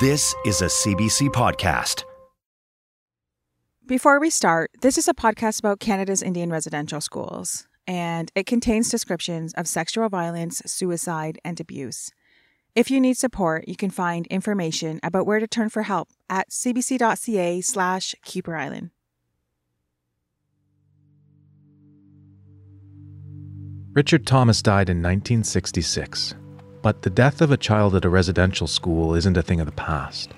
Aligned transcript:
This 0.00 0.34
is 0.46 0.62
a 0.62 0.64
CBC 0.64 1.28
podcast. 1.28 2.04
Before 3.84 4.18
we 4.18 4.30
start, 4.30 4.70
this 4.80 4.96
is 4.96 5.08
a 5.08 5.12
podcast 5.12 5.58
about 5.58 5.78
Canada's 5.78 6.22
Indian 6.22 6.48
residential 6.48 7.02
schools, 7.02 7.68
and 7.86 8.32
it 8.34 8.46
contains 8.46 8.88
descriptions 8.88 9.52
of 9.58 9.68
sexual 9.68 10.08
violence, 10.08 10.62
suicide, 10.64 11.38
and 11.44 11.60
abuse. 11.60 12.12
If 12.74 12.90
you 12.90 12.98
need 12.98 13.18
support, 13.18 13.68
you 13.68 13.76
can 13.76 13.90
find 13.90 14.26
information 14.28 15.00
about 15.02 15.26
where 15.26 15.38
to 15.38 15.46
turn 15.46 15.68
for 15.68 15.82
help 15.82 16.08
at 16.30 16.48
cbc.ca 16.48 17.60
slash 17.60 18.14
Kuper 18.24 18.58
Island. 18.58 18.92
Richard 23.92 24.26
Thomas 24.26 24.62
died 24.62 24.88
in 24.88 25.02
1966. 25.02 26.36
But 26.82 27.02
the 27.02 27.10
death 27.10 27.42
of 27.42 27.50
a 27.50 27.58
child 27.58 27.94
at 27.94 28.04
a 28.04 28.08
residential 28.08 28.66
school 28.66 29.14
isn't 29.14 29.36
a 29.36 29.42
thing 29.42 29.60
of 29.60 29.66
the 29.66 29.72
past. 29.72 30.30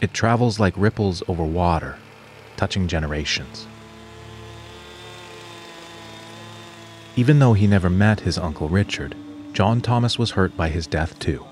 It 0.00 0.14
travels 0.14 0.58
like 0.58 0.74
ripples 0.76 1.22
over 1.28 1.44
water, 1.44 1.98
touching 2.56 2.88
generations. 2.88 3.66
Even 7.16 7.38
though 7.38 7.52
he 7.52 7.66
never 7.66 7.90
met 7.90 8.20
his 8.20 8.38
Uncle 8.38 8.68
Richard, 8.68 9.14
John 9.52 9.80
Thomas 9.80 10.18
was 10.18 10.32
hurt 10.32 10.56
by 10.56 10.68
his 10.68 10.86
death 10.86 11.18
too. 11.18 11.44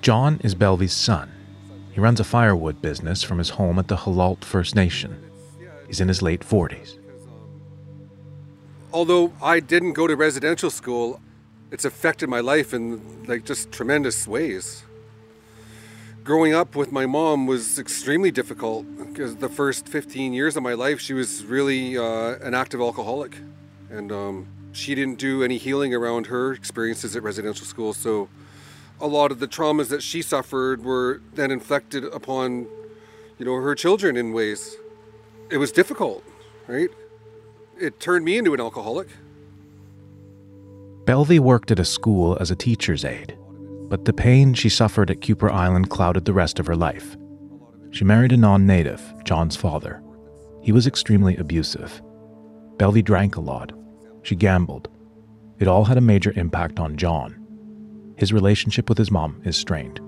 John 0.00 0.40
is 0.42 0.54
Belvey's 0.54 0.92
son. 0.92 1.30
He 1.92 2.00
runs 2.00 2.20
a 2.20 2.24
firewood 2.24 2.80
business 2.80 3.22
from 3.22 3.38
his 3.38 3.50
home 3.50 3.78
at 3.78 3.88
the 3.88 3.96
Halalt 3.96 4.44
First 4.44 4.74
Nation. 4.74 5.22
He's 5.86 6.00
in 6.00 6.08
his 6.08 6.22
late 6.22 6.40
40s. 6.40 6.98
Although 8.92 9.32
I 9.42 9.60
didn't 9.60 9.92
go 9.94 10.06
to 10.06 10.14
residential 10.16 10.70
school, 10.70 11.20
it's 11.70 11.84
affected 11.84 12.28
my 12.28 12.40
life 12.40 12.72
in 12.72 13.24
like 13.26 13.44
just 13.44 13.72
tremendous 13.72 14.26
ways. 14.26 14.84
Growing 16.22 16.54
up 16.54 16.74
with 16.74 16.90
my 16.90 17.06
mom 17.06 17.46
was 17.46 17.78
extremely 17.78 18.30
difficult 18.30 18.84
because 18.98 19.36
the 19.36 19.48
first 19.48 19.88
15 19.88 20.32
years 20.32 20.56
of 20.56 20.62
my 20.62 20.74
life, 20.74 21.00
she 21.00 21.14
was 21.14 21.44
really 21.44 21.96
uh, 21.96 22.36
an 22.42 22.54
active 22.54 22.80
alcoholic. 22.80 23.36
And 23.90 24.10
um, 24.10 24.48
she 24.72 24.94
didn't 24.94 25.18
do 25.18 25.42
any 25.42 25.56
healing 25.56 25.94
around 25.94 26.26
her 26.26 26.52
experiences 26.52 27.14
at 27.14 27.22
residential 27.22 27.64
school. 27.64 27.92
So 27.92 28.28
a 29.00 29.06
lot 29.06 29.30
of 29.30 29.40
the 29.40 29.48
traumas 29.48 29.88
that 29.88 30.02
she 30.02 30.22
suffered 30.22 30.84
were 30.84 31.20
then 31.34 31.50
inflicted 31.50 32.04
upon, 32.04 32.66
you 33.38 33.44
know, 33.44 33.54
her 33.54 33.74
children 33.74 34.16
in 34.16 34.32
ways. 34.32 34.76
It 35.50 35.58
was 35.58 35.70
difficult, 35.70 36.24
right? 36.66 36.90
It 37.78 38.00
turned 38.00 38.24
me 38.24 38.36
into 38.38 38.52
an 38.54 38.60
alcoholic. 38.60 39.08
Belvey 41.06 41.38
worked 41.38 41.70
at 41.70 41.78
a 41.78 41.84
school 41.84 42.36
as 42.40 42.50
a 42.50 42.56
teacher's 42.56 43.04
aide, 43.04 43.38
but 43.88 44.04
the 44.04 44.12
pain 44.12 44.54
she 44.54 44.68
suffered 44.68 45.08
at 45.08 45.20
Kuper 45.20 45.48
Island 45.48 45.88
clouded 45.88 46.24
the 46.24 46.32
rest 46.32 46.58
of 46.58 46.66
her 46.66 46.74
life. 46.74 47.16
She 47.92 48.04
married 48.04 48.32
a 48.32 48.36
non 48.36 48.66
native, 48.66 49.00
John's 49.22 49.54
father. 49.54 50.02
He 50.62 50.72
was 50.72 50.88
extremely 50.88 51.36
abusive. 51.36 52.02
Belvey 52.76 53.04
drank 53.04 53.36
a 53.36 53.40
lot. 53.40 53.72
She 54.24 54.34
gambled. 54.34 54.88
It 55.60 55.68
all 55.68 55.84
had 55.84 55.96
a 55.96 56.00
major 56.00 56.32
impact 56.34 56.80
on 56.80 56.96
John. 56.96 57.40
His 58.16 58.32
relationship 58.32 58.88
with 58.88 58.98
his 58.98 59.12
mom 59.12 59.40
is 59.44 59.56
strained. 59.56 60.00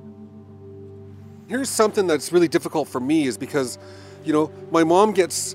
Here's 1.46 1.68
something 1.68 2.08
that's 2.08 2.32
really 2.32 2.48
difficult 2.48 2.88
for 2.88 2.98
me 2.98 3.28
is 3.28 3.38
because, 3.38 3.78
you 4.24 4.32
know, 4.32 4.50
my 4.72 4.82
mom 4.82 5.12
gets 5.12 5.54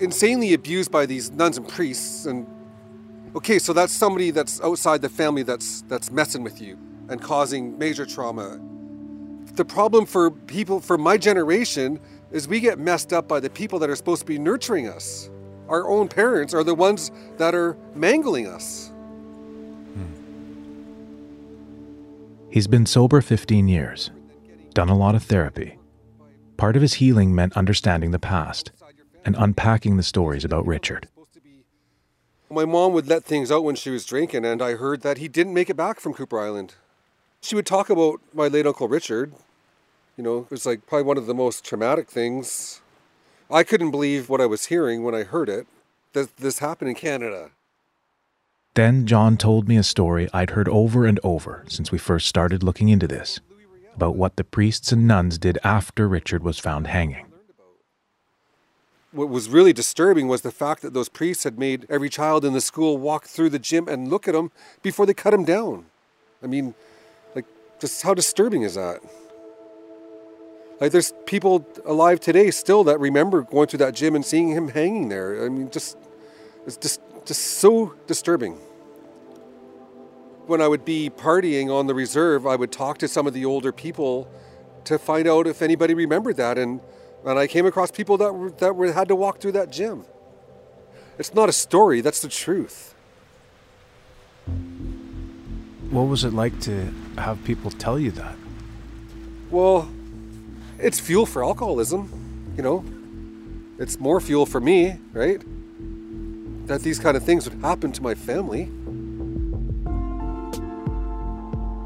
insanely 0.00 0.52
abused 0.52 0.92
by 0.92 1.06
these 1.06 1.30
nuns 1.30 1.56
and 1.56 1.66
priests 1.66 2.26
and 2.26 2.46
Okay, 3.34 3.58
so 3.58 3.72
that's 3.72 3.92
somebody 3.92 4.30
that's 4.30 4.60
outside 4.60 5.02
the 5.02 5.08
family 5.08 5.42
that's 5.42 5.82
that's 5.82 6.10
messing 6.12 6.44
with 6.44 6.60
you 6.62 6.78
and 7.08 7.20
causing 7.20 7.76
major 7.78 8.06
trauma. 8.06 8.60
The 9.54 9.64
problem 9.64 10.06
for 10.06 10.30
people 10.30 10.80
for 10.80 10.96
my 10.96 11.16
generation 11.16 11.98
is 12.30 12.46
we 12.46 12.60
get 12.60 12.78
messed 12.78 13.12
up 13.12 13.26
by 13.26 13.40
the 13.40 13.50
people 13.50 13.78
that 13.80 13.90
are 13.90 13.96
supposed 13.96 14.20
to 14.20 14.26
be 14.26 14.38
nurturing 14.38 14.88
us. 14.88 15.30
Our 15.68 15.88
own 15.88 16.08
parents 16.08 16.54
are 16.54 16.62
the 16.62 16.74
ones 16.74 17.10
that 17.36 17.54
are 17.54 17.76
mangling 17.94 18.46
us. 18.46 18.92
Hmm. 19.94 20.04
He's 22.50 22.66
been 22.66 22.86
sober 22.86 23.20
15 23.20 23.68
years, 23.68 24.10
done 24.74 24.88
a 24.88 24.96
lot 24.96 25.14
of 25.14 25.24
therapy. 25.24 25.78
Part 26.56 26.76
of 26.76 26.82
his 26.82 26.94
healing 26.94 27.34
meant 27.34 27.56
understanding 27.56 28.12
the 28.12 28.18
past 28.18 28.70
and 29.24 29.34
unpacking 29.38 29.96
the 29.96 30.02
stories 30.02 30.44
about 30.44 30.66
Richard. 30.66 31.08
My 32.54 32.64
mom 32.64 32.92
would 32.92 33.08
let 33.08 33.24
things 33.24 33.50
out 33.50 33.64
when 33.64 33.74
she 33.74 33.90
was 33.90 34.06
drinking, 34.06 34.44
and 34.44 34.62
I 34.62 34.74
heard 34.74 35.00
that 35.00 35.18
he 35.18 35.26
didn't 35.26 35.54
make 35.54 35.68
it 35.68 35.76
back 35.76 35.98
from 35.98 36.14
Kuper 36.14 36.40
Island. 36.40 36.76
She 37.40 37.56
would 37.56 37.66
talk 37.66 37.90
about 37.90 38.20
my 38.32 38.46
late 38.46 38.64
Uncle 38.64 38.86
Richard. 38.86 39.32
You 40.16 40.22
know, 40.22 40.38
it 40.38 40.52
was 40.52 40.64
like 40.64 40.86
probably 40.86 41.02
one 41.02 41.18
of 41.18 41.26
the 41.26 41.34
most 41.34 41.64
traumatic 41.64 42.08
things. 42.08 42.80
I 43.50 43.64
couldn't 43.64 43.90
believe 43.90 44.28
what 44.28 44.40
I 44.40 44.46
was 44.46 44.66
hearing 44.66 45.02
when 45.02 45.16
I 45.16 45.24
heard 45.24 45.48
it 45.48 45.66
that 46.12 46.36
this 46.36 46.60
happened 46.60 46.90
in 46.90 46.94
Canada. 46.94 47.50
Then 48.74 49.04
John 49.04 49.36
told 49.36 49.68
me 49.68 49.76
a 49.76 49.82
story 49.82 50.28
I'd 50.32 50.50
heard 50.50 50.68
over 50.68 51.06
and 51.06 51.18
over 51.24 51.64
since 51.66 51.90
we 51.90 51.98
first 51.98 52.28
started 52.28 52.62
looking 52.62 52.88
into 52.88 53.08
this 53.08 53.40
about 53.96 54.14
what 54.14 54.36
the 54.36 54.44
priests 54.44 54.92
and 54.92 55.08
nuns 55.08 55.38
did 55.38 55.58
after 55.64 56.06
Richard 56.06 56.44
was 56.44 56.60
found 56.60 56.86
hanging 56.86 57.26
what 59.14 59.28
was 59.28 59.48
really 59.48 59.72
disturbing 59.72 60.26
was 60.26 60.42
the 60.42 60.50
fact 60.50 60.82
that 60.82 60.92
those 60.92 61.08
priests 61.08 61.44
had 61.44 61.56
made 61.56 61.86
every 61.88 62.08
child 62.08 62.44
in 62.44 62.52
the 62.52 62.60
school 62.60 62.98
walk 62.98 63.26
through 63.26 63.48
the 63.50 63.60
gym 63.60 63.88
and 63.88 64.08
look 64.08 64.26
at 64.26 64.34
him 64.34 64.50
before 64.82 65.06
they 65.06 65.14
cut 65.14 65.32
him 65.32 65.44
down. 65.44 65.86
I 66.42 66.48
mean, 66.48 66.74
like, 67.34 67.46
just 67.80 68.02
how 68.02 68.12
disturbing 68.12 68.62
is 68.62 68.74
that? 68.74 69.00
Like, 70.80 70.90
there's 70.90 71.14
people 71.26 71.66
alive 71.86 72.18
today 72.18 72.50
still 72.50 72.82
that 72.84 72.98
remember 72.98 73.42
going 73.42 73.68
through 73.68 73.78
that 73.78 73.94
gym 73.94 74.16
and 74.16 74.24
seeing 74.24 74.48
him 74.48 74.68
hanging 74.68 75.08
there. 75.08 75.46
I 75.46 75.48
mean, 75.48 75.70
just, 75.70 75.96
it's 76.66 76.76
just, 76.76 77.00
just 77.24 77.40
so 77.40 77.94
disturbing. 78.08 78.54
When 80.46 80.60
I 80.60 80.66
would 80.66 80.84
be 80.84 81.08
partying 81.08 81.70
on 81.72 81.86
the 81.86 81.94
reserve, 81.94 82.48
I 82.48 82.56
would 82.56 82.72
talk 82.72 82.98
to 82.98 83.08
some 83.08 83.28
of 83.28 83.32
the 83.32 83.44
older 83.44 83.70
people 83.70 84.28
to 84.84 84.98
find 84.98 85.28
out 85.28 85.46
if 85.46 85.62
anybody 85.62 85.94
remembered 85.94 86.36
that. 86.36 86.58
And 86.58 86.80
and 87.24 87.38
I 87.38 87.46
came 87.46 87.66
across 87.66 87.90
people 87.90 88.18
that 88.18 88.32
were, 88.32 88.50
that 88.50 88.76
were, 88.76 88.92
had 88.92 89.08
to 89.08 89.16
walk 89.16 89.40
through 89.40 89.52
that 89.52 89.70
gym. 89.70 90.04
It's 91.18 91.34
not 91.34 91.48
a 91.48 91.52
story, 91.52 92.00
that's 92.00 92.20
the 92.20 92.28
truth. 92.28 92.94
What 95.90 96.02
was 96.02 96.24
it 96.24 96.32
like 96.32 96.58
to 96.60 96.92
have 97.18 97.42
people 97.44 97.70
tell 97.70 97.98
you 97.98 98.10
that? 98.12 98.36
Well, 99.50 99.88
it's 100.78 100.98
fuel 100.98 101.24
for 101.24 101.44
alcoholism, 101.44 102.52
you 102.56 102.62
know. 102.62 102.84
It's 103.78 103.98
more 103.98 104.20
fuel 104.20 104.44
for 104.44 104.60
me, 104.60 104.98
right? 105.12 105.40
That 106.66 106.82
these 106.82 106.98
kind 106.98 107.16
of 107.16 107.22
things 107.22 107.48
would 107.48 107.60
happen 107.60 107.92
to 107.92 108.02
my 108.02 108.14
family. 108.14 108.64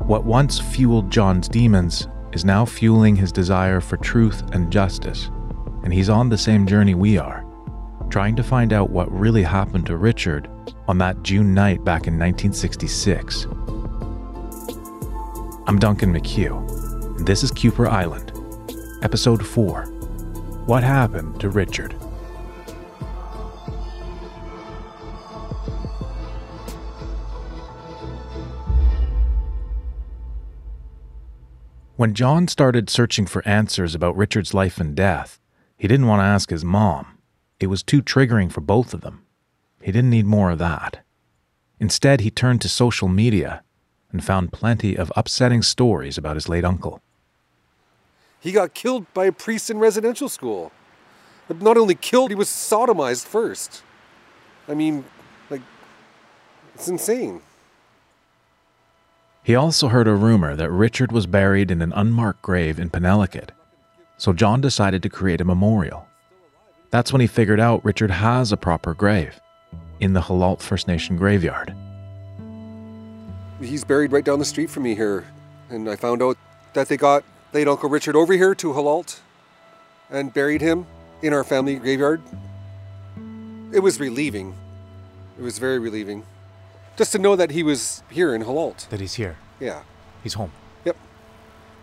What 0.05 0.25
once 0.25 0.59
fueled 0.59 1.10
John's 1.10 1.49
demons 1.49 2.08
is 2.32 2.44
now 2.44 2.64
fueling 2.64 3.16
his 3.16 3.32
desire 3.32 3.80
for 3.80 3.96
truth 3.96 4.42
and 4.52 4.70
justice, 4.70 5.30
and 5.82 5.92
he's 5.92 6.08
on 6.08 6.28
the 6.28 6.38
same 6.38 6.66
journey 6.66 6.94
we 6.94 7.19
are, 7.19 7.44
trying 8.10 8.36
to 8.36 8.42
find 8.42 8.72
out 8.72 8.90
what 8.90 9.10
really 9.10 9.42
happened 9.42 9.86
to 9.86 9.96
Richard 9.96 10.48
on 10.86 10.98
that 10.98 11.22
June 11.22 11.54
night 11.54 11.84
back 11.84 12.06
in 12.06 12.19
1966. 12.19 13.46
I'm 15.66 15.78
Duncan 15.78 16.12
McHugh, 16.12 17.16
and 17.19 17.26
this 17.26 17.42
is 17.42 17.52
Kuper 17.52 17.88
Island, 17.88 18.32
Episode 19.02 19.46
4 19.46 19.84
What 20.66 20.82
Happened 20.82 21.40
to 21.40 21.50
Richard? 21.50 21.94
When 31.99 32.15
John 32.15 32.47
started 32.47 32.89
searching 32.89 33.27
for 33.27 33.45
answers 33.45 33.93
about 33.93 34.17
Richard's 34.17 34.55
life 34.55 34.79
and 34.79 34.95
death, 34.95 35.41
he 35.77 35.89
didn't 35.89 36.06
want 36.06 36.21
to 36.21 36.27
ask 36.27 36.49
his 36.49 36.65
mom. 36.65 37.19
It 37.59 37.67
was 37.67 37.83
too 37.83 38.05
triggering 38.05 38.53
for 38.53 38.61
both 38.61 38.95
of 38.95 39.00
them. 39.00 39.27
He 39.83 39.91
didn't 39.91 40.11
need 40.11 40.25
more 40.25 40.53
of 40.53 40.61
that. 40.61 41.05
Instead, 41.81 42.21
he 42.21 42.31
turned 42.31 42.61
to 42.61 42.69
social 42.69 43.09
media 43.09 43.65
and 44.12 44.25
found 44.25 44.53
plenty 44.53 44.97
of 44.97 45.12
upsetting 45.17 45.61
stories 45.61 46.17
about 46.17 46.37
his 46.37 46.49
late 46.49 46.65
uncle. 46.65 47.03
He 48.39 48.53
got 48.53 48.75
killed 48.75 49.12
by 49.12 49.25
a 49.25 49.33
priest 49.33 49.69
in 49.69 49.81
residential 49.81 50.29
school. 50.29 50.71
But 51.49 51.61
not 51.61 51.77
only 51.77 51.97
killed, 51.97 52.31
he 52.31 52.37
was 52.37 52.47
sodomized 52.47 53.27
first. 53.27 53.83
I 54.69 54.75
mean, 54.75 55.05
like, 55.50 55.62
it's 56.77 56.87
insane. 56.87 57.43
He 59.49 59.55
also 59.55 59.89
heard 59.89 60.06
a 60.06 60.15
rumor 60.15 60.55
that 60.56 60.71
Richard 60.71 61.11
was 61.11 61.27
buried 61.27 61.71
in 61.71 61.81
an 61.81 61.95
unmarked 61.95 62.43
grave 62.43 62.79
in 62.79 62.91
Penelakut, 62.91 63.49
so 64.19 64.35
John 64.35 64.61
decided 64.61 65.03
to 65.03 65.09
create 65.09 65.41
a 65.41 65.45
memorial. 65.47 66.06
That's 66.91 67.15
when 67.15 67.23
he 67.23 67.27
figured 67.27 67.59
out 67.59 67.83
Richard 67.83 68.11
has 68.11 68.53
a 68.53 68.59
proper 68.59 68.93
grave 68.93 69.41
in 70.00 70.12
the 70.12 70.21
Halalt 70.21 70.61
First 70.61 70.87
Nation 70.87 71.17
graveyard. 71.17 71.75
He's 73.59 73.85
buried 73.85 74.12
right 74.12 74.23
down 74.23 74.39
the 74.39 74.45
street 74.45 74.69
from 74.69 74.83
me 74.83 74.95
here. 74.95 75.25
And 75.71 75.89
I 75.89 75.97
found 75.97 76.23
out 76.23 76.37
that 76.75 76.89
they 76.89 76.99
got 76.99 77.25
late 77.55 77.69
Uncle 77.69 77.89
Richard 77.89 78.17
over 78.17 78.35
here 78.35 78.55
to 78.55 78.75
Halalt 78.75 79.21
and 80.11 80.31
buried 80.31 80.61
him 80.61 80.87
in 81.23 81.33
our 81.33 81.43
family 81.43 81.77
graveyard. 81.77 82.21
It 83.73 83.81
was 83.81 83.99
relieving. 83.99 84.55
It 85.39 85.43
was 85.43 85.59
very 85.59 85.79
relieving. 85.79 86.27
Just 86.99 87.12
to 87.12 87.19
know 87.19 87.37
that 87.37 87.53
he 87.53 87.62
was 87.62 88.03
here 88.11 88.35
in 88.35 88.43
Halalt. 88.43 88.89
That 88.89 88.99
he's 88.99 89.15
here. 89.15 89.37
Yeah. 89.61 89.83
He's 90.25 90.35
home. 90.35 90.50
Yep. 90.85 90.97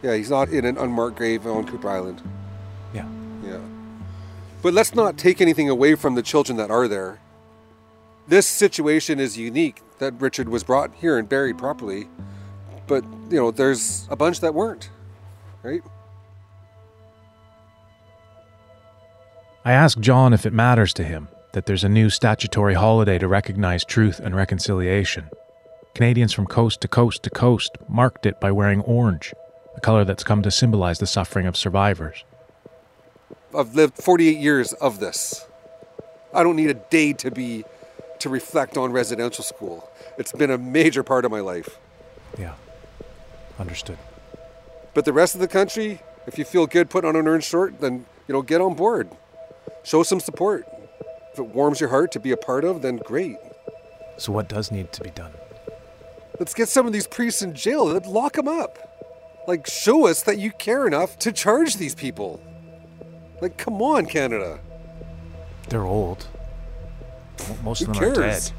Yeah, 0.03 0.13
he's 0.15 0.29
not 0.29 0.49
in 0.49 0.65
an 0.65 0.77
unmarked 0.77 1.15
grave 1.15 1.47
on 1.47 1.65
Kuper 1.65 1.89
Island. 1.89 2.21
Yeah. 2.93 3.07
Yeah. 3.41 3.61
But 4.61 4.73
let's 4.73 4.93
not 4.93 5.17
take 5.17 5.39
anything 5.39 5.69
away 5.69 5.95
from 5.95 6.15
the 6.15 6.21
children 6.21 6.57
that 6.57 6.69
are 6.69 6.89
there. 6.89 7.19
This 8.27 8.45
situation 8.45 9.21
is 9.21 9.37
unique 9.37 9.81
that 9.99 10.19
Richard 10.19 10.49
was 10.49 10.65
brought 10.65 10.93
here 10.95 11.17
and 11.17 11.29
buried 11.29 11.57
properly. 11.57 12.09
But, 12.85 13.05
you 13.29 13.37
know, 13.37 13.51
there's 13.51 14.07
a 14.11 14.17
bunch 14.17 14.41
that 14.41 14.53
weren't, 14.53 14.89
right? 15.63 15.81
I 19.63 19.71
ask 19.71 19.97
John 19.99 20.33
if 20.33 20.45
it 20.45 20.51
matters 20.51 20.93
to 20.95 21.05
him 21.05 21.29
that 21.55 21.65
there's 21.67 21.85
a 21.85 21.89
new 21.89 22.09
statutory 22.09 22.73
holiday 22.73 23.17
to 23.17 23.29
recognize 23.29 23.85
truth 23.85 24.19
and 24.19 24.35
reconciliation. 24.35 25.29
Canadians 25.93 26.33
from 26.33 26.45
coast 26.45 26.81
to 26.81 26.89
coast 26.89 27.23
to 27.23 27.29
coast 27.29 27.77
marked 27.87 28.25
it 28.25 28.41
by 28.41 28.51
wearing 28.51 28.81
orange, 28.81 29.33
a 29.73 29.79
color 29.79 30.03
that's 30.03 30.25
come 30.25 30.41
to 30.41 30.51
symbolize 30.51 30.99
the 30.99 31.07
suffering 31.07 31.47
of 31.47 31.55
survivors. 31.55 32.25
I've 33.57 33.73
lived 33.73 33.95
48 33.95 34.37
years 34.37 34.73
of 34.73 34.99
this. 34.99 35.47
I 36.33 36.43
don't 36.43 36.57
need 36.57 36.71
a 36.71 36.73
day 36.73 37.13
to 37.13 37.31
be 37.31 37.63
to 38.19 38.27
reflect 38.27 38.75
on 38.75 38.91
residential 38.91 39.43
school. 39.45 39.89
It's 40.17 40.33
been 40.33 40.51
a 40.51 40.57
major 40.57 41.03
part 41.03 41.23
of 41.23 41.31
my 41.31 41.39
life. 41.39 41.79
Yeah. 42.37 42.55
Understood. 43.57 43.97
But 44.93 45.05
the 45.05 45.13
rest 45.13 45.35
of 45.35 45.41
the 45.41 45.47
country, 45.47 46.01
if 46.27 46.37
you 46.37 46.43
feel 46.43 46.67
good 46.67 46.89
putting 46.89 47.07
on 47.07 47.15
an 47.15 47.25
orange 47.29 47.45
short, 47.45 47.79
then 47.79 48.05
you 48.27 48.33
know 48.33 48.41
get 48.41 48.59
on 48.59 48.73
board. 48.73 49.09
Show 49.85 50.03
some 50.03 50.19
support. 50.19 50.67
If 51.35 51.39
it 51.39 51.53
warms 51.53 51.81
your 51.81 51.89
heart 51.89 52.13
to 52.13 52.19
be 52.21 52.31
a 52.31 52.37
part 52.37 52.63
of, 52.63 52.81
then 52.81 52.95
great. 52.95 53.35
So 54.15 54.31
what 54.31 54.47
does 54.47 54.71
need 54.71 54.93
to 54.93 55.03
be 55.03 55.09
done? 55.09 55.33
Let's 56.39 56.53
get 56.53 56.69
some 56.69 56.87
of 56.87 56.93
these 56.93 57.07
priests 57.07 57.41
in 57.41 57.53
jail. 57.53 57.87
Let's 57.87 58.07
lock 58.07 58.35
them 58.35 58.47
up. 58.47 59.43
Like 59.45 59.67
show 59.67 60.07
us 60.07 60.23
that 60.23 60.37
you 60.37 60.51
care 60.51 60.87
enough 60.87 61.19
to 61.19 61.33
charge 61.33 61.75
these 61.75 61.93
people. 61.93 62.39
Like 63.41 63.57
come 63.57 63.81
on, 63.81 64.05
Canada. 64.05 64.59
They're 65.67 65.83
old. 65.83 66.25
Mo- 67.49 67.57
Most 67.65 67.83
Who 67.83 67.91
of 67.91 67.97
them 67.97 68.03
are 68.05 68.13
dead. 68.13 68.15
cares? 68.15 68.53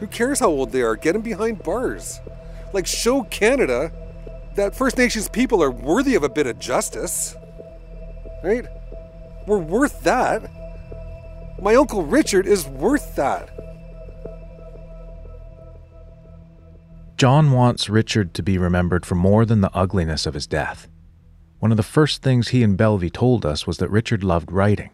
Who 0.00 0.08
cares 0.08 0.40
how 0.40 0.48
old 0.48 0.72
they 0.72 0.82
are? 0.82 0.96
Get 0.96 1.12
them 1.12 1.22
behind 1.22 1.62
bars. 1.62 2.18
Like, 2.72 2.88
show 2.88 3.22
Canada 3.22 3.92
that 4.56 4.74
First 4.74 4.98
Nations 4.98 5.28
people 5.28 5.62
are 5.62 5.70
worthy 5.70 6.16
of 6.16 6.24
a 6.24 6.28
bit 6.28 6.48
of 6.48 6.58
justice. 6.58 7.36
Right? 8.42 8.66
We're 9.46 9.58
worth 9.58 10.02
that. 10.02 10.50
My 11.60 11.74
Uncle 11.74 12.02
Richard 12.02 12.46
is 12.46 12.66
worth 12.66 13.16
that. 13.16 13.50
John 17.16 17.52
wants 17.52 17.88
Richard 17.88 18.34
to 18.34 18.42
be 18.42 18.58
remembered 18.58 19.06
for 19.06 19.14
more 19.14 19.44
than 19.44 19.60
the 19.60 19.74
ugliness 19.74 20.26
of 20.26 20.34
his 20.34 20.46
death. 20.46 20.88
One 21.60 21.70
of 21.70 21.76
the 21.76 21.82
first 21.82 22.22
things 22.22 22.48
he 22.48 22.62
and 22.62 22.76
Belvy 22.76 23.10
told 23.10 23.46
us 23.46 23.66
was 23.66 23.78
that 23.78 23.88
Richard 23.88 24.24
loved 24.24 24.50
writing. 24.50 24.90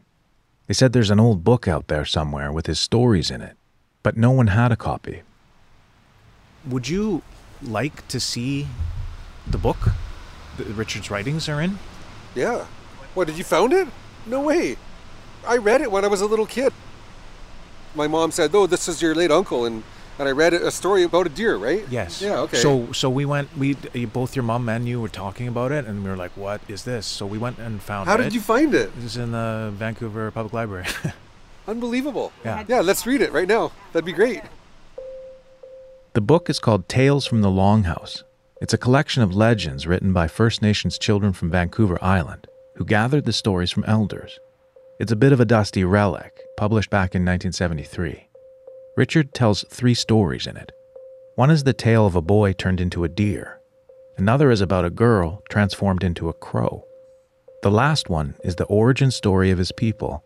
They 0.67 0.75
said 0.75 0.93
there's 0.93 1.11
an 1.11 1.19
old 1.19 1.43
book 1.43 1.67
out 1.67 1.89
there 1.89 2.05
somewhere 2.05 2.53
with 2.53 2.67
his 2.67 2.79
stories 2.79 3.31
in 3.31 3.41
it, 3.41 3.57
but 4.03 4.17
no 4.17 4.31
one 4.31 4.49
had 4.49 4.71
a 4.71 4.77
copy. 4.77 5.23
Would 6.69 6.89
you 6.89 7.23
like 7.63 8.07
to 8.09 8.21
see 8.21 8.69
the 9.47 9.59
book 9.59 9.79
that 10.59 10.67
Richard's 10.69 11.11
writings 11.11 11.49
are 11.49 11.61
in? 11.61 11.79
Yeah. 12.35 12.67
What, 13.15 13.27
did 13.27 13.39
you 13.39 13.45
found 13.45 13.73
it? 13.73 13.89
No 14.27 14.43
way. 14.43 14.77
I 15.47 15.57
read 15.57 15.81
it 15.81 15.91
when 15.91 16.05
I 16.05 16.09
was 16.09 16.21
a 16.21 16.27
little 16.27 16.47
kid. 16.47 16.73
My 17.95 18.07
mom 18.07 18.31
said, 18.31 18.55
oh, 18.55 18.67
this 18.67 18.89
is 18.89 19.03
your 19.03 19.15
late 19.15 19.31
uncle, 19.31 19.65
and, 19.65 19.83
and 20.19 20.29
I 20.29 20.33
read 20.33 20.55
a 20.55 20.71
story 20.71 21.03
about 21.03 21.27
a 21.27 21.31
deer, 21.31 21.57
right? 21.57 21.85
Yes. 21.91 22.23
Yeah, 22.23 22.39
okay. 22.41 22.59
So 22.59 22.93
so 22.93 23.11
we 23.11 23.25
went. 23.25 23.57
We 23.57 23.75
both 24.07 24.37
your 24.37 24.45
mom 24.45 24.69
and 24.69 24.89
you 24.89 25.01
were 25.01 25.09
talking 25.09 25.49
about 25.49 25.73
it, 25.73 25.87
and 25.87 26.05
we 26.05 26.11
were 26.11 26.17
like, 26.17 26.37
"What 26.37 26.61
is 26.69 26.85
this?" 26.85 27.07
So 27.07 27.27
we 27.27 27.39
went 27.39 27.59
and 27.59 27.83
found 27.83 28.09
How 28.09 28.15
it. 28.15 28.23
did 28.25 28.35
you 28.35 28.41
find 28.41 28.75
it? 28.75 28.91
It 28.97 29.03
was 29.03 29.17
in 29.17 29.33
the 29.33 29.73
Vancouver 29.75 30.31
Public 30.31 30.53
Library. 30.53 30.87
Unbelievable. 31.67 32.33
Yeah. 32.45 32.65
Yeah, 32.69 32.81
let's 32.81 33.07
read 33.07 33.21
it 33.21 33.33
right 33.33 33.49
now. 33.49 33.73
That'd 33.93 34.07
be 34.07 34.13
great. 34.13 34.43
The 36.13 36.21
book 36.21 36.51
is 36.51 36.59
called 36.59 36.89
Tales 36.89 37.27
from 37.27 37.41
the 37.41 37.49
Longhouse. 37.51 38.23
It's 38.61 38.75
a 38.75 38.79
collection 38.79 39.23
of 39.23 39.35
legends 39.35 39.87
written 39.87 40.13
by 40.13 40.29
First 40.29 40.61
Nations 40.63 40.99
children 40.99 41.33
from 41.33 41.51
Vancouver 41.51 41.99
Island 42.03 42.47
who 42.81 42.85
gathered 42.87 43.27
the 43.27 43.33
stories 43.33 43.71
from 43.71 43.85
elders. 43.85 44.41
It's 45.01 45.13
a 45.13 45.17
bit 45.17 45.33
of 45.33 45.41
a 45.41 45.47
dusty 45.47 45.83
relic, 45.83 46.43
published 46.59 46.91
back 46.91 47.15
in 47.15 47.23
1973. 47.23 48.29
Richard 48.99 49.33
tells 49.33 49.65
three 49.71 49.95
stories 49.95 50.47
in 50.47 50.59
it. 50.59 50.73
One 51.37 51.51
is 51.51 51.65
the 51.65 51.73
tale 51.73 52.05
of 52.05 52.17
a 52.17 52.21
boy 52.21 52.53
turned 52.53 52.83
into 52.83 53.05
a 53.05 53.09
deer. 53.09 53.63
Another 54.19 54.51
is 54.51 54.61
about 54.61 54.85
a 54.85 54.91
girl 54.91 55.43
transformed 55.49 56.05
into 56.05 56.29
a 56.29 56.35
crow. 56.35 56.85
The 57.63 57.71
last 57.71 58.11
one 58.11 58.35
is 58.45 58.57
the 58.57 58.67
origin 58.67 59.11
story 59.11 59.51
of 59.51 59.57
his 59.57 59.73
people, 59.73 60.23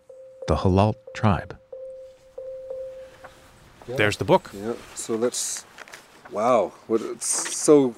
the 0.48 0.56
Halalt 0.56 0.96
tribe. 1.14 1.56
There's 3.86 4.16
the 4.16 4.24
book. 4.24 4.50
Yeah, 4.52 4.72
so 4.96 5.14
let's. 5.14 5.64
Wow, 6.32 6.72
what 6.88 7.00
it's 7.00 7.56
so. 7.56 7.94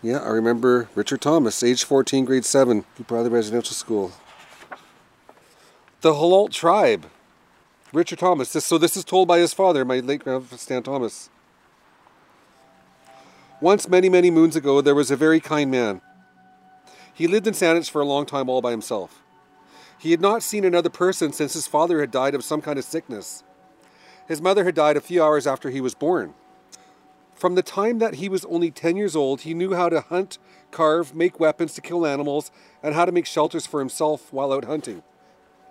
Yeah, 0.00 0.18
I 0.18 0.28
remember 0.28 0.88
Richard 0.94 1.22
Thomas, 1.22 1.64
age 1.64 1.82
14, 1.82 2.24
grade 2.24 2.44
7, 2.44 2.84
Kuper 2.96 3.16
Island 3.16 3.32
Residential 3.32 3.74
School. 3.74 4.12
The 6.04 6.12
Halalt 6.12 6.50
tribe. 6.50 7.06
Richard 7.90 8.18
Thomas. 8.18 8.52
This, 8.52 8.66
so 8.66 8.76
this 8.76 8.94
is 8.94 9.04
told 9.04 9.26
by 9.26 9.38
his 9.38 9.54
father, 9.54 9.86
my 9.86 10.00
late 10.00 10.22
grandfather 10.22 10.58
Stan 10.58 10.82
Thomas. 10.82 11.30
Once, 13.58 13.88
many, 13.88 14.10
many 14.10 14.30
moons 14.30 14.54
ago, 14.54 14.82
there 14.82 14.94
was 14.94 15.10
a 15.10 15.16
very 15.16 15.40
kind 15.40 15.70
man. 15.70 16.02
He 17.14 17.26
lived 17.26 17.46
in 17.46 17.54
Saanich 17.54 17.88
for 17.88 18.02
a 18.02 18.04
long 18.04 18.26
time 18.26 18.50
all 18.50 18.60
by 18.60 18.70
himself. 18.70 19.22
He 19.98 20.10
had 20.10 20.20
not 20.20 20.42
seen 20.42 20.66
another 20.66 20.90
person 20.90 21.32
since 21.32 21.54
his 21.54 21.66
father 21.66 22.00
had 22.00 22.10
died 22.10 22.34
of 22.34 22.44
some 22.44 22.60
kind 22.60 22.78
of 22.78 22.84
sickness. 22.84 23.42
His 24.28 24.42
mother 24.42 24.66
had 24.66 24.74
died 24.74 24.98
a 24.98 25.00
few 25.00 25.22
hours 25.22 25.46
after 25.46 25.70
he 25.70 25.80
was 25.80 25.94
born. 25.94 26.34
From 27.34 27.54
the 27.54 27.62
time 27.62 27.98
that 28.00 28.16
he 28.16 28.28
was 28.28 28.44
only 28.44 28.70
10 28.70 28.98
years 28.98 29.16
old, 29.16 29.40
he 29.40 29.54
knew 29.54 29.72
how 29.72 29.88
to 29.88 30.02
hunt, 30.02 30.36
carve, 30.70 31.14
make 31.14 31.40
weapons 31.40 31.72
to 31.72 31.80
kill 31.80 32.06
animals, 32.06 32.50
and 32.82 32.94
how 32.94 33.06
to 33.06 33.12
make 33.12 33.24
shelters 33.24 33.66
for 33.66 33.80
himself 33.80 34.30
while 34.34 34.52
out 34.52 34.66
hunting. 34.66 35.02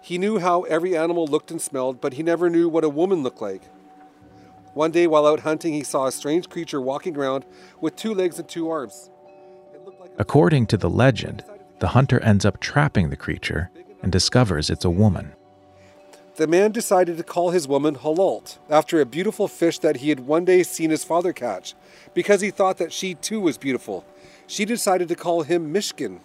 He 0.03 0.17
knew 0.17 0.39
how 0.39 0.63
every 0.63 0.97
animal 0.97 1.25
looked 1.25 1.49
and 1.49 1.61
smelled, 1.61 2.01
but 2.01 2.15
he 2.15 2.23
never 2.23 2.49
knew 2.49 2.67
what 2.67 2.83
a 2.83 2.89
woman 2.89 3.23
looked 3.23 3.41
like. 3.41 3.61
One 4.73 4.91
day 4.91 5.07
while 5.07 5.25
out 5.25 5.39
hunting, 5.39 5.71
he 5.71 5.83
saw 5.83 6.07
a 6.07 6.11
strange 6.11 6.49
creature 6.49 6.81
walking 6.81 7.15
around 7.15 7.45
with 7.79 7.95
two 7.95 8.13
legs 8.13 8.37
and 8.37 8.45
two 8.45 8.69
arms. 8.69 9.09
It 9.73 9.85
looked 9.85 10.01
like 10.01 10.09
a 10.09 10.15
According 10.21 10.67
to 10.67 10.77
the 10.77 10.89
legend, 10.89 11.45
the 11.79 11.89
hunter 11.89 12.19
ends 12.19 12.43
up 12.43 12.59
trapping 12.59 13.11
the 13.11 13.15
creature 13.15 13.71
and 14.01 14.11
discovers 14.11 14.69
it's 14.69 14.83
a 14.83 14.89
woman. 14.89 15.31
The 16.35 16.47
man 16.47 16.73
decided 16.73 17.15
to 17.15 17.23
call 17.23 17.51
his 17.51 17.65
woman 17.65 17.95
Halalt, 17.95 18.57
after 18.69 18.99
a 18.99 19.05
beautiful 19.05 19.47
fish 19.47 19.79
that 19.79 19.97
he 19.97 20.09
had 20.09 20.27
one 20.27 20.43
day 20.43 20.63
seen 20.63 20.89
his 20.89 21.05
father 21.05 21.31
catch, 21.31 21.75
because 22.13 22.41
he 22.41 22.51
thought 22.51 22.77
that 22.79 22.91
she 22.91 23.13
too 23.13 23.39
was 23.39 23.57
beautiful. 23.57 24.03
She 24.47 24.65
decided 24.65 25.07
to 25.07 25.15
call 25.15 25.43
him 25.43 25.73
Mishkin. 25.73 26.19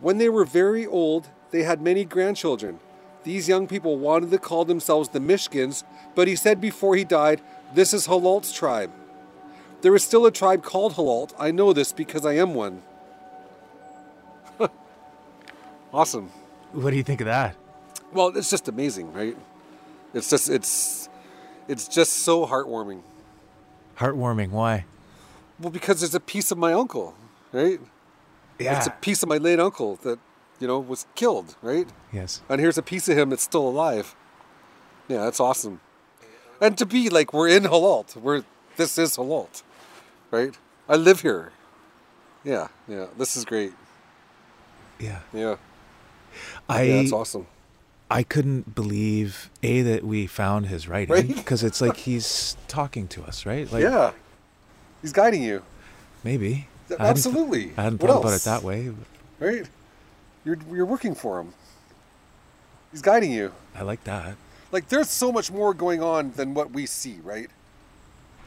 When 0.00 0.18
they 0.18 0.28
were 0.28 0.44
very 0.44 0.86
old, 0.86 1.30
they 1.52 1.62
had 1.62 1.80
many 1.80 2.04
grandchildren. 2.04 2.80
These 3.24 3.48
young 3.48 3.66
people 3.66 3.98
wanted 3.98 4.30
to 4.30 4.38
call 4.38 4.64
themselves 4.64 5.08
the 5.08 5.18
Mishkins, 5.18 5.82
but 6.14 6.28
he 6.28 6.36
said 6.36 6.60
before 6.60 6.94
he 6.94 7.04
died, 7.04 7.40
This 7.74 7.92
is 7.92 8.06
Halalt's 8.06 8.52
tribe. 8.52 8.92
There 9.80 9.94
is 9.94 10.04
still 10.04 10.26
a 10.26 10.30
tribe 10.30 10.62
called 10.62 10.94
Halalt. 10.94 11.32
I 11.38 11.50
know 11.50 11.72
this 11.72 11.92
because 11.92 12.24
I 12.24 12.34
am 12.34 12.54
one. 12.54 12.82
awesome. 15.92 16.30
What 16.72 16.90
do 16.90 16.96
you 16.96 17.02
think 17.02 17.20
of 17.20 17.26
that? 17.26 17.56
Well, 18.12 18.28
it's 18.28 18.50
just 18.50 18.68
amazing, 18.68 19.12
right? 19.12 19.36
It's 20.14 20.30
just 20.30 20.48
it's 20.48 21.08
it's 21.66 21.88
just 21.88 22.12
so 22.12 22.46
heartwarming. 22.46 23.00
Heartwarming. 23.96 24.50
Why? 24.50 24.84
Well, 25.58 25.70
because 25.70 26.00
there's 26.00 26.14
a 26.14 26.20
piece 26.20 26.50
of 26.50 26.58
my 26.58 26.72
uncle, 26.72 27.14
right? 27.52 27.80
Yeah. 28.58 28.76
It's 28.76 28.86
a 28.86 28.90
piece 28.90 29.22
of 29.22 29.28
my 29.28 29.38
late 29.38 29.60
uncle 29.60 29.96
that, 29.96 30.18
you 30.60 30.66
know, 30.66 30.78
was 30.78 31.06
killed, 31.14 31.56
right? 31.62 31.88
yes. 32.12 32.40
And 32.48 32.60
here's 32.60 32.78
a 32.78 32.82
piece 32.82 33.08
of 33.08 33.18
him 33.18 33.30
that's 33.30 33.42
still 33.42 33.66
alive. 33.66 34.14
Yeah, 35.08 35.24
that's 35.24 35.40
awesome. 35.40 35.80
And 36.60 36.78
to 36.78 36.86
be 36.86 37.08
like 37.10 37.32
we're 37.32 37.48
in 37.48 37.64
Halalt, 37.64 38.16
we're 38.16 38.44
this 38.76 38.96
is 38.98 39.16
Halalt, 39.16 39.62
right? 40.30 40.56
I 40.88 40.96
live 40.96 41.20
here. 41.20 41.52
Yeah, 42.44 42.68
yeah. 42.88 43.06
This 43.18 43.36
is 43.36 43.44
great. 43.44 43.72
Yeah. 44.98 45.20
Yeah, 45.32 45.56
I 46.68 46.82
yeah, 46.82 46.96
that's 46.98 47.12
awesome. 47.12 47.46
I 48.10 48.22
couldn't 48.22 48.74
believe 48.74 49.50
a 49.62 49.82
that 49.82 50.04
we 50.04 50.26
found 50.26 50.66
his 50.66 50.86
writing 50.86 51.12
Right? 51.12 51.26
because 51.34 51.64
it's 51.64 51.80
like 51.80 51.96
he's 51.96 52.56
talking 52.68 53.08
to 53.08 53.24
us, 53.24 53.44
right? 53.44 53.70
Like 53.72 53.82
yeah, 53.82 54.12
he's 55.02 55.12
guiding 55.12 55.42
you. 55.42 55.62
maybe. 56.22 56.68
Th- 56.88 57.00
I 57.00 57.06
hadn't 57.06 57.18
absolutely. 57.18 57.72
I 57.76 57.82
hadn't 57.84 57.98
thought 57.98 58.20
about 58.20 58.34
it 58.34 58.42
that 58.42 58.62
way. 58.62 58.92
Right? 59.40 59.66
You're 60.44 60.58
you're 60.70 60.86
working 60.86 61.14
for 61.14 61.40
him. 61.40 61.54
He's 62.90 63.02
guiding 63.02 63.32
you. 63.32 63.52
I 63.74 63.82
like 63.82 64.04
that. 64.04 64.36
Like 64.72 64.88
there's 64.88 65.10
so 65.10 65.32
much 65.32 65.50
more 65.50 65.74
going 65.74 66.02
on 66.02 66.32
than 66.32 66.54
what 66.54 66.70
we 66.72 66.86
see, 66.86 67.18
right? 67.22 67.50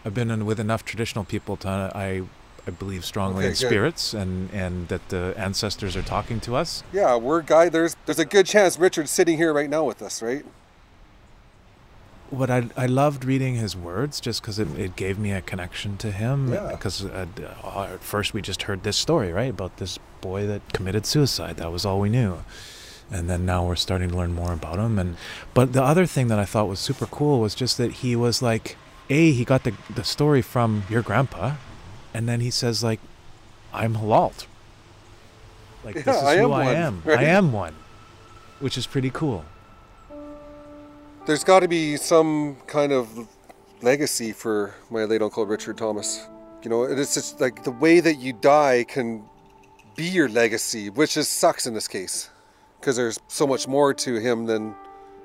I've 0.06 0.14
been 0.14 0.32
in 0.32 0.46
with 0.46 0.60
enough 0.60 0.86
traditional 0.86 1.26
people 1.26 1.58
to 1.58 1.92
I 1.94 2.24
I 2.68 2.72
believe 2.72 3.04
strongly 3.06 3.40
Okay, 3.40 3.48
in 3.48 3.52
good. 3.54 3.58
spirits 3.58 4.14
and 4.14 4.50
and 4.54 4.88
that 4.90 5.10
the 5.10 5.34
ancestors 5.38 5.96
are 5.96 6.02
talking 6.04 6.40
to 6.42 6.56
us. 6.56 6.84
Yeah, 6.94 7.16
we're 7.16 7.42
guy. 7.42 7.70
There's 7.70 7.96
there's 8.06 8.20
a 8.20 8.26
good 8.26 8.46
chance 8.46 8.78
Richard's 8.78 9.12
sitting 9.12 9.38
here 9.38 9.54
right 9.54 9.70
now 9.70 9.84
with 9.84 10.02
us, 10.02 10.22
right? 10.22 10.46
What 12.30 12.50
I 12.50 12.70
I 12.76 12.86
loved 12.88 13.24
reading 13.24 13.56
his 13.56 13.76
words 13.76 14.20
just 14.20 14.42
because 14.42 14.60
it, 14.60 14.68
it 14.78 14.96
gave 14.96 15.18
me 15.18 15.32
a 15.32 15.42
connection 15.42 15.98
to 15.98 16.12
him. 16.12 16.52
Because 16.52 17.06
uh, 17.06 17.26
uh, 17.64 17.90
at 17.94 18.02
first 18.02 18.34
we 18.34 18.42
just 18.42 18.64
heard 18.64 18.84
this 18.84 18.98
story, 18.98 19.32
right, 19.32 19.50
about 19.50 19.78
this 19.78 19.98
boy 20.20 20.46
that 20.48 20.74
committed 20.74 21.06
suicide. 21.06 21.58
That 21.58 21.72
was 21.72 21.86
all 21.86 22.00
we 22.00 22.10
knew. 22.10 22.44
And 23.10 23.30
then 23.30 23.46
now 23.46 23.66
we're 23.66 23.78
starting 23.78 24.10
to 24.10 24.18
learn 24.18 24.34
more 24.34 24.52
about 24.52 24.80
him. 24.80 25.00
And 25.00 25.16
but 25.54 25.72
the 25.72 25.84
other 25.84 26.06
thing 26.06 26.28
that 26.28 26.40
I 26.40 26.46
thought 26.46 26.68
was 26.68 26.80
super 26.80 27.06
cool 27.06 27.40
was 27.40 27.56
just 27.56 27.78
that 27.78 27.92
he 27.94 28.16
was 28.16 28.42
like, 28.42 28.76
a 29.10 29.32
he 29.32 29.46
got 29.46 29.64
the 29.64 29.74
the 29.94 30.04
story 30.04 30.42
from 30.42 30.84
your 30.90 31.02
grandpa, 31.02 31.56
and 32.14 32.28
then 32.28 32.42
he 32.42 32.52
says 32.52 32.84
like, 32.84 33.00
I'm 33.74 33.96
halalt. 33.96 34.46
Like 35.84 35.96
this 35.96 36.08
is 36.08 36.24
I 36.24 36.38
who 36.38 36.52
I 36.52 36.66
one, 36.66 36.76
am. 36.76 37.02
right? 37.06 37.20
I 37.20 37.24
am 37.24 37.54
one, 37.54 37.76
which 38.60 38.78
is 38.78 38.86
pretty 38.86 39.10
cool. 39.10 39.46
There's 41.28 41.44
got 41.44 41.60
to 41.60 41.68
be 41.68 41.98
some 41.98 42.56
kind 42.68 42.94
of 42.94 43.28
legacy 43.82 44.32
for 44.32 44.74
my 44.90 45.04
late 45.04 45.22
uncle 45.22 45.46
Richard 45.46 45.78
Thomas. 45.78 46.26
You 46.64 46.70
know, 46.70 46.84
it's 46.84 47.14
just 47.14 47.42
like 47.42 47.66
the 47.66 47.72
way 47.72 48.00
that 48.00 48.16
you 48.16 48.32
die 48.32 48.86
can 48.88 49.26
be 49.98 50.06
your 50.06 50.30
legacy, 50.30 50.90
which 50.90 51.18
is 51.18 51.28
sucks 51.28 51.68
in 51.68 51.74
this 51.74 51.86
case, 51.86 52.30
because 52.80 52.96
there's 52.96 53.20
so 53.28 53.46
much 53.46 53.68
more 53.68 53.94
to 53.94 54.16
him 54.16 54.46
than 54.46 54.74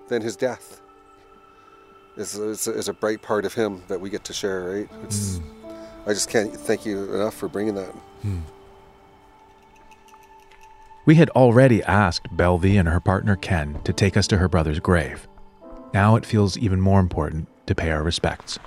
than 0.09 0.23
his 0.23 0.35
death. 0.35 0.81
Is 2.17 2.35
is 2.35 2.67
is 2.67 2.89
a 2.89 2.93
bright 2.93 3.23
part 3.23 3.45
of 3.45 3.55
him 3.55 3.85
that 3.87 4.01
we 4.01 4.11
get 4.11 4.25
to 4.25 4.33
share, 4.33 4.73
right? 4.73 4.87
Hmm. 4.89 5.05
It's 5.05 5.41
I 6.05 6.13
just 6.13 6.29
can't 6.29 6.53
thank 6.53 6.85
you 6.85 7.15
enough 7.15 7.35
for 7.35 7.47
bringing 7.49 7.77
that. 7.77 7.93
Hmm. 8.23 8.41
We 11.07 11.15
had 11.15 11.31
already 11.31 11.81
asked 11.85 12.37
Belvy 12.37 12.77
and 12.77 12.89
her 12.89 12.99
partner 12.99 13.37
Ken 13.37 13.81
to 13.85 13.93
take 13.93 14.17
us 14.17 14.27
to 14.27 14.39
her 14.39 14.49
brother's 14.49 14.81
grave. 14.81 15.29
Now 15.93 16.17
it 16.17 16.25
feels 16.27 16.57
even 16.59 16.81
more 16.81 17.01
important 17.01 17.49
to 17.67 17.75
pay 17.75 17.91
our 17.91 18.03
respects. 18.03 18.59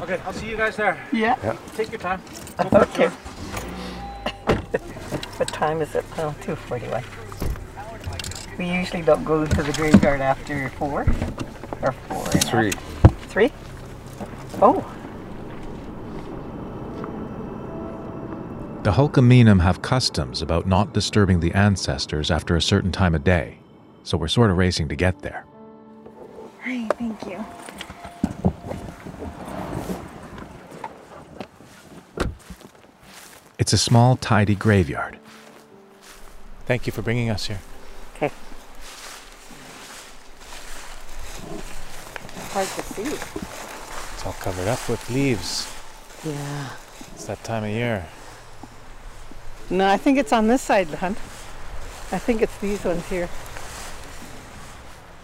Okay, 0.00 0.20
I'll 0.24 0.32
see 0.32 0.48
you 0.48 0.56
guys 0.56 0.76
there. 0.76 0.98
Yeah. 1.12 1.56
Take 1.74 1.90
your 1.90 2.00
time. 2.00 2.22
Okay. 2.72 3.08
what 5.36 5.48
time 5.48 5.82
is 5.82 5.94
it? 5.94 6.04
Oh, 6.18 6.34
2.41. 6.42 7.04
We 8.58 8.66
usually 8.70 9.02
don't 9.02 9.24
go 9.24 9.44
to 9.46 9.62
the 9.62 9.72
graveyard 9.72 10.20
after 10.20 10.68
4 10.70 11.00
or 11.82 11.92
4 11.92 12.24
Three. 12.26 12.72
half. 12.72 13.26
3? 13.30 13.52
Oh, 14.62 14.84
The 18.82 18.92
Hulkaminum 18.92 19.60
have 19.60 19.82
customs 19.82 20.40
about 20.40 20.66
not 20.66 20.94
disturbing 20.94 21.40
the 21.40 21.52
ancestors 21.52 22.30
after 22.30 22.56
a 22.56 22.62
certain 22.62 22.90
time 22.90 23.14
of 23.14 23.22
day, 23.22 23.58
so 24.04 24.16
we're 24.16 24.26
sort 24.26 24.50
of 24.50 24.56
racing 24.56 24.88
to 24.88 24.96
get 24.96 25.20
there. 25.20 25.44
Hi, 26.62 26.86
thank 26.98 27.24
you. 27.26 27.42
It's 33.58 33.72
a 33.72 33.78
small, 33.78 34.16
tidy 34.16 34.54
graveyard. 34.54 35.18
Thank 36.66 36.86
you 36.86 36.92
for 36.92 37.00
bringing 37.00 37.30
us 37.30 37.46
here. 37.46 37.60
okay. 38.16 38.30
Hard 42.52 42.68
to 42.68 42.82
see. 42.82 43.02
It's 43.04 44.26
all 44.26 44.34
covered 44.34 44.68
up 44.68 44.86
with 44.86 45.08
leaves. 45.08 45.72
Yeah. 46.24 46.68
It's 47.14 47.24
that 47.24 47.42
time 47.42 47.64
of 47.64 47.70
year. 47.70 48.06
No, 49.70 49.88
I 49.88 49.96
think 49.96 50.18
it's 50.18 50.32
on 50.32 50.48
this 50.48 50.60
side, 50.60 50.88
Hunt. 50.88 51.16
I 52.12 52.18
think 52.18 52.42
it's 52.42 52.56
these 52.58 52.84
ones 52.84 53.06
here. 53.08 53.30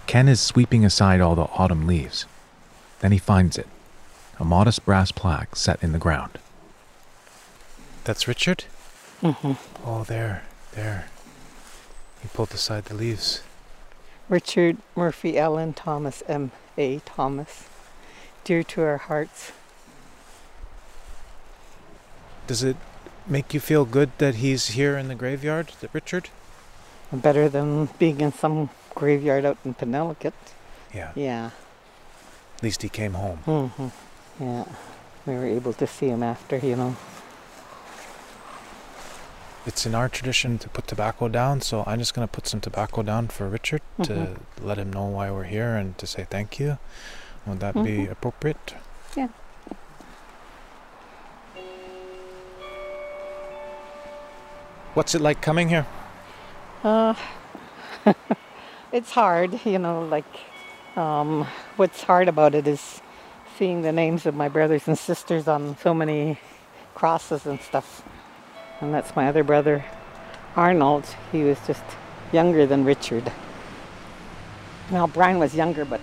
Ken 0.07 0.29
is 0.29 0.41
sweeping 0.41 0.85
aside 0.85 1.21
all 1.21 1.35
the 1.35 1.43
autumn 1.43 1.87
leaves. 1.87 2.27
Then 3.01 3.13
he 3.13 3.19
finds 3.19 3.59
it 3.59 3.67
a 4.39 4.45
modest 4.45 4.85
brass 4.85 5.11
plaque 5.11 5.57
set 5.57 5.83
in 5.83 5.93
the 5.93 5.99
ground. 5.99 6.39
That's 8.05 8.29
Richard? 8.29 8.65
Mm-hmm. 9.23 9.53
Oh, 9.85 10.05
there, 10.05 10.45
there. 10.73 11.07
He 12.21 12.29
pulled 12.29 12.53
aside 12.53 12.85
the 12.85 12.95
leaves. 12.95 13.43
Richard 14.29 14.77
Murphy 14.95 15.39
Allen 15.39 15.73
Thomas 15.73 16.23
M. 16.29 16.53
A. 16.77 16.99
Thomas. 17.01 17.69
Dear 18.45 18.63
to 18.63 18.83
our 18.83 18.99
hearts. 18.99 19.53
Does 22.47 22.63
it 22.63 22.77
make 23.27 23.55
you 23.55 23.61
feel 23.61 23.85
good 23.85 24.11
that 24.19 24.37
he's 24.37 24.69
here 24.69 24.97
in 24.97 25.09
the 25.09 25.15
graveyard, 25.15 25.73
that 25.81 25.93
Richard? 25.93 26.29
Better 27.13 27.49
than 27.49 27.87
being 27.99 28.21
in 28.21 28.33
some 28.33 28.71
graveyard 29.01 29.45
out 29.45 29.59
in 29.65 29.75
Penelakut. 29.75 30.33
Yeah. 30.93 31.13
Yeah. 31.15 31.51
At 32.57 32.63
least 32.63 32.83
he 32.83 32.89
came 32.89 33.15
home. 33.15 33.39
Mm-hmm. 33.47 33.89
Yeah. 34.43 34.65
We 35.27 35.35
were 35.35 35.47
able 35.47 35.73
to 35.75 35.87
see 35.87 36.09
him 36.09 36.23
after, 36.23 36.57
you 36.59 36.75
know. 36.77 36.97
It's 39.67 39.85
in 39.85 39.95
our 39.95 40.09
tradition 40.09 40.59
to 40.59 40.69
put 40.69 40.87
tobacco 40.87 41.29
down, 41.29 41.61
so 41.61 41.83
I'm 41.87 41.99
just 41.99 42.15
going 42.15 42.27
to 42.27 42.31
put 42.33 42.47
some 42.47 42.61
tobacco 42.61 43.03
down 43.03 43.29
for 43.29 43.49
Richard 43.49 43.83
to 44.05 44.13
Mhm. 44.13 44.37
let 44.63 44.79
him 44.79 44.93
know 44.93 45.07
why 45.07 45.31
we're 45.31 45.51
here 45.51 45.75
and 45.75 45.99
to 45.99 46.07
say 46.07 46.25
thank 46.31 46.59
you. 46.61 46.79
Would 47.47 47.61
that 47.61 47.75
be 47.75 48.07
Mhm. 48.07 48.11
appropriate? 48.13 48.75
Yeah. 49.17 49.29
What's 54.95 55.15
it 55.15 55.21
like 55.21 55.41
coming 55.43 55.69
here? 55.69 55.87
Uh, 56.83 57.15
it's 58.97 59.11
hard, 59.11 59.61
you 59.67 59.79
know, 59.79 60.03
like, 60.03 60.25
um, 60.97 61.47
what's 61.77 62.03
hard 62.03 62.29
about 62.29 62.55
it 62.55 62.67
is 62.67 63.03
seeing 63.59 63.83
the 63.83 63.93
names 63.93 64.27
of 64.27 64.35
my 64.35 64.49
brothers 64.49 64.89
and 64.89 64.99
sisters 64.99 65.47
on 65.47 65.77
so 65.79 65.93
many 65.95 66.39
crosses 66.95 67.47
and 67.47 67.61
stuff. 67.61 68.03
And 68.81 68.93
that's 68.93 69.15
my 69.15 69.29
other 69.29 69.45
brother, 69.45 69.85
Arnold. 70.57 71.07
He 71.33 71.43
was 71.43 71.59
just 71.67 71.85
younger 72.33 72.67
than 72.67 72.85
Richard. 72.85 73.31
Well, 74.91 75.07
Brian 75.07 75.39
was 75.39 75.55
younger, 75.55 75.85
but 75.85 76.01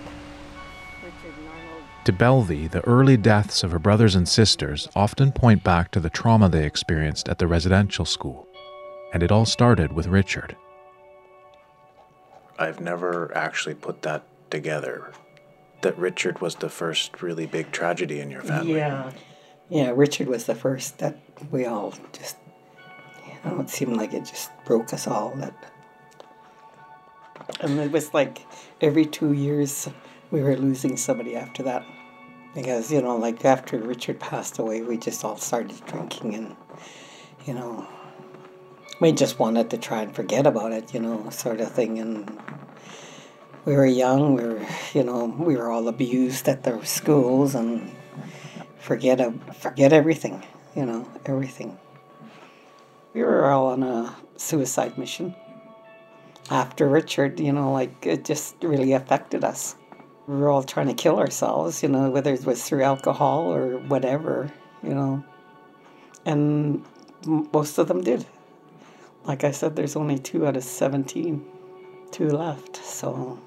Richard 1.03 1.37
and 1.37 1.47
Arnold. 1.47 1.83
To 2.05 2.13
Belvy, 2.13 2.69
the 2.69 2.85
early 2.85 3.17
deaths 3.17 3.63
of 3.63 3.71
her 3.71 3.79
brothers 3.79 4.13
and 4.15 4.27
sisters 4.27 4.87
often 4.95 5.31
point 5.31 5.63
back 5.63 5.89
to 5.91 5.99
the 5.99 6.09
trauma 6.09 6.49
they 6.49 6.65
experienced 6.65 7.29
at 7.29 7.39
the 7.39 7.47
residential 7.47 8.05
school. 8.05 8.47
And 9.13 9.23
it 9.23 9.31
all 9.31 9.45
started 9.45 9.93
with 9.93 10.07
Richard. 10.07 10.55
I've 12.63 12.79
never 12.81 13.35
actually 13.35 13.75
put 13.75 14.01
that 14.01 14.23
together. 14.49 15.11
That 15.81 15.97
Richard 15.97 16.41
was 16.41 16.55
the 16.55 16.69
first 16.69 17.21
really 17.21 17.45
big 17.45 17.71
tragedy 17.71 18.19
in 18.19 18.31
your 18.31 18.41
family. 18.41 18.75
Yeah. 18.75 19.11
Yeah, 19.69 19.91
Richard 19.95 20.27
was 20.27 20.45
the 20.45 20.55
first 20.55 20.99
that 20.99 21.17
we 21.51 21.65
all 21.65 21.93
just, 22.11 22.37
you 23.25 23.33
know, 23.43 23.59
it 23.61 23.69
seemed 23.69 23.97
like 23.97 24.13
it 24.13 24.25
just 24.25 24.51
broke 24.65 24.93
us 24.93 25.07
all. 25.07 25.33
That, 25.35 25.53
and 27.59 27.79
it 27.79 27.91
was 27.91 28.13
like 28.13 28.39
every 28.81 29.05
two 29.05 29.33
years 29.33 29.89
we 30.31 30.41
were 30.41 30.55
losing 30.55 30.95
somebody 30.97 31.35
after 31.35 31.63
that. 31.63 31.85
Because, 32.53 32.91
you 32.91 33.01
know, 33.01 33.17
like 33.17 33.43
after 33.45 33.79
Richard 33.79 34.19
passed 34.19 34.59
away, 34.59 34.83
we 34.83 34.97
just 34.97 35.25
all 35.25 35.37
started 35.37 35.81
drinking 35.87 36.35
and, 36.35 36.55
you 37.45 37.55
know, 37.55 37.87
we 39.03 39.11
just 39.11 39.37
wanted 39.37 39.69
to 39.69 39.77
try 39.77 40.01
and 40.01 40.15
forget 40.15 40.47
about 40.47 40.71
it, 40.71 40.93
you 40.93 40.99
know, 41.01 41.29
sort 41.29 41.59
of 41.59 41.69
thing. 41.69 41.99
And 41.99 42.39
we 43.65 43.75
were 43.75 43.85
young, 43.85 44.33
we 44.33 44.43
were, 44.45 44.65
you 44.93 45.03
know, 45.03 45.25
we 45.25 45.57
were 45.57 45.69
all 45.69 45.89
abused 45.89 46.47
at 46.47 46.63
the 46.63 46.81
schools 46.85 47.53
and 47.53 47.91
forget 48.79 49.19
forget 49.55 49.91
everything. 49.91 50.41
you 50.73 50.85
know, 50.85 51.05
everything. 51.25 51.77
We 53.13 53.23
were 53.23 53.51
all 53.51 53.67
on 53.67 53.83
a 53.83 54.15
suicide 54.37 54.97
mission. 54.97 55.35
After 56.49 56.87
Richard, 56.87 57.41
you 57.41 57.51
know, 57.51 57.73
like 57.73 58.05
it 58.05 58.23
just 58.23 58.55
really 58.63 58.93
affected 58.93 59.43
us. 59.43 59.75
We 60.27 60.37
were 60.37 60.49
all 60.49 60.63
trying 60.63 60.87
to 60.87 60.93
kill 60.93 61.19
ourselves, 61.19 61.83
you 61.83 61.89
know, 61.89 62.09
whether 62.09 62.33
it 62.33 62.45
was 62.45 62.63
through 62.63 62.83
alcohol 62.83 63.53
or 63.53 63.79
whatever, 63.79 64.49
you 64.81 64.95
know. 64.95 65.23
And 66.25 66.85
most 67.27 67.77
of 67.77 67.89
them 67.89 68.01
did. 68.01 68.25
Like 69.25 69.43
I 69.43 69.51
said, 69.51 69.75
there's 69.75 69.95
only 69.95 70.19
two 70.19 70.45
out 70.45 70.57
of 70.57 70.63
17, 70.63 71.45
two 72.11 72.29
left. 72.29 72.75
So, 72.77 73.39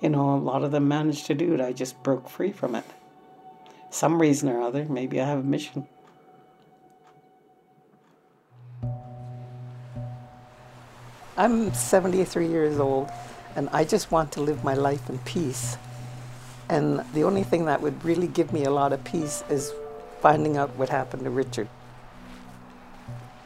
you 0.00 0.08
know, 0.08 0.34
a 0.34 0.38
lot 0.38 0.62
of 0.62 0.70
them 0.70 0.86
managed 0.86 1.26
to 1.26 1.34
do 1.34 1.54
it. 1.54 1.60
I 1.60 1.72
just 1.72 2.00
broke 2.02 2.28
free 2.28 2.52
from 2.52 2.74
it. 2.76 2.84
Some 3.90 4.20
reason 4.20 4.48
or 4.48 4.62
other, 4.62 4.84
maybe 4.84 5.20
I 5.20 5.26
have 5.26 5.40
a 5.40 5.42
mission. 5.42 5.86
I'm 11.36 11.74
73 11.74 12.46
years 12.46 12.78
old 12.78 13.10
and 13.56 13.68
I 13.70 13.84
just 13.84 14.12
want 14.12 14.32
to 14.32 14.40
live 14.40 14.62
my 14.62 14.74
life 14.74 15.10
in 15.10 15.18
peace. 15.20 15.76
And 16.68 17.04
the 17.12 17.24
only 17.24 17.42
thing 17.42 17.64
that 17.66 17.80
would 17.82 18.04
really 18.04 18.28
give 18.28 18.52
me 18.52 18.64
a 18.64 18.70
lot 18.70 18.92
of 18.92 19.02
peace 19.04 19.42
is 19.50 19.72
finding 20.20 20.56
out 20.56 20.74
what 20.76 20.88
happened 20.88 21.24
to 21.24 21.30
Richard. 21.30 21.68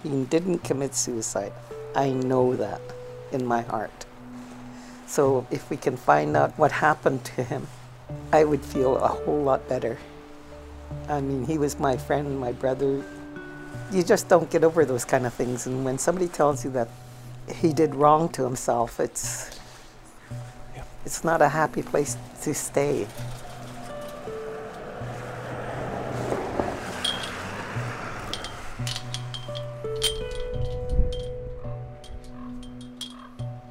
He 0.03 0.25
didn't 0.25 0.61
commit 0.61 0.95
suicide. 0.95 1.53
I 1.95 2.11
know 2.11 2.55
that 2.57 2.81
in 3.33 3.45
my 3.47 3.63
heart. 3.63 4.07
So 5.07 5.47
if 5.51 5.71
we 5.71 5.77
can 5.77 5.97
find 5.97 6.37
out 6.37 6.59
what 6.59 6.73
happened 6.73 7.25
to 7.37 7.43
him, 7.43 7.67
I 8.33 8.45
would 8.45 8.65
feel 8.65 8.97
a 8.97 9.09
whole 9.09 9.43
lot 9.43 9.69
better. 9.69 9.99
I 11.09 11.21
mean, 11.21 11.45
he 11.47 11.59
was 11.59 11.79
my 11.79 11.97
friend, 11.97 12.39
my 12.39 12.53
brother. 12.53 13.03
You 13.93 14.03
just 14.03 14.29
don't 14.29 14.51
get 14.51 14.65
over 14.65 14.85
those 14.85 15.05
kind 15.05 15.27
of 15.27 15.35
things. 15.35 15.67
And 15.67 15.85
when 15.85 15.99
somebody 15.99 16.29
tells 16.29 16.65
you 16.65 16.71
that 16.73 16.89
he 17.53 17.73
did 17.73 17.95
wrong 17.95 18.29
to 18.31 18.43
himself, 18.43 18.99
it's 19.01 19.59
it's 21.05 21.23
not 21.23 21.41
a 21.41 21.49
happy 21.49 21.83
place 21.83 22.17
to 22.43 22.53
stay. 22.53 23.07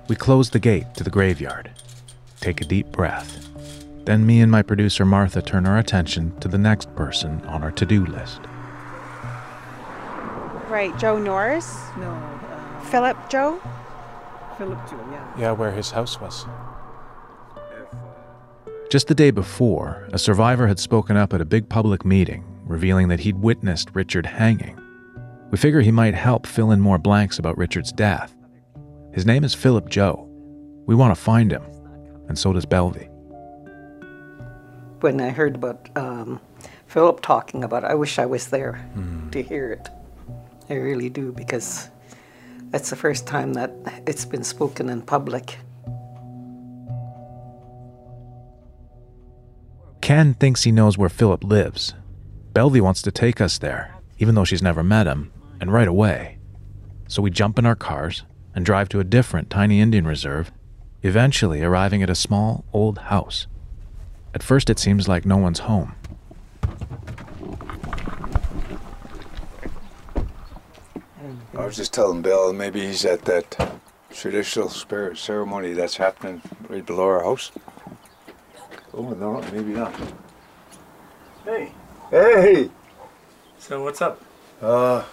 We 0.08 0.16
close 0.16 0.52
the 0.52 0.60
gate 0.60 0.94
to 0.96 1.04
the 1.04 1.10
graveyard, 1.10 1.72
take 2.40 2.62
a 2.62 2.66
deep 2.66 2.92
breath. 2.92 3.50
Then 4.06 4.26
me 4.26 4.42
and 4.42 4.52
my 4.52 4.62
producer 4.62 5.04
Martha 5.04 5.42
turn 5.42 5.66
our 5.66 5.80
attention 5.80 6.40
to 6.42 6.48
the 6.48 6.60
next 6.60 6.96
person 6.96 7.42
on 7.46 7.64
our 7.64 7.72
to 7.72 7.86
do 7.88 8.06
list. 8.06 8.42
Right, 10.70 10.96
Joe 11.00 11.18
Norris? 11.18 11.76
No, 11.98 12.12
uh, 12.12 12.80
Philip 12.82 13.30
Joe? 13.30 13.60
Philip 14.60 14.80
Joe, 14.90 15.08
yeah. 15.12 15.40
Yeah, 15.40 15.52
where 15.54 15.72
his 15.72 15.90
house 15.90 16.22
was. 16.22 16.46
Just 18.92 19.08
the 19.08 19.16
day 19.16 19.32
before, 19.32 20.08
a 20.14 20.20
survivor 20.20 20.68
had 20.68 20.80
spoken 20.80 21.18
up 21.18 21.34
at 21.34 21.42
a 21.42 21.46
big 21.46 21.68
public 21.68 22.06
meeting, 22.06 22.46
revealing 22.66 23.08
that 23.08 23.22
he'd 23.22 23.38
witnessed 23.38 23.90
Richard 23.94 24.28
hanging. 24.28 24.80
We 25.50 25.58
figure 25.58 25.82
he 25.82 25.92
might 25.92 26.14
help 26.14 26.46
fill 26.46 26.72
in 26.72 26.80
more 26.80 27.00
blanks 27.00 27.40
about 27.40 27.58
Richard's 27.58 27.92
death. 27.92 28.36
His 29.16 29.26
name 29.26 29.46
is 29.46 29.54
Philip 29.54 29.88
Joe. 29.88 30.28
We 30.88 30.94
want 30.94 31.16
to 31.16 31.22
find 31.22 31.50
him, 31.50 31.64
and 32.28 32.38
so 32.38 32.52
does 32.52 32.66
Belvy. 32.66 33.08
When 35.00 35.22
I 35.22 35.30
heard 35.30 35.56
about 35.56 35.88
um, 35.96 36.42
Philip 36.88 37.22
talking 37.22 37.64
about 37.64 37.86
it, 37.86 37.92
I 37.92 37.96
wish 37.96 38.20
I 38.20 38.26
was 38.26 38.48
there 38.48 38.86
to 39.32 39.42
hear 39.42 39.72
it. 39.72 39.88
I 40.70 40.74
really 40.74 41.08
do, 41.08 41.32
because 41.32 41.90
that's 42.72 42.90
the 42.90 42.98
first 42.98 43.26
time 43.26 43.54
that 43.54 43.72
it's 44.06 44.26
been 44.26 44.44
spoken 44.44 44.90
in 44.90 45.02
public. 45.02 45.60
Ken 50.01 50.34
thinks 50.34 50.64
he 50.64 50.74
knows 50.74 50.98
where 50.98 51.08
Philip 51.08 51.46
lives. 51.46 51.94
Belvy 52.51 52.82
wants 52.82 53.01
to 53.04 53.14
take 53.14 53.40
us 53.40 53.60
there, 53.60 53.96
even 54.18 54.36
though 54.36 54.44
she's 54.44 54.62
never 54.62 54.84
met 54.84 55.08
him, 55.08 55.32
and 55.62 55.72
right 55.72 55.88
away. 55.88 56.38
So 57.08 57.22
we 57.22 57.30
jump 57.30 57.58
in 57.58 57.66
our 57.66 57.75
cars 57.78 58.24
and 58.55 58.65
drive 58.65 58.89
to 58.89 59.00
a 59.00 59.03
different 59.03 59.50
tiny 59.50 59.79
Indian 59.81 60.07
reserve, 60.07 60.51
eventually 61.03 61.61
arriving 61.61 62.01
at 62.01 62.09
a 62.09 62.15
small 62.15 62.63
old 62.74 62.98
house. 62.98 63.46
At 64.33 64.41
first, 64.41 64.70
it 64.70 64.79
seems 64.79 65.07
like 65.07 65.25
no 65.25 65.37
one's 65.37 65.59
home. 65.59 65.94
I 71.57 71.65
was 71.65 71.75
just 71.77 71.94
telling 71.94 72.22
Bill 72.22 72.53
maybe 72.53 72.81
he's 72.85 73.05
at 73.05 73.24
that 73.25 73.79
traditional 74.11 74.70
spirit 74.70 75.18
ceremony 75.18 75.74
that's 75.74 75.98
happening 75.98 76.41
right 76.70 76.85
below 76.85 77.05
our 77.05 77.24
house. 77.24 77.51
Oh 78.94 79.09
no, 79.09 79.41
maybe 79.51 79.74
not. 79.74 79.94
Hey. 81.44 81.72
Hey, 82.11 82.70
So 83.57 83.83
what's 83.83 84.01
up? 84.01 84.22
uh, 84.61 85.03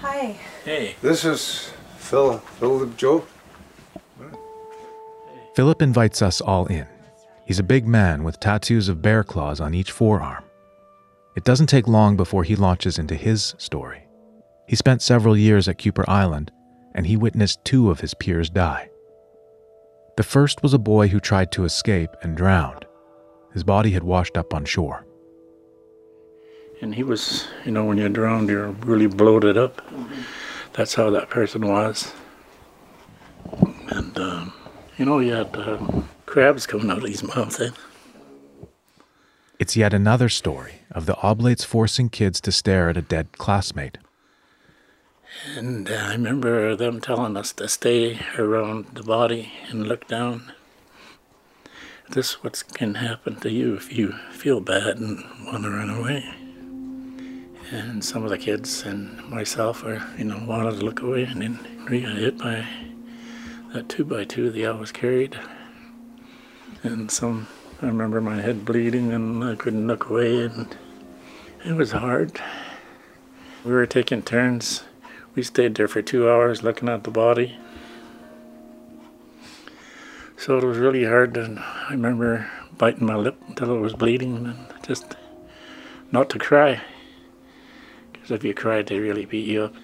Hi. 0.00 0.38
Hey. 0.64 0.96
this 1.00 1.24
is 1.24 1.72
Phil, 2.12 2.36
Philip 2.60 2.94
Joe. 2.98 3.24
Philip 5.56 5.80
invites 5.80 6.20
us 6.20 6.42
all 6.42 6.66
in. 6.66 6.86
He's 7.46 7.58
a 7.58 7.62
big 7.62 7.86
man 7.86 8.22
with 8.22 8.38
tattoos 8.38 8.90
of 8.90 9.00
bear 9.00 9.24
claws 9.24 9.62
on 9.62 9.72
each 9.72 9.92
forearm. 9.92 10.44
It 11.36 11.44
doesn't 11.44 11.68
take 11.68 11.88
long 11.88 12.18
before 12.18 12.44
he 12.44 12.54
launches 12.54 12.98
into 12.98 13.14
his 13.14 13.54
story. 13.56 14.02
He 14.68 14.76
spent 14.76 15.00
several 15.00 15.38
years 15.38 15.68
at 15.68 15.78
Kuper 15.78 16.04
Island, 16.06 16.52
and 16.94 17.06
he 17.06 17.16
witnessed 17.16 17.64
two 17.64 17.90
of 17.90 18.00
his 18.00 18.12
peers 18.12 18.50
die. 18.50 18.90
The 20.18 20.22
first 20.22 20.62
was 20.62 20.74
a 20.74 20.78
boy 20.78 21.08
who 21.08 21.18
tried 21.18 21.50
to 21.52 21.64
escape 21.64 22.10
and 22.20 22.36
drowned. 22.36 22.84
His 23.54 23.64
body 23.64 23.92
had 23.92 24.02
washed 24.02 24.36
up 24.36 24.52
on 24.52 24.66
shore. 24.66 25.06
And 26.82 26.94
he 26.94 27.04
was, 27.04 27.48
you 27.64 27.72
know, 27.72 27.86
when 27.86 27.96
you're 27.96 28.10
drowned, 28.10 28.50
you're 28.50 28.72
really 28.84 29.06
bloated 29.06 29.56
up. 29.56 29.80
That's 30.74 30.94
how 30.94 31.10
that 31.10 31.28
person 31.28 31.66
was. 31.66 32.12
And, 33.90 34.18
um, 34.18 34.52
you 34.96 35.04
know, 35.04 35.18
he 35.18 35.28
had 35.28 35.54
uh, 35.54 35.78
crabs 36.24 36.66
coming 36.66 36.90
out 36.90 36.98
of 36.98 37.08
his 37.08 37.22
mouth. 37.22 37.60
It's 39.58 39.76
yet 39.76 39.92
another 39.92 40.28
story 40.28 40.80
of 40.90 41.06
the 41.06 41.16
oblates 41.18 41.62
forcing 41.64 42.08
kids 42.08 42.40
to 42.40 42.52
stare 42.52 42.88
at 42.88 42.96
a 42.96 43.02
dead 43.02 43.32
classmate. 43.38 43.98
And 45.56 45.90
uh, 45.90 45.94
I 45.94 46.12
remember 46.12 46.74
them 46.74 47.00
telling 47.00 47.36
us 47.36 47.52
to 47.54 47.68
stay 47.68 48.20
around 48.38 48.86
the 48.94 49.02
body 49.02 49.52
and 49.68 49.86
look 49.86 50.06
down. 50.08 50.52
This 52.10 52.30
is 52.30 52.34
what 52.42 52.62
can 52.74 52.96
happen 52.96 53.36
to 53.40 53.50
you 53.50 53.74
if 53.74 53.92
you 53.92 54.12
feel 54.30 54.60
bad 54.60 54.98
and 54.98 55.24
want 55.46 55.64
to 55.64 55.70
run 55.70 55.90
away. 55.90 56.41
And 57.72 58.04
some 58.04 58.22
of 58.22 58.28
the 58.28 58.36
kids 58.36 58.82
and 58.82 59.26
myself 59.30 59.82
were, 59.82 60.02
you 60.18 60.26
know, 60.26 60.44
wanted 60.46 60.78
to 60.78 60.84
look 60.84 61.00
away, 61.00 61.22
and 61.22 61.40
then 61.40 61.58
we 61.88 62.02
got 62.02 62.18
hit 62.18 62.36
by 62.36 62.66
that 63.72 63.88
two 63.88 64.04
by 64.04 64.24
two 64.24 64.50
they 64.50 64.70
was 64.70 64.92
carried. 64.92 65.38
And 66.82 67.10
some, 67.10 67.46
I 67.80 67.86
remember 67.86 68.20
my 68.20 68.42
head 68.42 68.66
bleeding, 68.66 69.10
and 69.14 69.42
I 69.42 69.54
couldn't 69.54 69.86
look 69.86 70.10
away, 70.10 70.44
and 70.44 70.76
it 71.64 71.72
was 71.72 71.92
hard. 71.92 72.38
We 73.64 73.72
were 73.72 73.86
taking 73.86 74.20
turns. 74.20 74.84
We 75.34 75.42
stayed 75.42 75.74
there 75.76 75.88
for 75.88 76.02
two 76.02 76.28
hours 76.28 76.62
looking 76.62 76.90
at 76.90 77.04
the 77.04 77.10
body. 77.10 77.56
So 80.36 80.58
it 80.58 80.64
was 80.64 80.76
really 80.76 81.06
hard, 81.06 81.38
and 81.38 81.58
I 81.58 81.92
remember 81.92 82.50
biting 82.76 83.06
my 83.06 83.16
lip 83.16 83.40
until 83.48 83.74
it 83.74 83.80
was 83.80 83.94
bleeding, 83.94 84.36
and 84.44 84.58
just 84.86 85.16
not 86.10 86.28
to 86.28 86.38
cry. 86.38 86.82
Because 88.22 88.36
if 88.36 88.44
you 88.44 88.54
cried, 88.54 88.86
they 88.86 89.00
really 89.00 89.24
beat 89.24 89.48
you 89.48 89.64
up. 89.64 89.74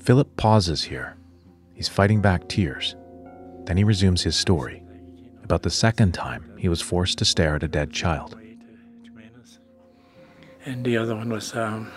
Philip 0.00 0.34
pauses 0.36 0.84
here. 0.84 1.16
He's 1.74 1.88
fighting 1.88 2.22
back 2.22 2.48
tears. 2.48 2.96
Then 3.64 3.76
he 3.76 3.84
resumes 3.84 4.22
his 4.22 4.36
story 4.36 4.82
about 5.42 5.62
the 5.62 5.70
second 5.70 6.12
time 6.12 6.56
he 6.56 6.70
was 6.70 6.80
forced 6.80 7.18
to 7.18 7.26
stare 7.26 7.56
at 7.56 7.62
a 7.62 7.68
dead 7.68 7.92
child. 7.92 8.38
And 10.64 10.82
the 10.82 10.96
other 10.96 11.14
one 11.14 11.28
was 11.28 11.54
um, 11.54 11.92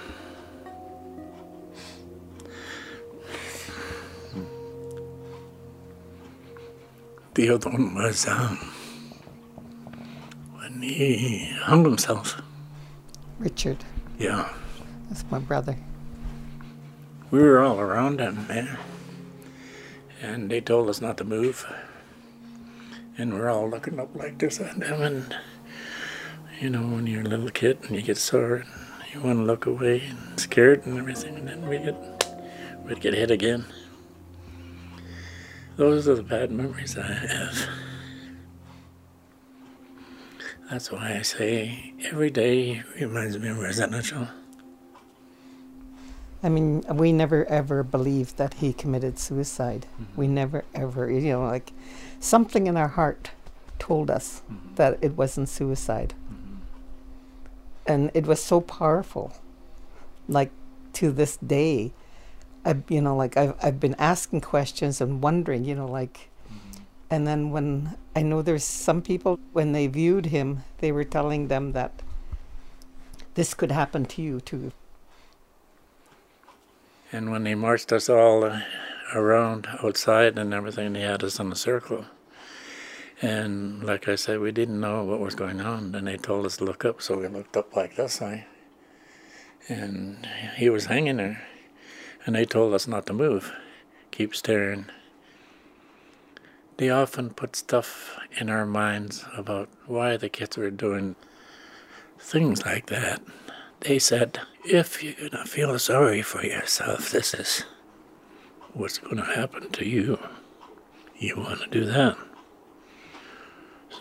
the 7.36 7.50
other 7.50 7.70
one 7.70 7.96
was 7.96 8.28
um, 8.28 8.60
when 10.70 10.82
he 10.82 11.50
hung 11.62 11.84
himself. 11.86 12.42
Richard, 13.40 13.86
Yeah, 14.18 14.50
that's 15.10 15.24
my 15.32 15.40
brother. 15.40 15.78
we 17.32 17.40
were 17.40 17.60
all 17.60 17.80
around 17.80 18.20
him 18.20 18.46
there, 18.48 18.80
and 20.22 20.50
they 20.50 20.60
told 20.62 20.90
us 20.90 21.02
not 21.02 21.18
to 21.18 21.24
move. 21.24 21.66
And 23.20 23.34
we're 23.34 23.50
all 23.50 23.68
looking 23.70 24.00
up 24.00 24.16
like 24.16 24.38
this 24.38 24.60
at 24.60 24.76
him, 24.84 25.02
and 25.02 25.36
You 26.60 26.72
know, 26.72 26.82
when 26.82 27.06
you're 27.06 27.22
a 27.22 27.26
little 27.26 27.50
kid 27.50 27.78
and 27.84 27.96
you 27.96 28.02
get 28.02 28.18
sore 28.18 28.56
and 28.56 28.66
you 29.14 29.22
want 29.22 29.38
to 29.40 29.44
look 29.44 29.68
away 29.68 30.02
and 30.10 30.40
scared 30.40 30.86
and 30.88 30.98
everything, 30.98 31.36
and 31.36 31.48
then 31.48 31.68
we 31.68 31.78
get 31.78 31.96
we'd 32.84 33.00
get 33.00 33.14
hit 33.14 33.30
again. 33.32 33.66
Those 35.76 36.08
are 36.08 36.16
the 36.16 36.24
bad 36.24 36.52
memories 36.52 36.98
I 36.98 37.04
have. 37.14 37.70
That's 40.70 40.92
why 40.92 41.16
I 41.18 41.22
say 41.22 41.94
every 42.04 42.30
day 42.30 42.84
reminds 43.00 43.38
me 43.38 43.48
of 43.50 43.58
residential. 43.60 44.28
I 46.44 46.50
mean, 46.50 46.84
we 46.94 47.12
never 47.14 47.46
ever 47.46 47.84
believed 47.84 48.38
that 48.38 48.56
he 48.56 48.74
committed 48.74 49.18
suicide. 49.18 49.86
Mm-hmm. 49.94 50.20
We 50.22 50.28
never 50.28 50.66
ever, 50.76 51.10
you 51.10 51.32
know, 51.32 51.46
like 51.46 51.72
something 52.20 52.68
in 52.68 52.78
our 52.78 52.90
heart 52.90 53.32
told 53.80 54.10
us 54.12 54.42
Mm-hmm. 54.52 54.76
that 54.76 54.98
it 55.02 55.16
wasn't 55.18 55.50
suicide. 55.50 56.14
And 57.86 58.12
it 58.14 58.28
was 58.28 58.44
so 58.44 58.60
powerful. 58.60 59.34
Like 60.28 60.52
to 60.94 61.12
this 61.12 61.38
day, 61.38 61.94
I, 62.66 62.76
you 62.90 63.00
know, 63.00 63.16
like 63.16 63.38
I've, 63.38 63.56
I've 63.64 63.80
been 63.80 63.96
asking 63.98 64.42
questions 64.42 65.00
and 65.00 65.22
wondering, 65.24 65.64
you 65.64 65.74
know, 65.74 65.88
like, 65.88 66.28
and 67.10 67.26
then 67.26 67.52
when 67.52 67.98
I 68.16 68.22
know 68.22 68.42
there's 68.42 68.64
some 68.64 69.02
people, 69.02 69.40
when 69.54 69.72
they 69.72 69.88
viewed 69.88 70.28
him, 70.28 70.64
they 70.80 70.92
were 70.92 71.04
telling 71.04 71.48
them 71.48 71.72
that 71.72 72.02
this 73.36 73.54
could 73.54 73.72
happen 73.72 74.06
to 74.06 74.22
you 74.22 74.42
too. 74.42 74.72
And 77.12 77.32
when 77.32 77.44
they 77.44 77.56
marched 77.56 77.94
us 77.94 78.10
all 78.10 78.44
uh, 78.44 78.62
around 79.14 79.68
outside 79.82 80.38
and 80.38 80.54
everything, 80.54 80.94
they 80.94 81.02
had 81.02 81.24
us 81.24 81.40
in 81.40 81.52
a 81.52 81.56
circle. 81.56 82.06
And 83.22 83.84
like 83.84 84.08
I 84.08 84.16
said, 84.16 84.40
we 84.40 84.52
didn't 84.52 84.80
know 84.80 85.04
what 85.04 85.20
was 85.20 85.34
going 85.34 85.62
on. 85.62 85.96
And 85.96 86.08
they 86.08 86.18
told 86.18 86.46
us 86.46 86.58
to 86.58 86.66
look 86.66 86.84
up, 86.84 87.02
so 87.02 87.18
we 87.18 87.28
looked 87.28 87.56
up 87.56 87.76
like 87.76 87.96
this. 87.96 88.22
I, 88.22 88.46
and 89.70 90.28
he 90.56 90.70
was 90.70 90.86
hanging 90.86 91.18
there. 91.18 91.48
And 92.26 92.36
they 92.36 92.46
told 92.46 92.74
us 92.74 92.88
not 92.88 93.06
to 93.06 93.14
move, 93.14 93.54
keep 94.12 94.36
staring. 94.36 94.88
They 96.78 96.92
often 96.92 97.32
put 97.32 97.56
stuff 97.56 98.20
in 98.40 98.50
our 98.50 98.66
minds 98.66 99.26
about 99.36 99.68
why 99.88 100.16
the 100.16 100.30
kids 100.30 100.58
were 100.58 100.70
doing 100.70 101.16
things 102.20 102.66
like 102.66 102.86
that. 102.88 103.22
They 103.80 103.98
said, 103.98 104.40
if 104.64 105.04
you're 105.04 105.14
going 105.14 105.32
to 105.32 105.46
feel 105.46 105.78
sorry 105.80 106.22
for 106.22 106.44
yourself, 106.44 107.10
this 107.10 107.34
is 107.34 107.66
what's 108.74 109.00
going 109.00 109.18
to 109.18 109.24
happen 109.24 109.72
to 109.72 109.88
you. 109.88 110.20
You 111.18 111.38
want 111.38 111.62
to 111.62 111.68
do 111.68 111.86
that. 111.86 112.16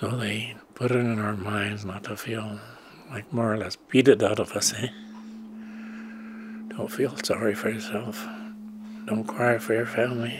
So 0.00 0.10
they 0.10 0.56
put 0.74 0.90
it 0.90 0.98
in 0.98 1.18
our 1.18 1.36
minds 1.36 1.84
not 1.84 2.04
to 2.04 2.16
feel 2.16 2.60
like 3.10 3.32
more 3.32 3.54
or 3.54 3.56
less 3.56 3.76
beat 3.76 4.08
it 4.08 4.22
out 4.22 4.38
of 4.38 4.52
us, 4.52 4.74
eh? 4.74 4.88
Don't 6.68 6.92
feel 6.92 7.16
sorry 7.22 7.54
for 7.54 7.70
yourself. 7.70 8.22
Don't 9.06 9.24
cry 9.24 9.56
for 9.56 9.72
your 9.72 9.86
family. 9.86 10.38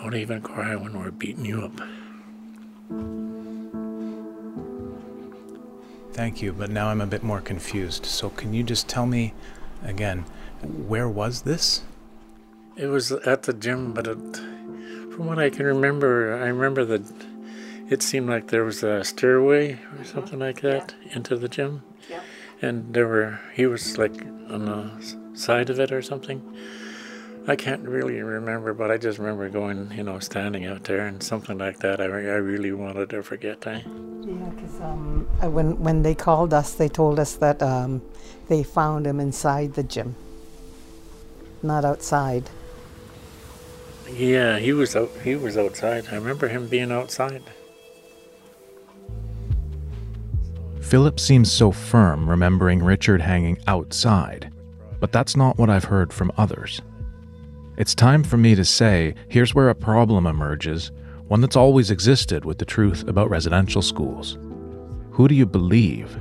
Don't 0.00 0.14
even 0.14 0.40
cry 0.40 0.76
when 0.76 0.96
we're 0.96 1.10
beating 1.10 1.44
you 1.44 1.62
up. 1.62 1.72
Thank 6.12 6.40
you, 6.40 6.52
but 6.52 6.70
now 6.70 6.86
I'm 6.88 7.00
a 7.00 7.06
bit 7.06 7.24
more 7.24 7.40
confused. 7.40 8.06
So 8.06 8.30
can 8.30 8.54
you 8.54 8.62
just 8.62 8.88
tell 8.88 9.06
me 9.06 9.34
again, 9.82 10.24
where 10.62 11.08
was 11.08 11.42
this? 11.42 11.82
It 12.76 12.86
was 12.86 13.10
at 13.10 13.42
the 13.42 13.52
gym, 13.52 13.92
but 13.92 14.06
it, 14.06 14.36
from 14.36 15.26
what 15.26 15.40
I 15.40 15.50
can 15.50 15.66
remember, 15.66 16.32
I 16.36 16.46
remember 16.46 16.84
that 16.84 17.02
it 17.90 18.00
seemed 18.00 18.30
like 18.30 18.48
there 18.48 18.64
was 18.64 18.84
a 18.84 19.02
stairway 19.02 19.72
or 19.72 19.76
mm-hmm. 19.76 20.04
something 20.04 20.38
like 20.38 20.60
that 20.60 20.94
into 21.10 21.34
the 21.36 21.48
gym. 21.48 21.82
Yeah. 22.08 22.20
And 22.62 22.94
there 22.94 23.08
were, 23.08 23.40
he 23.52 23.66
was 23.66 23.98
like 23.98 24.24
on 24.48 24.64
the 24.66 25.36
side 25.36 25.70
of 25.70 25.80
it 25.80 25.90
or 25.90 26.02
something. 26.02 26.40
I 27.46 27.56
can't 27.56 27.86
really 27.88 28.20
remember, 28.20 28.74
but 28.74 28.90
I 28.90 28.98
just 28.98 29.18
remember 29.18 29.48
going, 29.48 29.90
you 29.96 30.02
know, 30.02 30.18
standing 30.18 30.66
out 30.66 30.84
there 30.84 31.06
and 31.06 31.22
something 31.22 31.56
like 31.58 31.78
that. 31.80 32.00
I, 32.00 32.04
re- 32.04 32.30
I 32.30 32.36
really 32.36 32.72
wanted 32.72 33.10
to 33.10 33.22
forget. 33.22 33.66
Eh? 33.66 33.80
Yeah, 34.22 34.34
because 34.50 34.80
um, 34.80 35.26
when 35.40 35.78
when 35.78 36.02
they 36.02 36.14
called 36.14 36.52
us, 36.52 36.74
they 36.74 36.88
told 36.88 37.18
us 37.18 37.34
that 37.36 37.62
um, 37.62 38.02
they 38.48 38.62
found 38.62 39.06
him 39.06 39.20
inside 39.20 39.74
the 39.74 39.82
gym, 39.82 40.14
not 41.62 41.84
outside. 41.84 42.50
Yeah, 44.12 44.58
he 44.58 44.72
was 44.72 44.96
out, 44.96 45.10
he 45.24 45.36
was 45.36 45.56
outside. 45.56 46.08
I 46.10 46.16
remember 46.16 46.48
him 46.48 46.66
being 46.66 46.92
outside. 46.92 47.42
Philip 50.80 51.20
seems 51.20 51.52
so 51.52 51.70
firm 51.70 52.28
remembering 52.28 52.82
Richard 52.82 53.20
hanging 53.20 53.58
outside, 53.66 54.50
but 55.00 55.12
that's 55.12 55.36
not 55.36 55.58
what 55.58 55.68
I've 55.68 55.84
heard 55.84 56.12
from 56.12 56.32
others. 56.38 56.80
It's 57.78 57.94
time 57.94 58.24
for 58.24 58.36
me 58.36 58.56
to 58.56 58.64
say 58.64 59.14
here's 59.28 59.54
where 59.54 59.68
a 59.68 59.74
problem 59.74 60.26
emerges, 60.26 60.90
one 61.28 61.40
that's 61.40 61.54
always 61.54 61.92
existed 61.92 62.44
with 62.44 62.58
the 62.58 62.64
truth 62.64 63.06
about 63.06 63.30
residential 63.30 63.82
schools. 63.82 64.36
Who 65.12 65.28
do 65.28 65.36
you 65.36 65.46
believe? 65.46 66.18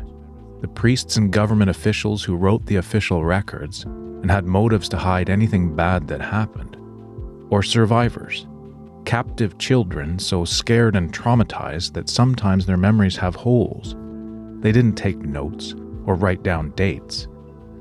The 0.61 0.67
priests 0.67 1.17
and 1.17 1.33
government 1.33 1.71
officials 1.71 2.23
who 2.23 2.35
wrote 2.35 2.67
the 2.67 2.75
official 2.75 3.25
records 3.25 3.85
and 3.85 4.29
had 4.29 4.45
motives 4.45 4.87
to 4.89 4.97
hide 4.97 5.31
anything 5.31 5.75
bad 5.75 6.07
that 6.09 6.21
happened? 6.21 6.77
Or 7.49 7.63
survivors? 7.63 8.45
Captive 9.05 9.57
children 9.57 10.19
so 10.19 10.45
scared 10.45 10.95
and 10.95 11.11
traumatized 11.11 11.93
that 11.93 12.07
sometimes 12.07 12.67
their 12.67 12.77
memories 12.77 13.15
have 13.15 13.33
holes. 13.33 13.95
They 14.61 14.71
didn't 14.71 14.93
take 14.93 15.17
notes 15.17 15.73
or 16.05 16.13
write 16.13 16.43
down 16.43 16.69
dates. 16.75 17.27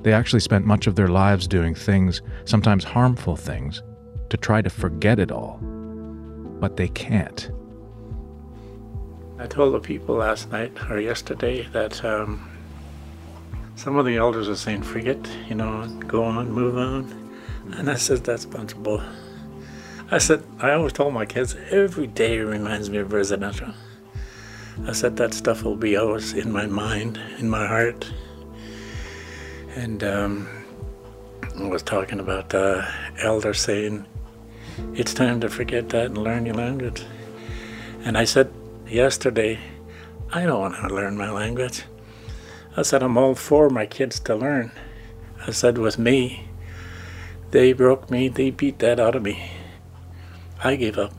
They 0.07 0.13
actually 0.13 0.39
spent 0.39 0.65
much 0.65 0.87
of 0.87 0.95
their 0.95 1.09
lives 1.09 1.49
doing 1.49 1.75
things, 1.75 2.23
sometimes 2.45 2.85
harmful 2.85 3.35
things, 3.35 3.83
to 4.31 4.37
try 4.37 4.63
to 4.63 4.71
forget 4.71 5.19
it 5.19 5.33
all. 5.33 5.59
But 6.61 6.77
they 6.77 6.87
can't. 6.87 7.51
I 9.41 9.49
told 9.49 9.75
the 9.75 9.81
people 9.81 10.15
last 10.15 10.53
night 10.53 10.71
or 10.89 11.01
yesterday 11.01 11.67
that 11.73 12.05
um, 12.05 12.49
some 13.75 13.97
of 13.97 14.07
the 14.07 14.17
elders 14.17 14.49
are 14.49 14.55
saying, 14.55 14.85
forget, 14.85 15.19
you 15.49 15.57
know, 15.57 15.89
go 16.07 16.23
on, 16.23 16.53
move 16.53 16.79
on. 16.79 17.41
And 17.73 17.91
I 17.91 17.97
said, 17.97 18.23
that's 18.23 18.45
a 18.45 18.49
bunch 18.49 18.75
of 18.75 18.85
bull. 18.85 19.03
I 20.13 20.19
said, 20.19 20.45
I 20.61 20.71
always 20.71 20.93
told 20.93 21.15
my 21.15 21.27
kids, 21.27 21.57
every 21.71 22.07
day 22.07 22.39
reminds 22.39 22.91
me 22.91 22.99
of 22.99 23.13
residential. 23.13 23.75
I 24.87 24.93
said, 24.93 25.17
that 25.17 25.35
stuff 25.35 25.65
will 25.65 25.75
be 25.75 25.97
always 25.97 26.33
in 26.33 26.53
my 26.53 26.67
mind, 26.67 27.21
in 27.41 27.51
my 27.51 27.67
heart. 27.67 28.09
And 29.77 30.03
um, 30.03 30.49
I 31.55 31.69
was 31.69 31.83
talking 31.83 32.19
about 32.19 32.49
the 32.49 32.89
elder 33.19 33.53
saying, 33.53 34.07
it's 34.95 35.13
time 35.13 35.39
to 35.41 35.51
forget 35.51 35.91
that 35.91 36.07
and 36.07 36.17
learn 36.17 36.47
your 36.47 36.55
language. 36.55 37.05
And 38.03 38.17
I 38.17 38.25
said 38.25 38.51
yesterday, 38.89 39.61
I 40.33 40.47
don't 40.47 40.61
want 40.61 40.77
to 40.77 40.95
learn 40.95 41.19
my 41.19 41.31
language. 41.31 41.85
I 42.75 42.83
said, 42.83 43.03
I'm 43.03 43.19
all 43.19 43.35
for 43.35 43.69
my 43.69 43.85
kids 43.85 44.19
to 44.21 44.35
learn. 44.35 44.73
I 45.47 45.51
said, 45.51 45.77
with 45.77 45.99
me, 45.99 46.49
they 47.51 47.75
broke 47.75 48.11
me, 48.11 48.29
they 48.29 48.49
beat 48.51 48.79
that 48.79 48.99
out 48.99 49.15
of 49.15 49.23
me. 49.23 49.51
I 50.65 50.77
gave 50.77 50.97
up. 50.97 51.13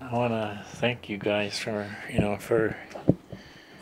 I 0.00 0.14
want 0.14 0.32
to 0.32 0.64
thank 0.76 1.10
you 1.10 1.18
guys 1.18 1.58
for, 1.58 1.94
you 2.10 2.20
know, 2.20 2.38
for 2.38 2.74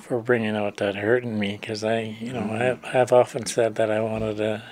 for 0.05 0.21
bringing 0.21 0.55
out 0.55 0.77
that 0.77 0.97
hurt 0.97 1.25
in 1.25 1.39
me 1.39 1.57
because 1.59 1.83
I, 1.83 2.01
you 2.21 2.35
know, 2.35 2.51
I 2.53 2.59
have, 2.59 2.85
I've 2.85 3.13
often 3.13 3.47
said 3.47 3.77
that 3.77 3.91
I 3.91 4.01
wanted 4.01 4.37
to 4.37 4.63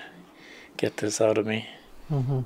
get 0.77 0.99
this 0.99 1.23
out 1.23 1.39
of 1.39 1.47
me. 1.47 1.69
Mm-hmm. 2.11 2.41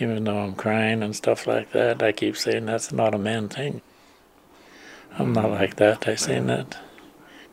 Even 0.00 0.24
though 0.24 0.38
I'm 0.38 0.54
crying 0.54 1.02
and 1.02 1.14
stuff 1.14 1.46
like 1.46 1.72
that, 1.72 2.02
I 2.02 2.12
keep 2.12 2.38
saying 2.38 2.64
that's 2.64 2.90
not 2.90 3.14
a 3.14 3.18
man 3.18 3.50
thing. 3.50 3.82
I'm 5.18 5.34
not 5.34 5.50
like 5.50 5.76
that. 5.76 6.08
I 6.08 6.14
say 6.14 6.40
that 6.40 6.78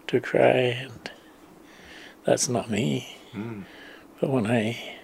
to 0.08 0.22
cry, 0.22 0.86
and 0.86 1.12
that's 2.24 2.48
not 2.48 2.70
me. 2.70 3.18
But 4.22 4.30
when 4.30 4.48
I 4.48 4.98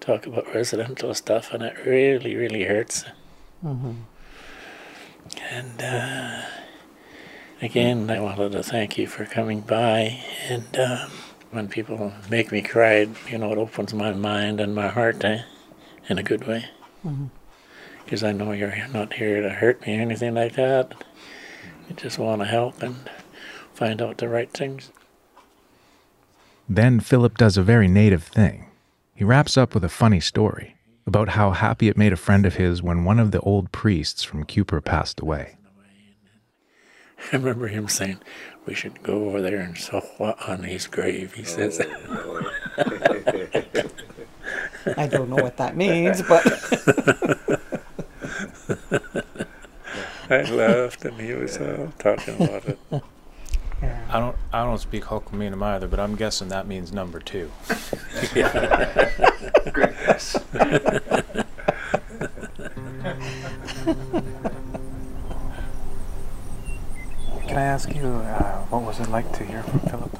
talk 0.00 0.24
about 0.24 0.54
residential 0.54 1.12
stuff, 1.12 1.52
and 1.52 1.62
it 1.62 1.76
really, 1.84 2.34
really 2.34 2.64
hurts. 2.64 3.04
Mm-hmm. 3.62 3.92
And 5.50 5.82
uh, 5.82 6.42
again, 7.60 8.10
I 8.10 8.20
wanted 8.20 8.52
to 8.52 8.62
thank 8.62 8.98
you 8.98 9.06
for 9.06 9.24
coming 9.24 9.60
by. 9.60 10.20
And 10.48 10.78
um, 10.78 11.10
when 11.50 11.68
people 11.68 12.12
make 12.28 12.52
me 12.52 12.62
cry, 12.62 13.08
you 13.28 13.38
know, 13.38 13.52
it 13.52 13.58
opens 13.58 13.94
my 13.94 14.12
mind 14.12 14.60
and 14.60 14.74
my 14.74 14.88
heart 14.88 15.24
eh, 15.24 15.42
in 16.08 16.18
a 16.18 16.22
good 16.22 16.46
way. 16.46 16.66
Mhm. 17.04 17.30
Because 18.04 18.24
I 18.24 18.32
know 18.32 18.52
you're 18.52 18.88
not 18.88 19.14
here 19.14 19.40
to 19.42 19.50
hurt 19.50 19.86
me 19.86 19.98
or 19.98 20.00
anything 20.00 20.34
like 20.34 20.54
that. 20.54 20.94
You 21.88 21.96
just 21.96 22.18
want 22.18 22.42
to 22.42 22.46
help 22.46 22.82
and 22.82 23.08
find 23.74 24.02
out 24.02 24.18
the 24.18 24.28
right 24.28 24.50
things. 24.50 24.90
Then 26.68 27.00
Philip 27.00 27.36
does 27.36 27.56
a 27.56 27.62
very 27.62 27.88
native 27.88 28.22
thing. 28.22 28.66
He 29.14 29.24
wraps 29.24 29.56
up 29.56 29.74
with 29.74 29.84
a 29.84 29.88
funny 29.88 30.20
story 30.20 30.76
about 31.06 31.30
how 31.30 31.50
happy 31.50 31.88
it 31.88 31.96
made 31.96 32.12
a 32.12 32.16
friend 32.16 32.46
of 32.46 32.54
his 32.54 32.82
when 32.82 33.04
one 33.04 33.18
of 33.18 33.32
the 33.32 33.40
old 33.40 33.72
priests 33.72 34.22
from 34.22 34.44
Kuper 34.44 34.82
passed 34.84 35.20
away. 35.20 35.56
I 37.32 37.36
remember 37.36 37.68
him 37.68 37.88
saying, 37.88 38.18
"We 38.66 38.74
should 38.74 39.02
go 39.02 39.26
over 39.26 39.40
there 39.40 39.60
and 39.60 39.76
sew 39.76 40.02
on 40.46 40.64
his 40.64 40.86
grave." 40.86 41.34
He 41.34 41.44
says. 41.44 41.80
I 44.96 45.06
don't 45.06 45.28
know 45.28 45.36
what 45.36 45.58
that 45.58 45.76
means, 45.76 46.22
but 46.22 46.46
I 50.30 50.42
laughed, 50.50 51.04
and 51.04 51.20
he 51.20 51.34
was 51.34 51.58
uh, 51.58 51.90
talking 51.98 52.36
about 52.36 52.64
it. 52.66 52.78
I 54.08 54.18
don't 54.18 54.36
I 54.52 54.64
don't 54.64 54.78
speak 54.78 55.04
Hulkaminum 55.04 55.62
either, 55.62 55.88
but 55.88 56.00
I'm 56.00 56.16
guessing 56.16 56.48
that 56.48 56.66
means 56.66 56.92
number 56.92 57.20
two. 57.20 57.50
Great 59.72 59.94
guess. 60.10 60.36
Can 67.50 67.58
I 67.58 67.62
ask 67.64 67.92
you, 67.96 68.06
uh, 68.06 68.58
what 68.70 68.82
was 68.82 69.00
it 69.00 69.08
like 69.08 69.32
to 69.32 69.44
hear 69.44 69.64
from 69.64 69.80
Philip? 69.80 70.12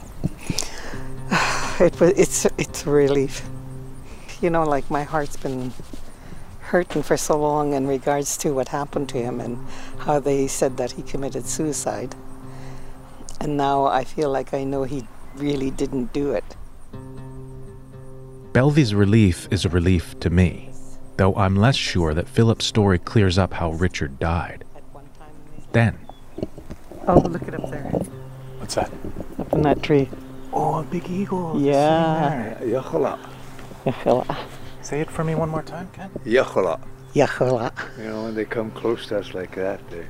it 1.81 2.01
was 2.01 2.11
it's 2.19 2.45
it's 2.59 2.85
a 2.85 2.91
relief. 2.91 3.49
You 4.43 4.51
know, 4.51 4.65
like 4.65 4.91
my 4.91 5.05
heart's 5.05 5.37
been 5.37 5.73
hurting 6.59 7.05
for 7.05 7.17
so 7.17 7.39
long 7.39 7.75
in 7.75 7.87
regards 7.87 8.37
to 8.39 8.53
what 8.53 8.67
happened 8.67 9.11
to 9.11 9.19
him 9.19 9.41
and 9.41 9.65
how 9.99 10.19
they 10.19 10.49
said 10.49 10.77
that 10.79 10.91
he 10.91 11.03
committed 11.03 11.47
suicide. 11.47 12.17
And 13.41 13.57
now 13.57 13.85
I 13.85 14.03
feel 14.03 14.33
like 14.33 14.53
I 14.53 14.65
know 14.65 14.83
he 14.83 15.07
really 15.37 15.71
didn't 15.71 16.13
do 16.13 16.33
it. 16.33 16.57
Belvy's 18.53 18.93
relief 18.93 19.47
is 19.53 19.65
a 19.65 19.69
relief 19.69 20.19
to 20.19 20.31
me, 20.31 20.71
though 21.17 21.37
I'm 21.37 21.55
less 21.55 21.77
sure 21.77 22.13
that 22.13 22.29
Philip's 22.29 22.67
story 22.67 22.99
clears 22.99 23.39
up 23.39 23.53
how 23.53 23.71
Richard 23.71 24.19
died. 24.19 24.65
Then, 25.71 25.97
Oh, 27.11 27.19
look 27.19 27.43
it 27.43 27.55
up 27.57 27.69
there. 27.73 27.91
What's 28.59 28.77
that? 28.77 28.89
Up 29.41 29.53
in 29.53 29.63
that 29.63 29.83
tree. 29.83 30.09
Oh, 30.53 30.79
a 30.79 30.85
big 30.85 31.11
eagle. 31.11 31.61
Yeah. 31.61 32.57
Yachala. 32.61 33.19
Yahala. 33.85 34.37
Say 34.81 35.01
it 35.01 35.11
for 35.11 35.25
me 35.25 35.35
one 35.35 35.49
more 35.49 35.65
time, 35.65 35.91
Ken. 35.93 36.09
Yachala. 36.25 36.81
Yahala. 37.13 37.73
You 37.99 38.05
know, 38.05 38.23
when 38.23 38.37
they 38.37 38.45
come 38.45 38.71
close 38.71 39.09
to 39.09 39.19
us 39.19 39.35
like 39.35 39.57
that, 39.57 39.81
they're 39.91 40.09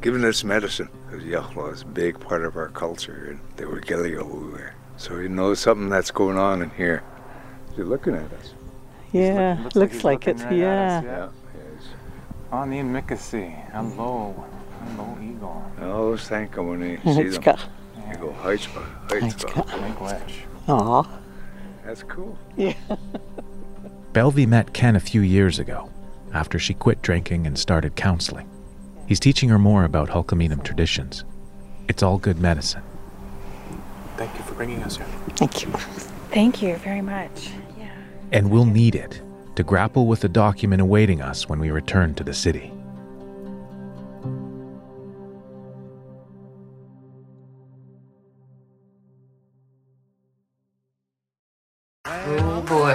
giving 0.00 0.24
us 0.24 0.42
medicine. 0.42 0.88
Because 1.08 1.24
Yachala 1.24 1.74
is 1.74 1.82
a 1.82 1.86
big 1.86 2.18
part 2.18 2.44
of 2.44 2.56
our 2.56 2.70
culture, 2.70 3.28
and 3.30 3.40
they 3.56 3.64
were 3.64 3.78
Gilligo 3.78 4.24
we 4.24 4.50
were. 4.50 4.74
So 4.96 5.18
you 5.18 5.28
know 5.28 5.54
something 5.54 5.90
that's 5.90 6.10
going 6.10 6.38
on 6.38 6.60
in 6.60 6.70
here. 6.70 7.04
They're 7.76 7.84
looking 7.84 8.16
at 8.16 8.32
us. 8.32 8.54
Yeah, 9.12 9.68
looks, 9.76 10.02
like, 10.02 10.26
it. 10.26 10.38
yeah. 10.50 11.02
Yeah. 11.02 11.28
On 12.50 12.72
in 12.72 12.92
Mickasy. 12.92 13.70
Hello. 13.70 14.44
Hello, 14.90 15.18
eagle. 15.22 15.64
I 15.78 15.84
always 15.86 16.22
thank 16.28 16.54
them 16.54 16.68
when 16.68 16.80
they 16.80 16.96
see 17.04 17.22
them. 17.22 17.42
Hitchka. 17.42 17.60
You 18.10 18.16
go, 18.18 18.36
Heitzka, 18.42 19.08
Heitzka. 19.08 19.80
Make 19.80 20.00
wish. 20.00 21.10
That's 21.84 22.02
cool. 22.02 22.38
Yeah. 22.56 22.74
Belvy 24.12 24.46
met 24.46 24.72
Ken 24.74 24.94
a 24.94 25.00
few 25.00 25.22
years 25.22 25.58
ago, 25.58 25.90
after 26.32 26.58
she 26.58 26.74
quit 26.74 27.00
drinking 27.02 27.46
and 27.46 27.58
started 27.58 27.96
counseling. 27.96 28.48
He's 29.06 29.18
teaching 29.20 29.48
her 29.48 29.58
more 29.58 29.84
about 29.84 30.10
Hulkaminum 30.10 30.62
traditions. 30.62 31.24
It's 31.88 32.02
all 32.02 32.18
good 32.18 32.38
medicine. 32.38 32.82
Thank 34.16 34.36
you 34.36 34.44
for 34.44 34.54
bringing 34.54 34.82
us 34.82 34.96
here. 34.96 35.06
Thank 35.30 35.62
you. 35.62 35.70
Thank 36.30 36.62
you 36.62 36.76
very 36.76 37.02
much. 37.02 37.50
Yeah. 37.78 37.90
And 38.30 38.50
we'll 38.50 38.66
need 38.66 38.94
it 38.94 39.20
to 39.56 39.62
grapple 39.62 40.06
with 40.06 40.20
the 40.20 40.28
document 40.28 40.80
awaiting 40.80 41.20
us 41.20 41.48
when 41.48 41.58
we 41.58 41.70
return 41.70 42.14
to 42.14 42.24
the 42.24 42.34
city. 42.34 42.72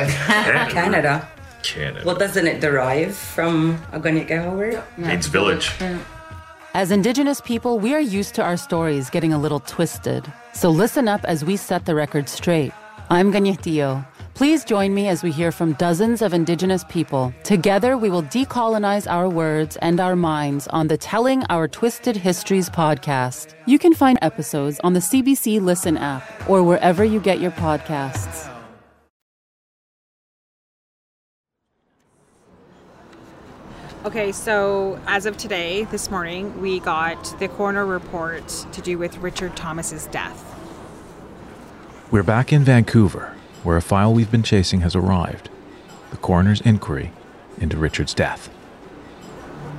Boy, 0.08 0.72
Canada. 0.74 1.28
Canada. 1.64 2.04
Well, 2.06 2.16
doesn't 2.16 2.48
it 2.48 2.62
derive 2.62 3.16
from 3.16 3.78
Agunyakawa 3.92 4.56
word? 4.56 4.84
Means 4.98 5.28
village. 5.28 5.72
As 6.74 6.92
Indigenous 6.92 7.42
people, 7.42 7.80
we 7.80 7.94
are 7.94 8.00
used 8.00 8.36
to 8.36 8.44
our 8.44 8.58
stories 8.58 9.10
getting 9.10 9.34
a 9.34 9.40
little 9.40 9.60
twisted. 9.62 10.32
So 10.54 10.70
listen 10.70 11.08
up 11.08 11.26
as 11.26 11.44
we 11.44 11.58
set 11.58 11.86
the 11.86 11.96
record 11.96 12.30
straight. 12.30 12.72
I'm 13.10 13.32
Ganyetio. 13.32 14.06
Please 14.36 14.64
join 14.64 14.94
me 14.94 15.08
as 15.08 15.24
we 15.24 15.32
hear 15.32 15.52
from 15.52 15.74
dozens 15.74 16.22
of 16.22 16.32
Indigenous 16.32 16.84
people. 16.84 17.34
Together, 17.44 17.98
we 17.98 18.12
will 18.12 18.22
decolonize 18.22 19.10
our 19.12 19.28
words 19.28 19.78
and 19.78 20.00
our 20.00 20.16
minds 20.16 20.68
on 20.68 20.88
the 20.88 20.98
Telling 20.98 21.44
Our 21.50 21.68
Twisted 21.68 22.16
Histories 22.16 22.70
podcast. 22.70 23.56
You 23.66 23.80
can 23.80 23.96
find 23.96 24.20
episodes 24.22 24.80
on 24.82 24.94
the 24.94 25.00
CBC 25.00 25.60
Listen 25.60 25.98
app 25.98 26.24
or 26.48 26.62
wherever 26.62 27.04
you 27.04 27.20
get 27.20 27.40
your 27.40 27.50
podcasts. 27.52 28.54
Okay, 34.08 34.32
so 34.32 35.00
as 35.06 35.26
of 35.26 35.36
today, 35.36 35.84
this 35.84 36.10
morning, 36.10 36.62
we 36.62 36.80
got 36.80 37.38
the 37.40 37.50
coroner 37.50 37.86
report 37.86 38.48
to 38.72 38.82
do 38.82 38.98
with 38.98 39.18
Richard 39.18 39.58
Thomas's 39.58 40.08
death. 40.08 40.56
We're 42.10 42.24
back 42.24 42.54
in 42.54 42.64
Vancouver, 42.64 43.36
where 43.64 43.76
a 43.76 43.82
file 43.82 44.14
we've 44.14 44.32
been 44.32 44.44
chasing 44.44 44.80
has 44.80 44.96
arrived 44.96 45.50
the 46.10 46.16
coroner's 46.16 46.62
inquiry 46.62 47.12
into 47.60 47.76
Richard's 47.76 48.14
death. 48.14 48.50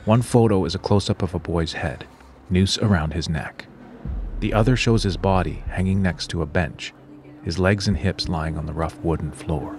One 0.05 0.21
photo 0.21 0.65
is 0.65 0.75
a 0.75 0.81
close 0.81 1.09
up 1.09 1.23
of 1.23 1.33
a 1.33 1.39
boy's 1.39 1.75
head, 1.75 2.09
noose 2.51 2.77
around 2.77 3.13
his 3.13 3.29
neck. 3.29 3.67
The 4.41 4.53
other 4.53 4.75
shows 4.75 5.05
his 5.05 5.17
body 5.17 5.63
hanging 5.69 6.03
next 6.03 6.27
to 6.31 6.43
a 6.43 6.47
bench, 6.47 6.93
his 7.45 7.61
legs 7.61 7.87
and 7.87 7.97
hips 7.97 8.29
lying 8.29 8.59
on 8.59 8.67
the 8.67 8.73
rough 8.73 8.99
wooden 8.99 9.31
floor. 9.31 9.77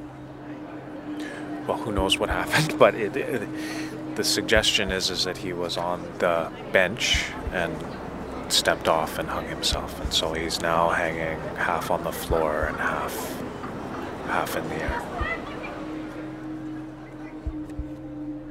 Well, 1.68 1.80
who 1.80 1.92
knows 1.92 2.18
what 2.18 2.30
happened, 2.30 2.80
but 2.80 2.96
it, 2.96 3.18
it, 3.18 3.50
the 4.16 4.24
suggestion 4.24 4.92
is 4.92 5.10
is 5.10 5.24
that 5.24 5.38
he 5.38 5.54
was 5.54 5.78
on 5.78 6.04
the 6.20 6.52
bench 6.72 7.26
and 7.52 7.76
stepped 8.52 8.88
off 8.88 9.18
and 9.20 9.30
hung 9.30 9.48
himself, 9.48 10.00
and 10.02 10.14
so 10.14 10.34
he's 10.34 10.62
now 10.62 10.90
hanging 10.90 11.40
half 11.56 11.90
on 11.90 12.04
the 12.04 12.12
floor 12.12 12.66
and 12.66 12.78
half 12.78 13.42
half 14.28 14.56
in 14.56 14.68
the 14.70 14.76
air. 14.76 15.02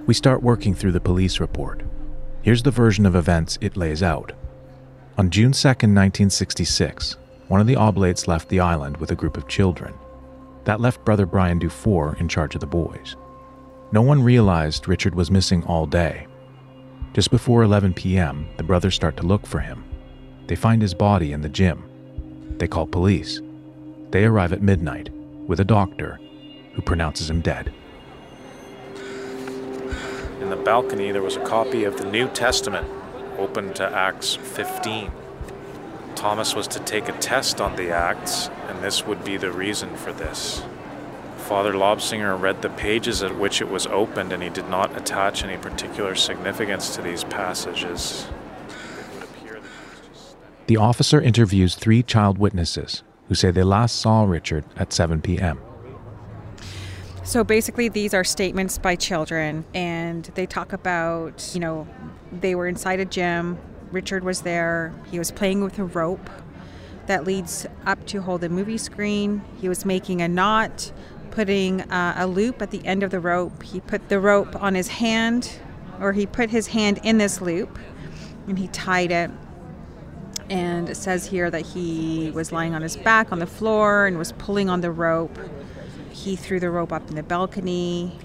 We 0.07 0.15
start 0.15 0.43
working 0.43 0.75
through 0.75 0.93
the 0.93 1.01
police 1.01 1.39
report. 1.39 1.83
Here's 2.43 2.65
the 2.65 2.73
version 2.73 3.07
of 3.07 3.15
events 3.15 3.59
it 3.61 3.77
lays 3.77 4.03
out. 4.03 4.33
On 5.17 5.31
June 5.31 5.53
2nd, 5.53 5.95
1966, 5.95 7.17
one 7.49 7.61
of 7.61 7.67
the 7.67 7.77
Oblates 7.77 8.27
left 8.27 8.49
the 8.49 8.61
island 8.61 8.97
with 8.97 9.13
a 9.13 9.15
group 9.15 9.37
of 9.37 9.47
children. 9.47 9.95
That 10.65 10.81
left 10.81 11.05
brother 11.05 11.27
Brian 11.27 11.59
Dufour 11.59 12.17
in 12.19 12.29
charge 12.29 12.55
of 12.55 12.61
the 12.61 12.67
boys. 12.67 13.17
No 13.93 14.01
one 14.01 14.23
realized 14.23 14.89
Richard 14.89 15.15
was 15.15 15.31
missing 15.31 15.63
all 15.65 15.85
day. 15.85 16.27
Just 17.13 17.31
before 17.31 17.63
11 17.63 17.93
p.m., 17.93 18.49
the 18.57 18.63
brothers 18.63 18.95
start 18.95 19.19
to 19.19 19.23
look 19.23 19.47
for 19.47 19.59
him. 19.59 19.85
They 20.47 20.57
find 20.57 20.81
his 20.81 20.95
body 20.95 21.33
in 21.33 21.43
the 21.43 21.51
gym. 21.51 21.85
They 22.57 22.67
call 22.67 22.87
police. 22.87 23.43
They 24.11 24.25
arrive 24.25 24.55
at 24.55 24.63
midnight 24.63 25.11
with 25.47 25.61
a 25.61 25.65
doctor 25.65 26.19
who 26.73 26.81
pronounces 26.81 27.29
him 27.29 27.43
dead. 27.43 27.71
In 30.41 30.49
the 30.49 30.57
balcony, 30.57 31.13
there 31.13 31.21
was 31.21 31.37
a 31.37 31.45
copy 31.45 31.85
of 31.85 31.99
the 31.99 32.11
New 32.11 32.29
Testament, 32.29 32.89
open 33.37 33.75
to 33.75 33.85
Acts 33.85 34.37
15. 34.37 35.13
Thomas 36.15 36.55
was 36.55 36.67
to 36.69 36.81
take 36.81 37.11
a 37.11 37.19
test 37.19 37.61
on 37.61 37.77
the 37.77 37.91
acts, 37.91 38.49
and 38.69 38.83
this 38.83 39.05
would 39.07 39.23
be 39.23 39.37
the 39.37 39.53
reason 39.53 39.95
for 39.97 40.15
this. 40.15 40.63
Father 41.43 41.73
Lobsinger 41.73 42.41
read 42.41 42.63
the 42.63 42.71
pages 42.71 43.23
at 43.23 43.37
which 43.37 43.61
it 43.61 43.69
was 43.69 43.87
opened, 43.89 44.33
and 44.33 44.43
he 44.43 44.49
did 44.49 44.69
not 44.69 44.97
attach 44.97 45.43
any 45.43 45.57
particular 45.57 46.15
significance 46.15 46.95
to 46.95 47.03
these 47.03 47.25
passages. 47.25 48.27
The 50.69 50.77
officer 50.77 51.21
interviews 51.21 51.75
three 51.75 52.03
child 52.03 52.39
witnesses 52.39 53.03
who 53.29 53.35
say 53.35 53.51
they 53.51 53.65
last 53.65 53.97
saw 53.97 54.23
Richard 54.23 54.65
at 54.77 54.93
7 54.93 55.21
p.m. 55.21 55.61
So 57.25 57.43
basically, 57.45 57.89
these 57.89 58.15
are 58.15 58.25
statements 58.25 58.79
by 58.79 58.97
children, 58.97 59.65
and 59.75 60.25
they 60.35 60.47
talk 60.47 60.73
about, 60.73 61.51
you 61.55 61.61
know, 61.61 61.89
they 62.33 62.55
were 62.55 62.69
inside 62.69 63.01
a 63.01 63.05
gym. 63.05 63.59
Richard 63.91 64.25
was 64.25 64.43
there. 64.43 64.93
He 65.11 65.19
was 65.19 65.31
playing 65.31 65.63
with 65.63 65.79
a 65.79 65.85
rope 65.85 66.31
that 67.07 67.25
leads 67.25 67.67
up 67.85 68.05
to 68.07 68.23
hold 68.23 68.45
a 68.45 68.49
movie 68.49 68.79
screen. 68.79 69.43
He 69.61 69.69
was 69.69 69.85
making 69.85 70.23
a 70.23 70.29
knot, 70.29 70.93
putting 71.33 71.81
uh, 71.83 72.15
a 72.17 72.27
loop 72.27 72.63
at 72.63 72.71
the 72.71 72.85
end 72.87 73.03
of 73.03 73.11
the 73.11 73.19
rope. 73.19 73.63
He 73.63 73.81
put 73.81 74.09
the 74.09 74.21
rope 74.21 74.55
on 74.63 74.75
his 74.75 74.89
hand, 74.89 75.59
or 76.01 76.13
he 76.13 76.27
put 76.27 76.51
his 76.51 76.69
hand 76.69 77.01
in 77.03 77.19
this 77.19 77.41
loop, 77.41 77.79
and 78.47 78.59
he 78.59 78.69
tied 78.69 79.11
it. 79.11 79.31
And 80.51 80.89
it 80.89 80.97
says 80.97 81.27
here 81.27 81.51
that 81.51 81.63
he 81.63 82.31
was 82.35 82.53
lying 82.53 82.75
on 82.75 82.83
his 82.83 82.97
back 82.97 83.33
on 83.33 83.39
the 83.39 83.47
floor 83.47 84.07
and 84.07 84.19
was 84.19 84.33
pulling 84.33 84.69
on 84.69 84.83
the 84.83 84.91
rope. 84.91 85.37
He 86.11 86.37
threw 86.37 86.61
the 86.61 86.71
rope 86.71 86.93
up 86.93 87.09
in 87.09 87.17
the 87.17 87.23
balcony. 87.23 88.19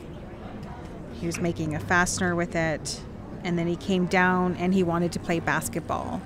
He 1.13 1.25
was 1.25 1.39
making 1.39 1.73
a 1.73 1.79
fastener 1.79 2.35
with 2.35 2.55
it. 2.55 3.01
And 3.43 3.57
then 3.57 3.67
he 3.67 3.77
came 3.77 4.07
down 4.07 4.57
and 4.57 4.73
he 4.73 4.83
wanted 4.83 5.13
to 5.13 5.19
play 5.19 5.39
basketball. 5.39 6.21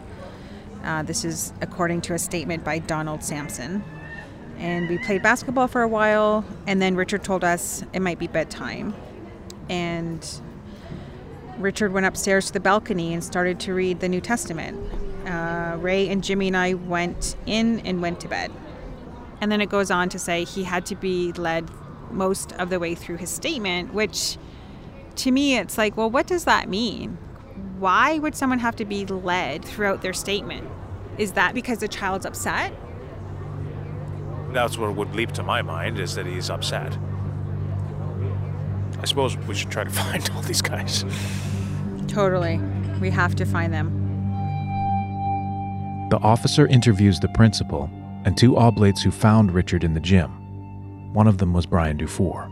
Uh, 0.84 1.04
this 1.04 1.24
is 1.24 1.54
according 1.62 2.02
to 2.02 2.14
a 2.16 2.20
statement 2.20 2.64
by 2.64 2.80
Donald 2.80 3.24
Sampson. 3.24 3.84
And 4.62 4.88
we 4.88 5.00
played 5.00 5.24
basketball 5.24 5.68
for 5.68 5.82
a 5.82 5.88
while, 5.88 6.46
and 6.68 6.80
then 6.80 6.96
Richard 6.96 7.24
told 7.24 7.44
us 7.44 7.84
it 7.94 8.00
might 8.00 8.20
be 8.20 8.28
bedtime. 8.28 8.94
And 9.70 10.24
Richard 11.58 11.94
went 11.94 12.06
upstairs 12.06 12.46
to 12.48 12.54
the 12.54 12.60
balcony 12.60 13.12
and 13.12 13.24
started 13.24 13.60
to 13.62 13.74
read 13.74 14.02
the 14.02 14.08
New 14.08 14.22
Testament. 14.22 14.78
Uh, 15.28 15.78
Ray 15.80 16.08
and 16.10 16.24
Jimmy 16.24 16.48
and 16.48 16.56
I 16.56 16.76
went 16.76 17.36
in 17.48 17.80
and 17.80 18.04
went 18.04 18.20
to 18.20 18.28
bed. 18.28 18.52
And 19.42 19.52
then 19.52 19.62
it 19.62 19.70
goes 19.70 19.90
on 19.90 20.10
to 20.10 20.20
say 20.20 20.44
he 20.44 20.64
had 20.64 20.86
to 20.86 20.96
be 20.96 21.32
led 21.34 21.68
most 22.12 22.54
of 22.54 22.70
the 22.70 22.78
way 22.78 22.94
through 22.94 23.18
his 23.18 23.32
statement, 23.32 23.96
which 23.96 24.38
to 25.16 25.32
me, 25.32 25.58
it's 25.58 25.78
like, 25.78 25.98
well, 25.98 26.10
what 26.10 26.28
does 26.28 26.46
that 26.46 26.70
mean? 26.70 27.18
Why 27.80 28.20
would 28.20 28.36
someone 28.36 28.60
have 28.60 28.76
to 28.76 28.86
be 28.86 29.08
led 29.08 29.66
throughout 29.66 30.04
their 30.04 30.14
statement? 30.14 30.68
Is 31.18 31.32
that 31.32 31.56
because 31.56 31.80
the 31.80 31.88
child's 31.88 32.28
upset? 32.28 32.74
That's 34.54 34.78
what 34.78 34.96
would 34.96 35.16
leap 35.16 35.32
to 35.34 35.44
my 35.44 35.62
mind 35.62 36.00
is 36.00 36.16
that 36.16 36.26
he's 36.26 36.50
upset. 36.50 36.98
I 39.00 39.06
suppose 39.06 39.38
we 39.38 39.56
should 39.56 39.72
try 39.72 39.84
to 39.84 39.90
find 40.04 40.30
all 40.36 40.42
these 40.42 40.62
guys. 40.62 41.06
Totally. 42.08 42.60
We 43.00 43.10
have 43.10 43.36
to 43.36 43.46
find 43.46 43.74
them. 43.74 43.98
The 46.10 46.18
officer 46.18 46.68
interviews 46.68 47.20
the 47.20 47.30
principal 47.30 47.90
and 48.26 48.38
two 48.38 48.58
oblates 48.58 49.02
who 49.02 49.12
found 49.12 49.54
Richard 49.54 49.84
in 49.84 49.94
the 49.94 50.00
gym. 50.00 50.30
One 51.14 51.28
of 51.28 51.38
them 51.40 51.54
was 51.54 51.66
Brian 51.66 51.98
Dufour. 51.98 52.50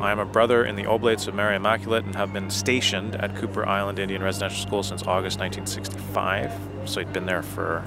I 0.00 0.12
am 0.12 0.20
a 0.20 0.24
brother 0.24 0.64
in 0.64 0.76
the 0.76 0.86
Oblates 0.86 1.26
of 1.26 1.34
Mary 1.34 1.56
Immaculate 1.56 2.04
and 2.04 2.14
have 2.14 2.32
been 2.32 2.50
stationed 2.50 3.16
at 3.16 3.34
Kuper 3.34 3.66
Island 3.66 3.98
Indian 3.98 4.22
Residential 4.22 4.64
School 4.64 4.82
since 4.84 5.02
August 5.02 5.40
1965, 5.40 6.52
so 6.84 7.00
he'd 7.00 7.12
been 7.12 7.26
there 7.26 7.42
for 7.42 7.84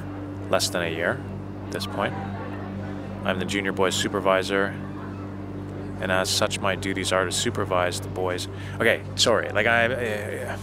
less 0.50 0.70
than 0.70 0.84
a 0.84 0.90
year 0.90 1.22
at 1.66 1.72
this 1.72 1.86
point. 1.86 2.14
I'm 3.24 3.40
the 3.40 3.46
junior 3.46 3.72
boys 3.72 3.96
supervisor, 3.96 4.76
and 6.02 6.12
as 6.12 6.30
such, 6.30 6.60
my 6.60 6.76
duties 6.76 7.12
are 7.12 7.26
to 7.26 7.32
supervise 7.32 8.00
the 8.00 8.08
boys. 8.08 8.48
Okay, 8.76 9.02
sorry, 9.16 9.50
like 9.52 9.68
I, 9.68 9.86
uh, 9.86 10.58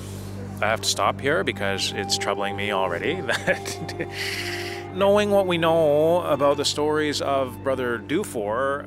I 0.61 0.67
have 0.67 0.81
to 0.81 0.89
stop 0.89 1.21
here 1.21 1.45
because 1.45 1.93
it's 1.95 2.19
troubling 2.19 2.57
me 2.57 2.73
already 2.73 3.21
that 3.21 4.09
knowing 4.95 5.31
what 5.31 5.47
we 5.47 5.57
know 5.57 6.23
about 6.23 6.57
the 6.57 6.65
stories 6.65 7.23
of 7.23 7.63
Brother 7.63 7.99
Dufour. 7.99 8.87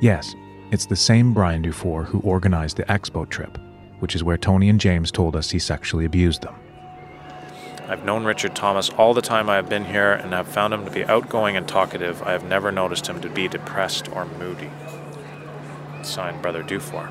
Yes, 0.00 0.34
it's 0.70 0.86
the 0.86 0.96
same 0.96 1.32
Brian 1.32 1.62
Dufour 1.62 2.04
who 2.04 2.20
organized 2.20 2.76
the 2.76 2.84
expo 2.84 3.28
trip, 3.28 3.58
which 4.00 4.14
is 4.14 4.22
where 4.22 4.36
Tony 4.36 4.68
and 4.68 4.78
James 4.78 5.10
told 5.10 5.34
us 5.36 5.50
he 5.50 5.58
sexually 5.58 6.04
abused 6.04 6.42
them. 6.42 6.54
I've 7.88 8.04
known 8.04 8.24
Richard 8.24 8.54
Thomas 8.54 8.90
all 8.90 9.12
the 9.12 9.22
time 9.22 9.50
I 9.50 9.56
have 9.56 9.68
been 9.68 9.84
here 9.84 10.12
and 10.12 10.32
have 10.32 10.46
found 10.46 10.72
him 10.72 10.84
to 10.84 10.90
be 10.90 11.04
outgoing 11.04 11.56
and 11.56 11.66
talkative. 11.66 12.22
I 12.22 12.32
have 12.32 12.44
never 12.44 12.70
noticed 12.70 13.06
him 13.06 13.20
to 13.20 13.28
be 13.28 13.48
depressed 13.48 14.10
or 14.12 14.24
moody. 14.24 14.70
Signed, 16.02 16.40
Brother 16.42 16.62
Dufour. 16.62 17.10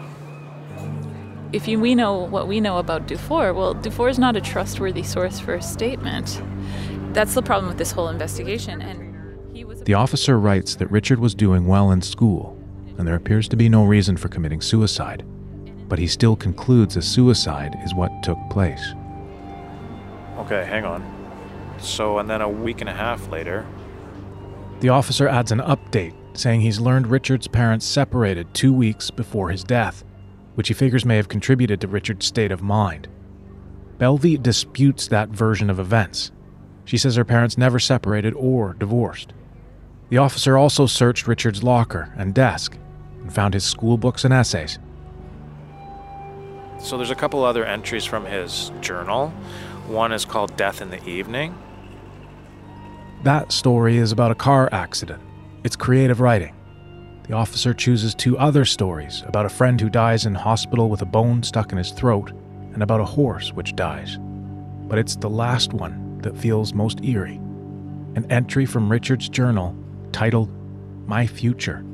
If 1.52 1.68
you, 1.68 1.80
we 1.80 1.96
know 1.96 2.18
what 2.18 2.48
we 2.48 2.62
know 2.62 2.78
about 2.78 3.08
Dufour, 3.08 3.54
well, 3.54 3.74
Dufour 3.74 4.08
is 4.08 4.18
not 4.18 4.38
a 4.38 4.42
trustworthy 4.42 5.04
source 5.04 5.40
for 5.40 5.56
a 5.56 5.62
statement. 5.62 6.42
That's 7.14 7.34
the 7.34 7.42
problem 7.42 7.68
with 7.68 7.78
this 7.78 7.92
whole 7.92 8.08
investigation. 8.08 8.82
And 8.82 9.56
he 9.56 9.66
was. 9.66 9.82
The 9.82 9.94
officer 9.94 10.40
writes 10.40 10.76
that 10.76 10.90
Richard 10.90 11.20
was 11.20 11.36
doing 11.36 11.68
well 11.68 11.92
in 11.92 12.02
school, 12.02 12.58
and 12.98 13.06
there 13.06 13.16
appears 13.16 13.50
to 13.50 13.58
be 13.58 13.68
no 13.68 13.84
reason 13.84 14.16
for 14.16 14.30
committing 14.30 14.62
suicide. 14.62 15.26
But 15.90 16.00
he 16.00 16.08
still 16.08 16.38
concludes 16.38 16.96
a 16.96 17.02
suicide 17.02 17.76
is 17.84 17.94
what 17.94 18.12
took 18.24 18.38
place. 18.50 18.94
Okay, 20.42 20.66
hang 20.66 20.86
on. 20.86 21.04
So, 21.80 22.20
and 22.20 22.30
then 22.30 22.42
a 22.42 22.50
week 22.50 22.82
and 22.82 22.90
a 22.90 22.94
half 22.94 23.28
later, 23.30 23.66
The 24.80 24.90
officer 24.90 25.28
adds 25.28 25.52
an 25.52 25.60
update 25.60 26.14
saying 26.34 26.62
he's 26.62 26.80
learned 26.80 27.08
Richard's 27.08 27.48
parents 27.48 27.86
separated 27.86 28.54
two 28.54 28.74
weeks 28.74 29.12
before 29.12 29.50
his 29.50 29.64
death, 29.64 30.04
which 30.56 30.70
he 30.70 30.74
figures 30.74 31.06
may 31.06 31.18
have 31.18 31.28
contributed 31.28 31.82
to 31.82 31.88
Richard's 31.88 32.26
state 32.26 32.52
of 32.52 32.62
mind. 32.64 33.08
Belvy 33.98 34.42
disputes 34.42 35.08
that 35.08 35.30
version 35.30 35.70
of 35.70 35.80
events. 35.80 36.32
She 36.86 36.98
says 36.98 37.16
her 37.16 37.26
parents 37.26 37.58
never 37.58 37.78
separated 37.80 38.34
or 38.34 38.74
divorced. 38.74 39.34
The 40.10 40.18
officer 40.18 40.58
also 40.58 40.88
searched 40.88 41.28
Richard's 41.28 41.64
locker 41.64 42.14
and 42.18 42.34
desk 42.34 42.78
and 43.22 43.32
found 43.32 43.54
his 43.54 43.64
school 43.64 43.98
books 43.98 44.26
and 44.26 44.34
essays. 44.34 44.80
so 46.80 46.98
there's 46.98 47.12
a 47.12 47.16
couple 47.16 47.44
other 47.44 47.64
entries 47.64 48.06
from 48.06 48.26
his 48.26 48.72
journal. 48.82 49.32
One 49.88 50.12
is 50.12 50.26
called 50.26 50.56
Death 50.56 50.82
in 50.82 50.90
the 50.90 51.04
Evening. 51.08 51.58
That 53.24 53.52
story 53.52 53.98
is 53.98 54.12
about 54.12 54.32
a 54.32 54.36
car 54.36 54.70
accident. 54.72 55.22
It's 55.64 55.76
creative 55.76 56.22
writing. 56.22 56.56
The 57.28 57.34
officer 57.34 57.74
chooses 57.74 58.16
two 58.16 58.38
other 58.38 58.66
stories 58.66 59.24
about 59.28 59.46
a 59.46 59.50
friend 59.50 59.80
who 59.80 59.90
dies 59.90 60.26
in 60.26 60.34
hospital 60.34 60.90
with 60.90 61.02
a 61.02 61.06
bone 61.06 61.44
stuck 61.44 61.72
in 61.72 61.78
his 61.78 61.92
throat 61.92 62.32
and 62.74 62.82
about 62.82 63.02
a 63.02 63.06
horse 63.06 63.54
which 63.54 63.76
dies. 63.76 64.18
But 64.88 64.98
it's 64.98 65.16
the 65.16 65.30
last 65.30 65.74
one 65.74 66.20
that 66.22 66.38
feels 66.38 66.74
most 66.74 67.04
eerie. 67.04 67.40
An 68.16 68.26
entry 68.30 68.66
from 68.66 68.92
Richard's 68.92 69.30
journal 69.30 69.76
titled 70.12 70.50
My 71.08 71.28
Future. 71.28 71.86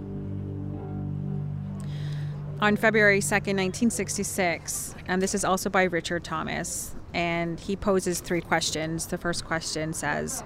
On 2.59 2.75
February 2.75 3.19
2nd, 3.19 3.55
1966, 3.55 4.95
and 5.07 5.21
this 5.21 5.35
is 5.35 5.45
also 5.45 5.69
by 5.69 5.83
Richard 5.83 6.23
Thomas, 6.23 6.95
and 7.17 7.59
he 7.59 7.75
poses 7.75 8.19
three 8.19 8.41
questions. 8.41 9.07
The 9.07 9.17
first 9.17 9.43
question 9.43 9.91
says, 9.91 10.43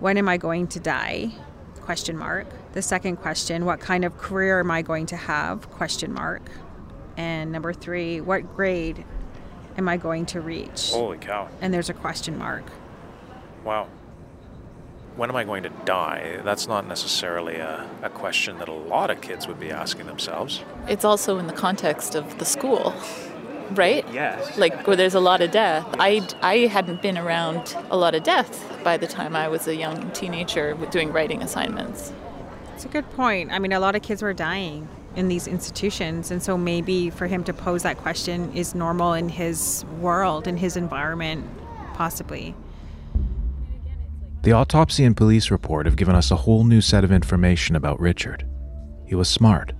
"When 0.00 0.16
am 0.16 0.28
I 0.28 0.38
going 0.38 0.66
to 0.68 0.80
die?" 0.80 1.32
question 1.82 2.16
mark. 2.16 2.46
The 2.72 2.80
second 2.80 3.16
question, 3.16 3.66
"What 3.66 3.78
kind 3.78 4.06
of 4.06 4.16
career 4.16 4.58
am 4.58 4.70
I 4.70 4.80
going 4.80 5.06
to 5.06 5.16
have?" 5.16 5.70
question 5.70 6.12
mark. 6.12 6.42
And 7.18 7.52
number 7.52 7.72
3, 7.72 8.22
"What 8.22 8.56
grade 8.56 9.04
am 9.76 9.86
I 9.86 9.98
going 9.98 10.24
to 10.26 10.40
reach?" 10.40 10.92
Holy 10.92 11.18
cow. 11.18 11.48
And 11.60 11.72
there's 11.74 11.90
a 11.90 11.94
question 11.94 12.38
mark. 12.38 12.64
Wow. 13.62 13.86
When 15.16 15.28
am 15.30 15.36
I 15.36 15.44
going 15.44 15.62
to 15.62 15.68
die? 15.84 16.40
That's 16.42 16.66
not 16.66 16.88
necessarily 16.88 17.56
a, 17.56 17.88
a 18.02 18.08
question 18.08 18.58
that 18.58 18.68
a 18.68 18.72
lot 18.72 19.10
of 19.10 19.20
kids 19.20 19.46
would 19.46 19.60
be 19.60 19.70
asking 19.70 20.06
themselves. 20.06 20.64
It's 20.88 21.04
also 21.04 21.38
in 21.38 21.46
the 21.46 21.52
context 21.52 22.16
of 22.16 22.38
the 22.38 22.44
school, 22.44 22.92
right? 23.78 24.04
Yes. 24.12 24.56
Like 24.58 24.86
where 24.86 24.96
there's 24.96 25.14
a 25.14 25.20
lot 25.20 25.40
of 25.40 25.50
death. 25.50 25.86
I, 25.98 26.26
I 26.42 26.66
hadn't 26.66 27.02
been 27.02 27.18
around 27.18 27.76
a 27.90 27.96
lot 27.96 28.14
of 28.14 28.22
death 28.22 28.82
by 28.82 28.96
the 28.96 29.06
time 29.06 29.34
I 29.36 29.48
was 29.48 29.66
a 29.66 29.74
young 29.74 30.10
teenager 30.12 30.74
doing 30.90 31.12
writing 31.12 31.42
assignments. 31.42 32.12
It's 32.74 32.84
a 32.84 32.88
good 32.88 33.08
point. 33.12 33.52
I 33.52 33.58
mean, 33.58 33.72
a 33.72 33.80
lot 33.80 33.94
of 33.94 34.02
kids 34.02 34.22
were 34.22 34.32
dying 34.32 34.88
in 35.16 35.28
these 35.28 35.46
institutions, 35.46 36.30
and 36.30 36.42
so 36.42 36.58
maybe 36.58 37.08
for 37.08 37.26
him 37.26 37.44
to 37.44 37.52
pose 37.52 37.84
that 37.84 37.98
question 37.98 38.52
is 38.52 38.74
normal 38.74 39.12
in 39.12 39.28
his 39.28 39.84
world, 40.00 40.48
in 40.48 40.56
his 40.56 40.76
environment, 40.76 41.46
possibly. 41.94 42.54
The 44.42 44.52
autopsy 44.52 45.04
and 45.04 45.16
police 45.16 45.50
report 45.50 45.86
have 45.86 45.96
given 45.96 46.14
us 46.14 46.30
a 46.30 46.36
whole 46.36 46.64
new 46.64 46.80
set 46.80 47.04
of 47.04 47.12
information 47.12 47.76
about 47.76 48.00
Richard. 48.00 48.46
He 49.06 49.14
was 49.14 49.28
smart. 49.28 49.72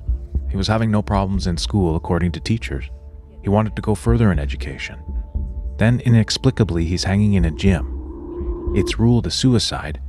He 0.49 0.57
was 0.57 0.69
having 0.69 0.91
no 0.91 1.03
problems 1.03 1.47
in 1.47 1.57
school, 1.57 1.97
according 1.97 2.33
to 2.33 2.41
teachers. 2.41 2.89
He 3.45 3.51
wanted 3.51 3.77
to 3.77 3.83
go 3.83 3.95
further 3.95 4.33
in 4.33 4.39
education. 4.39 4.99
Then, 5.77 6.01
inexplicably, 6.01 6.87
he's 6.87 7.05
hanging 7.05 7.35
in 7.35 7.45
a 7.45 7.51
gym. 7.51 8.73
It's 8.75 8.99
ruled 8.99 9.27
a 9.27 9.31
suicide, 9.31 10.01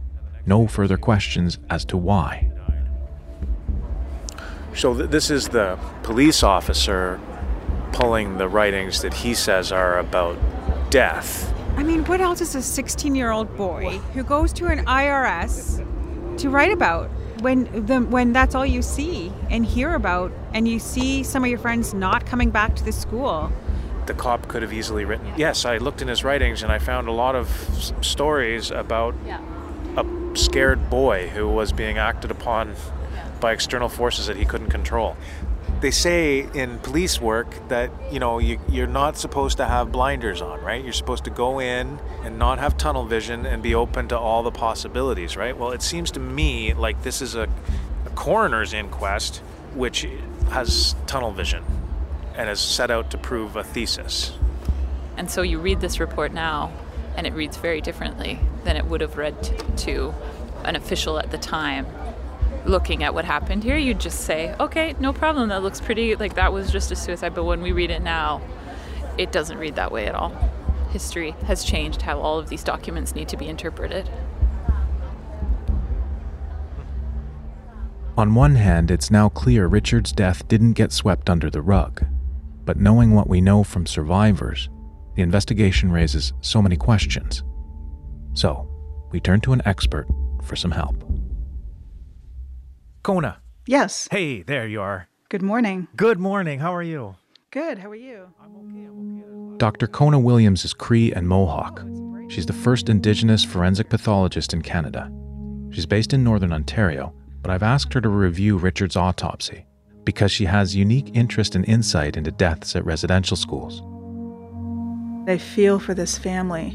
no 0.46 0.68
further 0.68 0.96
questions 0.96 1.60
as 1.70 1.84
to 1.86 1.98
why. 1.98 2.50
So 4.74 4.96
th- 4.96 5.10
this 5.10 5.30
is 5.30 5.50
the 5.50 5.78
police 6.02 6.44
officer 6.44 7.20
pulling 7.92 8.38
the 8.38 8.48
writings 8.48 9.02
that 9.02 9.14
he 9.14 9.34
says 9.34 9.70
are 9.70 10.00
about 10.00 10.38
death. 10.90 11.54
I 11.76 11.84
mean, 11.84 12.06
what 12.06 12.22
else 12.22 12.40
is 12.40 12.56
a 12.56 12.62
16 12.62 13.16
year 13.16 13.32
old 13.32 13.54
boy 13.58 13.98
who 14.14 14.24
goes 14.24 14.54
to 14.54 14.68
an 14.68 14.86
IRS 14.86 15.86
to 16.38 16.50
write 16.50 16.72
about 16.72 17.10
when 17.46 17.86
the, 17.86 18.00
when 18.00 18.34
that's 18.34 18.56
all 18.56 18.66
you 18.66 18.82
see 18.82 19.32
and 19.52 19.64
hear 19.64 19.94
about, 19.94 20.32
and 20.52 20.68
you 20.68 20.80
see 20.80 21.22
some 21.22 21.44
of 21.44 21.50
your 21.50 21.60
friends 21.60 21.94
not 21.94 22.26
coming 22.26 22.50
back 22.50 22.76
to 22.76 22.84
the 22.84 22.92
school? 22.92 23.52
The 24.08 24.16
cop 24.16 24.48
could 24.48 24.64
have 24.64 24.74
easily 24.74 25.06
written. 25.06 25.32
Yes, 25.38 25.64
I 25.64 25.78
looked 25.78 26.02
in 26.02 26.08
his 26.08 26.24
writings 26.24 26.64
and 26.64 26.72
I 26.72 26.80
found 26.80 27.08
a 27.08 27.12
lot 27.12 27.36
of 27.36 27.48
s- 27.78 27.94
stories 28.02 28.72
about 28.72 29.14
a 29.96 30.04
scared 30.36 30.90
boy 30.90 31.28
who 31.30 31.48
was 31.48 31.72
being 31.72 32.00
acted 32.00 32.32
upon 32.32 32.74
by 33.40 33.54
external 33.54 33.90
forces 33.90 34.26
that 34.26 34.38
he 34.38 34.46
couldn't 34.46 34.72
control. 34.72 35.16
They 35.86 35.92
say 35.92 36.48
in 36.56 36.80
police 36.80 37.22
work 37.22 37.68
that 37.68 37.92
you 38.12 38.18
know 38.18 38.40
you, 38.40 38.60
you're 38.68 38.88
not 38.88 39.18
supposed 39.18 39.58
to 39.58 39.66
have 39.66 39.92
blinders 39.92 40.42
on, 40.42 40.60
right? 40.64 40.84
You're 40.84 40.94
supposed 40.94 41.26
to 41.26 41.30
go 41.30 41.60
in 41.60 42.00
and 42.24 42.40
not 42.40 42.58
have 42.58 42.76
tunnel 42.76 43.06
vision 43.06 43.46
and 43.46 43.62
be 43.62 43.76
open 43.76 44.08
to 44.08 44.18
all 44.18 44.42
the 44.42 44.50
possibilities, 44.50 45.38
right? 45.38 45.56
Well, 45.56 45.74
it 45.74 45.84
seems 45.84 46.10
to 46.14 46.20
me 46.20 46.74
like 46.74 47.04
this 47.04 47.22
is 47.22 47.36
a, 47.36 47.48
a 48.04 48.10
coroner's 48.16 48.74
inquest 48.74 49.44
which 49.76 50.08
has 50.50 50.96
tunnel 51.06 51.32
vision 51.32 51.64
and 52.34 52.50
is 52.50 52.60
set 52.60 52.90
out 52.90 53.12
to 53.12 53.20
prove 53.20 53.56
a 53.56 53.64
thesis. 53.64 54.34
And 55.18 55.30
so 55.30 55.44
you 55.44 55.60
read 55.60 55.82
this 55.82 56.00
report 56.00 56.34
now, 56.34 56.74
and 57.16 57.28
it 57.28 57.34
reads 57.34 57.58
very 57.58 57.82
differently 57.82 58.40
than 58.64 58.76
it 58.76 58.88
would 58.88 59.02
have 59.02 59.18
read 59.18 59.36
to 59.82 60.16
an 60.64 60.76
official 60.76 61.20
at 61.20 61.30
the 61.30 61.38
time. 61.38 61.86
Looking 62.66 63.04
at 63.04 63.14
what 63.14 63.26
happened 63.26 63.64
here, 63.64 63.78
you'd 63.78 64.00
just 64.00 64.22
say, 64.22 64.56
okay, 64.60 64.96
no 65.00 65.14
problem, 65.14 65.50
that 65.50 65.62
looks 65.62 65.80
pretty, 65.80 66.16
like 66.16 66.34
that 66.36 66.52
was 66.52 66.72
just 66.72 66.92
a 66.92 66.96
suicide. 66.96 67.36
But 67.36 67.44
when 67.44 67.62
we 67.62 67.72
read 67.72 67.92
it 67.92 68.02
now, 68.02 68.42
it 69.18 69.32
doesn't 69.32 69.60
read 69.60 69.76
that 69.76 69.92
way 69.92 70.08
at 70.08 70.16
all. 70.16 70.30
History 70.90 71.32
has 71.46 71.64
changed 71.64 72.02
how 72.02 72.20
all 72.20 72.40
of 72.40 72.50
these 72.50 72.64
documents 72.64 73.14
need 73.14 73.30
to 73.30 73.38
be 73.38 73.48
interpreted. 73.48 74.10
On 78.18 78.34
one 78.34 78.56
hand, 78.56 78.90
it's 78.90 79.12
now 79.12 79.30
clear 79.30 79.68
Richard's 79.68 80.12
death 80.12 80.48
didn't 80.48 80.74
get 80.74 80.92
swept 80.92 81.30
under 81.30 81.50
the 81.50 81.62
rug. 81.62 82.06
But 82.64 82.78
knowing 82.78 83.12
what 83.12 83.30
we 83.30 83.42
know 83.42 83.64
from 83.64 83.86
survivors, 83.86 84.70
the 85.16 85.22
investigation 85.22 85.92
raises 85.92 86.34
so 86.42 86.62
many 86.62 86.78
questions. 86.78 87.44
So, 88.34 88.68
we 89.12 89.20
turn 89.20 89.42
to 89.42 89.54
an 89.54 89.62
expert 89.66 90.08
for 90.42 90.56
some 90.56 90.72
help. 90.72 91.05
Kona. 93.06 93.38
Yes. 93.68 94.08
Hey, 94.10 94.42
there 94.42 94.66
you 94.66 94.82
are. 94.82 95.08
Good 95.30 95.44
morning. 95.44 95.88
Good 95.96 96.18
morning. 96.18 96.58
How 96.58 96.74
are 96.74 96.82
you? 96.82 97.16
Good. 97.52 97.78
How 97.78 97.92
are 97.92 97.94
you? 97.94 98.34
I'm 98.42 98.56
okay. 98.56 98.88
I'm 98.88 99.50
okay. 99.50 99.58
Dr. 99.60 99.86
Kona 99.86 100.18
Williams 100.20 100.66
is 100.66 100.74
Cree 100.74 101.14
and 101.14 101.28
Mohawk. 101.28 101.84
Oh, 101.86 102.26
She's 102.30 102.48
the 102.48 102.54
first 102.54 102.90
Indigenous 102.90 103.44
forensic 103.44 103.90
pathologist 103.90 104.54
in 104.56 104.64
Canada. 104.64 105.12
She's 105.70 105.86
based 105.86 106.14
in 106.14 106.24
Northern 106.24 106.52
Ontario, 106.52 107.14
but 107.44 107.52
I've 107.52 107.62
asked 107.62 107.94
her 107.94 108.02
to 108.02 108.10
review 108.10 108.58
Richard's 108.58 108.96
autopsy 108.96 109.68
because 110.04 110.32
she 110.32 110.46
has 110.46 110.76
unique 110.76 111.12
interest 111.14 111.54
and 111.54 111.64
insight 111.70 112.18
into 112.18 112.32
deaths 112.32 112.76
at 112.76 112.86
residential 112.86 113.38
schools. 113.38 113.84
I 115.30 115.38
feel 115.38 115.78
for 115.78 115.94
this 115.94 116.18
family, 116.18 116.70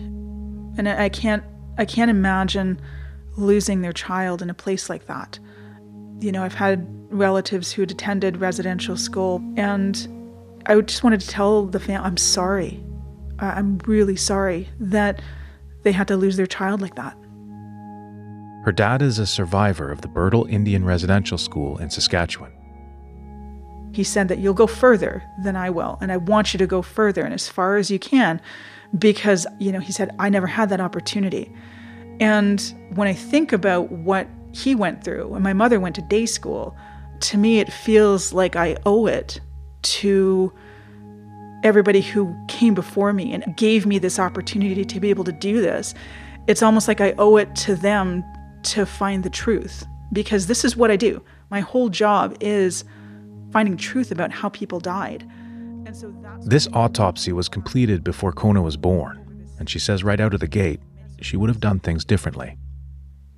and 0.78 0.88
I 0.88 1.06
I 1.06 1.08
can't. 1.08 1.42
I 1.76 1.84
can't 1.84 2.08
imagine 2.08 2.80
losing 3.36 3.80
their 3.80 3.92
child 3.92 4.42
in 4.42 4.50
a 4.50 4.54
place 4.54 4.88
like 4.88 5.06
that. 5.06 5.40
You 6.20 6.32
know, 6.32 6.42
I've 6.42 6.54
had 6.54 6.86
relatives 7.10 7.72
who 7.72 7.82
had 7.82 7.90
attended 7.90 8.36
residential 8.36 8.96
school, 8.96 9.42
and 9.56 10.06
I 10.66 10.78
just 10.82 11.02
wanted 11.02 11.20
to 11.22 11.28
tell 11.28 11.64
the 11.64 11.80
family, 11.80 12.06
I'm 12.06 12.18
sorry. 12.18 12.82
I'm 13.38 13.78
really 13.86 14.16
sorry 14.16 14.68
that 14.78 15.22
they 15.82 15.92
had 15.92 16.06
to 16.08 16.16
lose 16.16 16.36
their 16.36 16.46
child 16.46 16.82
like 16.82 16.94
that. 16.96 17.16
Her 18.66 18.72
dad 18.72 19.00
is 19.00 19.18
a 19.18 19.26
survivor 19.26 19.90
of 19.90 20.02
the 20.02 20.08
Birtle 20.08 20.48
Indian 20.50 20.84
Residential 20.84 21.38
School 21.38 21.78
in 21.78 21.88
Saskatchewan. 21.88 22.52
He 23.94 24.04
said 24.04 24.28
that 24.28 24.38
you'll 24.38 24.52
go 24.52 24.66
further 24.66 25.22
than 25.42 25.56
I 25.56 25.70
will, 25.70 25.96
and 26.02 26.12
I 26.12 26.18
want 26.18 26.52
you 26.52 26.58
to 26.58 26.66
go 26.66 26.82
further 26.82 27.22
and 27.22 27.32
as 27.32 27.48
far 27.48 27.76
as 27.76 27.90
you 27.90 27.98
can, 27.98 28.42
because, 28.98 29.46
you 29.58 29.72
know, 29.72 29.80
he 29.80 29.90
said, 29.90 30.14
I 30.18 30.28
never 30.28 30.46
had 30.46 30.68
that 30.68 30.80
opportunity. 30.80 31.50
And 32.20 32.60
when 32.94 33.08
I 33.08 33.14
think 33.14 33.52
about 33.52 33.90
what 33.90 34.28
he 34.52 34.74
went 34.74 35.04
through, 35.04 35.28
when 35.28 35.42
my 35.42 35.52
mother 35.52 35.80
went 35.80 35.94
to 35.96 36.02
day 36.02 36.26
school, 36.26 36.76
to 37.20 37.38
me 37.38 37.60
it 37.60 37.72
feels 37.72 38.32
like 38.32 38.56
I 38.56 38.76
owe 38.86 39.06
it 39.06 39.40
to 39.82 40.52
everybody 41.62 42.00
who 42.00 42.34
came 42.48 42.74
before 42.74 43.12
me 43.12 43.32
and 43.32 43.56
gave 43.56 43.86
me 43.86 43.98
this 43.98 44.18
opportunity 44.18 44.84
to 44.84 45.00
be 45.00 45.10
able 45.10 45.24
to 45.24 45.32
do 45.32 45.60
this. 45.60 45.94
It's 46.46 46.62
almost 46.62 46.88
like 46.88 47.00
I 47.00 47.12
owe 47.18 47.36
it 47.36 47.54
to 47.56 47.76
them 47.76 48.24
to 48.62 48.86
find 48.86 49.22
the 49.22 49.30
truth 49.30 49.84
because 50.12 50.46
this 50.46 50.64
is 50.64 50.76
what 50.76 50.90
I 50.90 50.96
do. 50.96 51.22
My 51.50 51.60
whole 51.60 51.88
job 51.88 52.36
is 52.40 52.84
finding 53.52 53.76
truth 53.76 54.10
about 54.10 54.32
how 54.32 54.48
people 54.48 54.80
died. 54.80 55.22
And 55.86 55.96
so 55.96 56.14
This 56.42 56.68
autopsy 56.72 57.32
was 57.32 57.48
completed 57.48 58.04
before 58.04 58.32
Kona 58.32 58.62
was 58.62 58.76
born, 58.76 59.48
and 59.58 59.68
she 59.68 59.78
says 59.78 60.04
right 60.04 60.20
out 60.20 60.34
of 60.34 60.40
the 60.40 60.46
gate, 60.46 60.80
she 61.20 61.36
would 61.36 61.50
have 61.50 61.60
done 61.60 61.80
things 61.80 62.04
differently. 62.04 62.56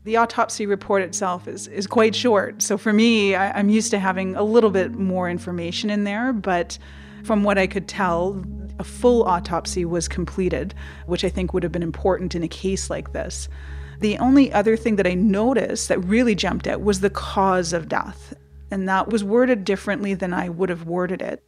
The 0.05 0.16
autopsy 0.16 0.66
report 0.66 1.03
itself 1.03 1.46
is, 1.46 1.68
is 1.68 1.86
quite 1.86 2.14
short. 2.14 2.61
So 2.61 2.76
for 2.76 2.92
me, 2.92 3.36
I, 3.36 3.57
I'm 3.59 3.68
used 3.68 3.92
to 3.92 4.00
having 4.00 4.34
a 4.34 4.42
little 4.42 4.70
bit 4.70 4.94
more 4.94 5.30
information 5.30 5.90
in 5.90 6.03
there, 6.05 6.32
but 6.32 6.76
from 7.22 7.44
what 7.44 7.57
I 7.57 7.68
could 7.68 7.86
tell, 7.86 8.44
a 8.80 8.84
full 8.84 9.22
autopsy 9.24 9.84
was 9.84 10.09
completed, 10.09 10.74
which 11.07 11.24
I 11.24 11.28
think 11.28 11.55
would 11.55 11.62
have 11.62 11.70
been 11.70 11.84
important 11.84 12.34
in 12.34 12.42
a 12.42 12.48
case 12.48 12.90
like 12.90 13.12
this. 13.12 13.48
The 14.00 14.18
only 14.18 14.53
other 14.53 14.76
thing 14.76 14.96
that 14.96 15.07
I 15.07 15.14
noticed 15.14 15.88
that 15.88 16.00
really 16.00 16.34
jumped 16.34 16.66
out 16.66 16.82
was 16.82 16.98
the 16.98 17.11
cause 17.11 17.72
of 17.72 17.88
death, 17.88 18.34
and 18.72 18.88
that 18.88 19.09
was 19.09 19.22
worded 19.22 19.62
differently 19.64 20.14
than 20.14 20.34
I 20.34 20.48
would 20.48 20.68
have 20.68 20.86
worded 20.86 21.22
it. 21.22 21.44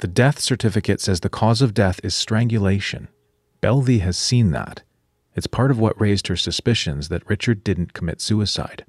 The 0.00 0.08
death 0.08 0.40
certificate 0.40 1.00
says 1.00 1.20
the 1.20 1.28
cause 1.28 1.62
of 1.62 1.72
death 1.72 2.00
is 2.02 2.16
strangulation. 2.16 3.06
Belvy 3.62 4.00
has 4.00 4.18
seen 4.18 4.50
that. 4.50 4.82
It's 5.34 5.46
part 5.46 5.70
of 5.70 5.78
what 5.78 6.00
raised 6.00 6.28
her 6.28 6.36
suspicions 6.36 7.08
that 7.08 7.28
Richard 7.28 7.64
didn't 7.64 7.92
commit 7.92 8.20
suicide. 8.20 8.84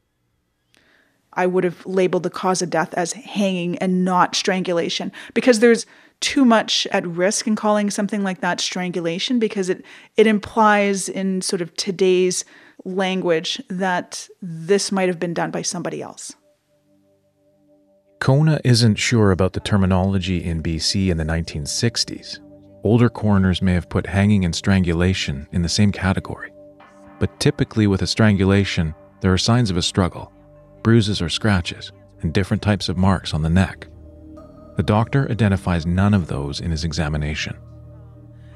I 1.34 1.48
would 1.48 1.64
have 1.64 1.86
labeled 1.86 2.24
the 2.24 2.30
cause 2.30 2.62
of 2.62 2.70
death 2.70 2.94
as 2.94 3.14
hanging 3.14 3.78
and 3.80 4.06
not 4.06 4.36
strangulation 4.36 5.12
because 5.34 5.60
there's 5.60 5.86
too 6.22 6.46
much 6.46 6.88
at 6.92 7.06
risk 7.06 7.46
in 7.46 7.56
calling 7.56 7.90
something 7.90 8.24
like 8.24 8.40
that 8.40 8.62
strangulation 8.62 9.38
because 9.38 9.70
it 9.70 9.84
it 10.16 10.28
implies 10.28 11.10
in 11.10 11.42
sort 11.42 11.62
of 11.62 11.76
today's 11.76 12.46
language 12.86 13.62
that 13.70 14.28
this 14.42 14.92
might 14.92 15.10
have 15.10 15.20
been 15.20 15.34
done 15.34 15.52
by 15.52 15.62
somebody 15.62 16.02
else. 16.02 16.34
Kona 18.20 18.60
isn't 18.64 18.96
sure 18.96 19.32
about 19.32 19.54
the 19.54 19.60
terminology 19.60 20.44
in 20.44 20.64
BC 20.64 21.10
in 21.10 21.18
the 21.18 21.26
1960s. 21.26 22.40
Older 22.86 23.10
coroners 23.10 23.64
may 23.64 23.74
have 23.74 23.90
put 23.90 24.06
hanging 24.06 24.46
and 24.46 24.54
strangulation 24.56 25.48
in 25.52 25.64
the 25.64 25.70
same 25.70 25.92
category. 25.92 26.54
But 27.18 27.40
typically, 27.40 27.88
with 27.88 28.04
a 28.04 28.08
strangulation, 28.08 28.94
there 29.22 29.34
are 29.34 29.40
signs 29.40 29.72
of 29.72 29.78
a 29.78 29.82
struggle 29.82 30.32
bruises 30.84 31.20
or 31.20 31.30
scratches, 31.30 31.92
and 32.22 32.32
different 32.32 32.62
types 32.62 32.88
of 32.88 32.96
marks 32.96 33.34
on 33.34 33.42
the 33.42 33.50
neck. 33.50 33.88
The 34.78 34.84
doctor 34.84 35.28
identifies 35.32 35.88
none 35.88 36.14
of 36.14 36.28
those 36.28 36.62
in 36.62 36.70
his 36.70 36.84
examination. 36.84 37.58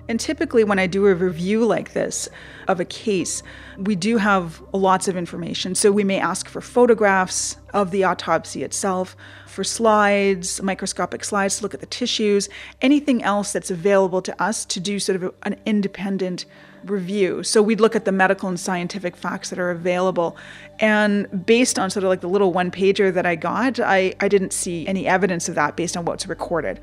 And 0.08 0.20
typically, 0.20 0.64
when 0.64 0.78
I 0.78 0.86
do 0.86 1.08
a 1.08 1.16
review 1.16 1.66
like 1.66 1.94
this 1.94 2.30
of 2.68 2.80
a 2.80 2.86
case, 2.86 3.42
we 3.78 3.96
do 3.96 4.18
have 4.18 4.62
lots 4.74 5.08
of 5.08 5.18
information. 5.18 5.74
So 5.74 5.92
we 5.92 6.04
may 6.04 6.20
ask 6.20 6.48
for 6.48 6.62
photographs 6.62 7.58
of 7.74 7.92
the 7.92 8.04
autopsy 8.04 8.64
itself, 8.64 9.16
for 9.46 9.64
slides, 9.64 10.62
microscopic 10.62 11.24
slides 11.24 11.58
to 11.58 11.64
look 11.64 11.74
at 11.74 11.80
the 11.80 11.86
tissues, 11.86 12.50
anything 12.82 13.24
else 13.24 13.52
that's 13.52 13.72
available 13.72 14.22
to 14.22 14.42
us 14.42 14.66
to 14.66 14.80
do 14.80 15.00
sort 15.00 15.22
of 15.22 15.34
an 15.44 15.60
independent 15.66 16.46
review. 16.86 17.44
So 17.44 17.62
we'd 17.62 17.82
look 17.82 17.96
at 17.96 18.06
the 18.06 18.12
medical 18.12 18.48
and 18.48 18.60
scientific 18.60 19.16
facts 19.16 19.50
that 19.50 19.60
are 19.60 19.72
available. 19.72 20.38
And 20.80 21.46
based 21.46 21.78
on 21.78 21.90
sort 21.90 22.04
of 22.04 22.10
like 22.10 22.22
the 22.22 22.30
little 22.30 22.54
one 22.54 22.72
pager 22.72 23.14
that 23.14 23.26
I 23.26 23.36
got, 23.36 23.80
I, 23.80 24.14
I 24.20 24.28
didn't 24.28 24.54
see 24.54 24.88
any 24.88 25.08
evidence 25.08 25.50
of 25.50 25.56
that 25.56 25.76
based 25.76 25.98
on 25.98 26.06
what's 26.06 26.28
recorded. 26.28 26.80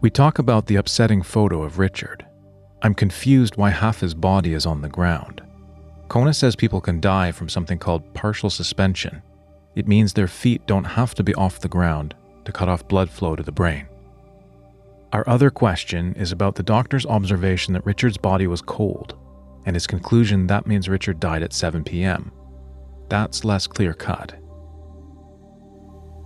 We 0.00 0.10
talk 0.10 0.38
about 0.38 0.66
the 0.66 0.76
upsetting 0.76 1.22
photo 1.22 1.62
of 1.62 1.78
Richard. 1.78 2.26
I'm 2.82 2.94
confused 2.94 3.56
why 3.56 3.70
half 3.70 4.00
his 4.00 4.14
body 4.14 4.52
is 4.52 4.66
on 4.66 4.82
the 4.82 4.88
ground. 4.88 5.40
Kona 6.14 6.32
says 6.32 6.54
people 6.54 6.80
can 6.80 7.00
die 7.00 7.32
from 7.32 7.48
something 7.48 7.76
called 7.76 8.14
partial 8.14 8.48
suspension. 8.48 9.20
It 9.74 9.88
means 9.88 10.12
their 10.12 10.28
feet 10.28 10.64
don't 10.64 10.84
have 10.84 11.12
to 11.16 11.24
be 11.24 11.34
off 11.34 11.58
the 11.58 11.66
ground 11.66 12.14
to 12.44 12.52
cut 12.52 12.68
off 12.68 12.86
blood 12.86 13.10
flow 13.10 13.34
to 13.34 13.42
the 13.42 13.50
brain. 13.50 13.88
Our 15.12 15.28
other 15.28 15.50
question 15.50 16.14
is 16.14 16.30
about 16.30 16.54
the 16.54 16.62
doctor's 16.62 17.04
observation 17.04 17.74
that 17.74 17.84
Richard's 17.84 18.16
body 18.16 18.46
was 18.46 18.62
cold, 18.62 19.16
and 19.66 19.74
his 19.74 19.88
conclusion 19.88 20.46
that 20.46 20.68
means 20.68 20.88
Richard 20.88 21.18
died 21.18 21.42
at 21.42 21.52
7 21.52 21.82
p.m. 21.82 22.30
That's 23.08 23.44
less 23.44 23.66
clear 23.66 23.92
cut. 23.92 24.36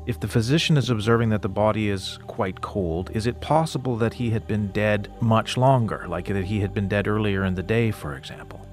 If 0.06 0.20
the 0.20 0.28
physician 0.28 0.76
is 0.76 0.90
observing 0.90 1.30
that 1.30 1.40
the 1.40 1.48
body 1.48 1.88
is 1.88 2.18
quite 2.26 2.60
cold, 2.60 3.10
is 3.14 3.26
it 3.26 3.40
possible 3.40 3.96
that 3.96 4.12
he 4.12 4.28
had 4.28 4.46
been 4.46 4.70
dead 4.72 5.10
much 5.22 5.56
longer, 5.56 6.04
like 6.06 6.26
that 6.26 6.44
he 6.44 6.60
had 6.60 6.74
been 6.74 6.88
dead 6.88 7.08
earlier 7.08 7.46
in 7.46 7.54
the 7.54 7.62
day, 7.62 7.90
for 7.90 8.18
example? 8.18 8.67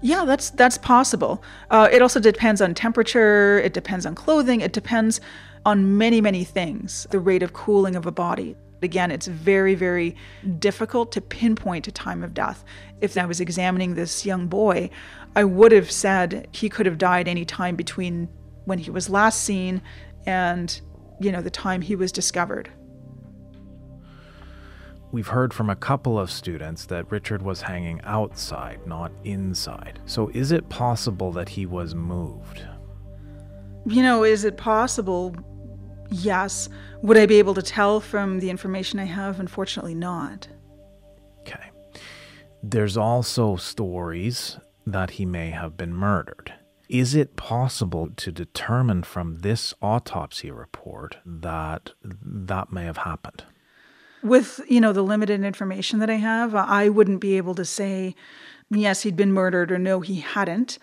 Yeah, 0.00 0.24
that's 0.24 0.50
that's 0.50 0.78
possible. 0.78 1.42
Uh, 1.70 1.88
it 1.90 2.02
also 2.02 2.20
depends 2.20 2.60
on 2.60 2.74
temperature. 2.74 3.58
It 3.58 3.72
depends 3.72 4.06
on 4.06 4.14
clothing. 4.14 4.60
It 4.60 4.72
depends 4.72 5.20
on 5.66 5.98
many 5.98 6.20
many 6.20 6.44
things. 6.44 7.06
The 7.10 7.18
rate 7.18 7.42
of 7.42 7.52
cooling 7.52 7.96
of 7.96 8.06
a 8.06 8.12
body. 8.12 8.56
Again, 8.80 9.10
it's 9.10 9.26
very 9.26 9.74
very 9.74 10.14
difficult 10.60 11.10
to 11.12 11.20
pinpoint 11.20 11.88
a 11.88 11.92
time 11.92 12.22
of 12.22 12.32
death. 12.32 12.64
If 13.00 13.18
I 13.18 13.26
was 13.26 13.40
examining 13.40 13.94
this 13.94 14.24
young 14.24 14.46
boy, 14.46 14.90
I 15.34 15.42
would 15.44 15.72
have 15.72 15.90
said 15.90 16.46
he 16.52 16.68
could 16.68 16.86
have 16.86 16.98
died 16.98 17.26
any 17.26 17.44
time 17.44 17.74
between 17.74 18.28
when 18.66 18.78
he 18.78 18.90
was 18.90 19.08
last 19.08 19.42
seen 19.42 19.82
and 20.26 20.80
you 21.20 21.32
know 21.32 21.42
the 21.42 21.50
time 21.50 21.80
he 21.80 21.96
was 21.96 22.12
discovered. 22.12 22.70
We've 25.10 25.28
heard 25.28 25.54
from 25.54 25.70
a 25.70 25.76
couple 25.76 26.18
of 26.18 26.30
students 26.30 26.84
that 26.86 27.10
Richard 27.10 27.40
was 27.40 27.62
hanging 27.62 28.00
outside, 28.04 28.86
not 28.86 29.10
inside. 29.24 30.00
So 30.04 30.30
is 30.34 30.52
it 30.52 30.68
possible 30.68 31.32
that 31.32 31.48
he 31.48 31.64
was 31.64 31.94
moved? 31.94 32.62
You 33.86 34.02
know, 34.02 34.22
is 34.22 34.44
it 34.44 34.58
possible? 34.58 35.34
Yes. 36.10 36.68
Would 37.02 37.16
I 37.16 37.24
be 37.24 37.38
able 37.38 37.54
to 37.54 37.62
tell 37.62 38.00
from 38.00 38.40
the 38.40 38.50
information 38.50 38.98
I 38.98 39.04
have? 39.04 39.40
Unfortunately, 39.40 39.94
not. 39.94 40.46
Okay. 41.40 41.70
There's 42.62 42.98
also 42.98 43.56
stories 43.56 44.58
that 44.86 45.12
he 45.12 45.24
may 45.24 45.50
have 45.50 45.76
been 45.76 45.94
murdered. 45.94 46.52
Is 46.88 47.14
it 47.14 47.36
possible 47.36 48.08
to 48.16 48.32
determine 48.32 49.02
from 49.02 49.38
this 49.38 49.72
autopsy 49.80 50.50
report 50.50 51.16
that 51.24 51.92
that 52.02 52.72
may 52.72 52.84
have 52.84 52.98
happened? 52.98 53.44
With 54.22 54.60
you 54.68 54.80
know 54.80 54.92
the 54.92 55.02
limited 55.02 55.42
information 55.44 55.98
that 55.98 56.10
i 56.10 56.14
have 56.14 56.54
i 56.54 56.88
wouldn't 56.88 57.20
be 57.20 57.36
able 57.36 57.54
to 57.54 57.64
say 57.64 58.14
yes 58.70 59.02
he'd 59.02 59.16
been 59.16 59.32
murdered 59.32 59.72
or 59.72 59.78
no 59.78 60.00
he 60.00 60.20
hadn't. 60.20 60.78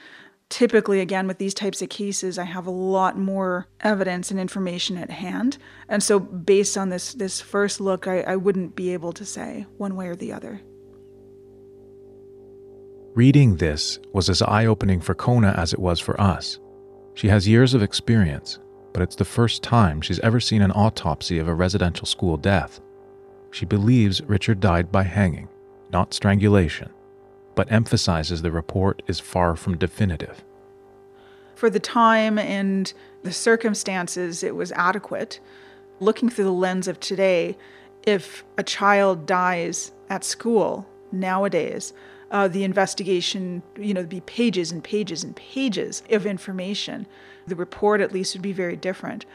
Typically 0.48 1.00
again 1.00 1.28
with 1.28 1.40
these 1.40 1.56
types 1.56 1.82
of 1.82 1.90
cases 1.90 2.38
i 2.38 2.44
have 2.44 2.68
a 2.68 2.72
lot 2.72 3.18
more 3.18 3.68
evidence 3.82 4.30
and 4.30 4.40
information 4.40 4.96
at 4.98 5.10
hand. 5.10 5.58
And 5.90 6.04
so 6.04 6.20
based 6.20 6.78
on 6.78 6.90
this 6.90 7.14
this 7.14 7.42
first 7.42 7.82
look 7.82 8.08
i, 8.08 8.22
I 8.22 8.36
wouldn't 8.36 8.76
be 8.76 8.94
able 8.94 9.12
to 9.14 9.26
say 9.26 9.66
one 9.78 9.96
way 9.96 10.08
or 10.08 10.16
the 10.16 10.32
other. 10.32 10.62
Reading 13.16 13.56
this 13.56 13.98
was 14.14 14.30
as 14.30 14.42
eye-opening 14.42 15.02
for 15.02 15.16
kona 15.16 15.54
as 15.58 15.74
it 15.74 15.80
was 15.80 16.00
for 16.00 16.20
us. 16.20 16.60
She 17.16 17.30
has 17.30 17.48
years 17.48 17.74
of 17.74 17.82
experience 17.82 18.60
but 18.94 19.02
it's 19.02 19.16
the 19.16 19.26
first 19.26 19.62
time 19.62 20.00
she's 20.00 20.20
ever 20.20 20.40
seen 20.40 20.62
an 20.62 20.72
autopsy 20.72 21.38
of 21.38 21.50
a 21.50 21.54
residential 21.54 22.06
school 22.06 22.38
death 22.38 22.80
she 23.56 23.66
believes 23.66 24.22
Richard 24.24 24.60
died 24.60 24.92
by 24.92 25.04
hanging, 25.04 25.48
not 25.90 26.14
strangulation, 26.14 26.90
but 27.56 27.72
emphasizes 27.72 28.42
the 28.42 28.52
report 28.52 29.02
is 29.08 29.22
far 29.22 29.56
from 29.56 29.78
definitive. 29.78 30.44
For 31.56 31.70
the 31.70 31.80
time 31.80 32.38
and 32.38 32.92
the 33.24 33.32
circumstances, 33.32 34.44
it 34.44 34.58
was 34.58 34.74
adequate. 34.74 35.40
Looking 36.02 36.28
through 36.28 36.44
the 36.44 36.52
lens 36.52 36.90
of 36.90 37.00
today, 37.00 37.58
if 38.06 38.44
a 38.58 38.64
child 38.64 39.26
dies 39.26 39.94
at 40.10 40.26
school 40.26 40.86
nowadays, 41.14 41.94
uh, 42.32 42.50
the 42.50 42.66
investigation, 42.66 43.64
you 43.80 43.94
know, 43.94 44.04
be 44.04 44.20
pages 44.20 44.74
and 44.74 44.84
pages 44.84 45.24
and 45.24 45.34
pages 45.34 46.04
of 46.10 46.26
information. 46.26 47.08
The 47.48 47.56
report, 47.56 48.02
at 48.02 48.12
least, 48.12 48.36
would 48.36 48.42
be 48.42 48.52
very 48.52 48.76
different. 48.76 49.26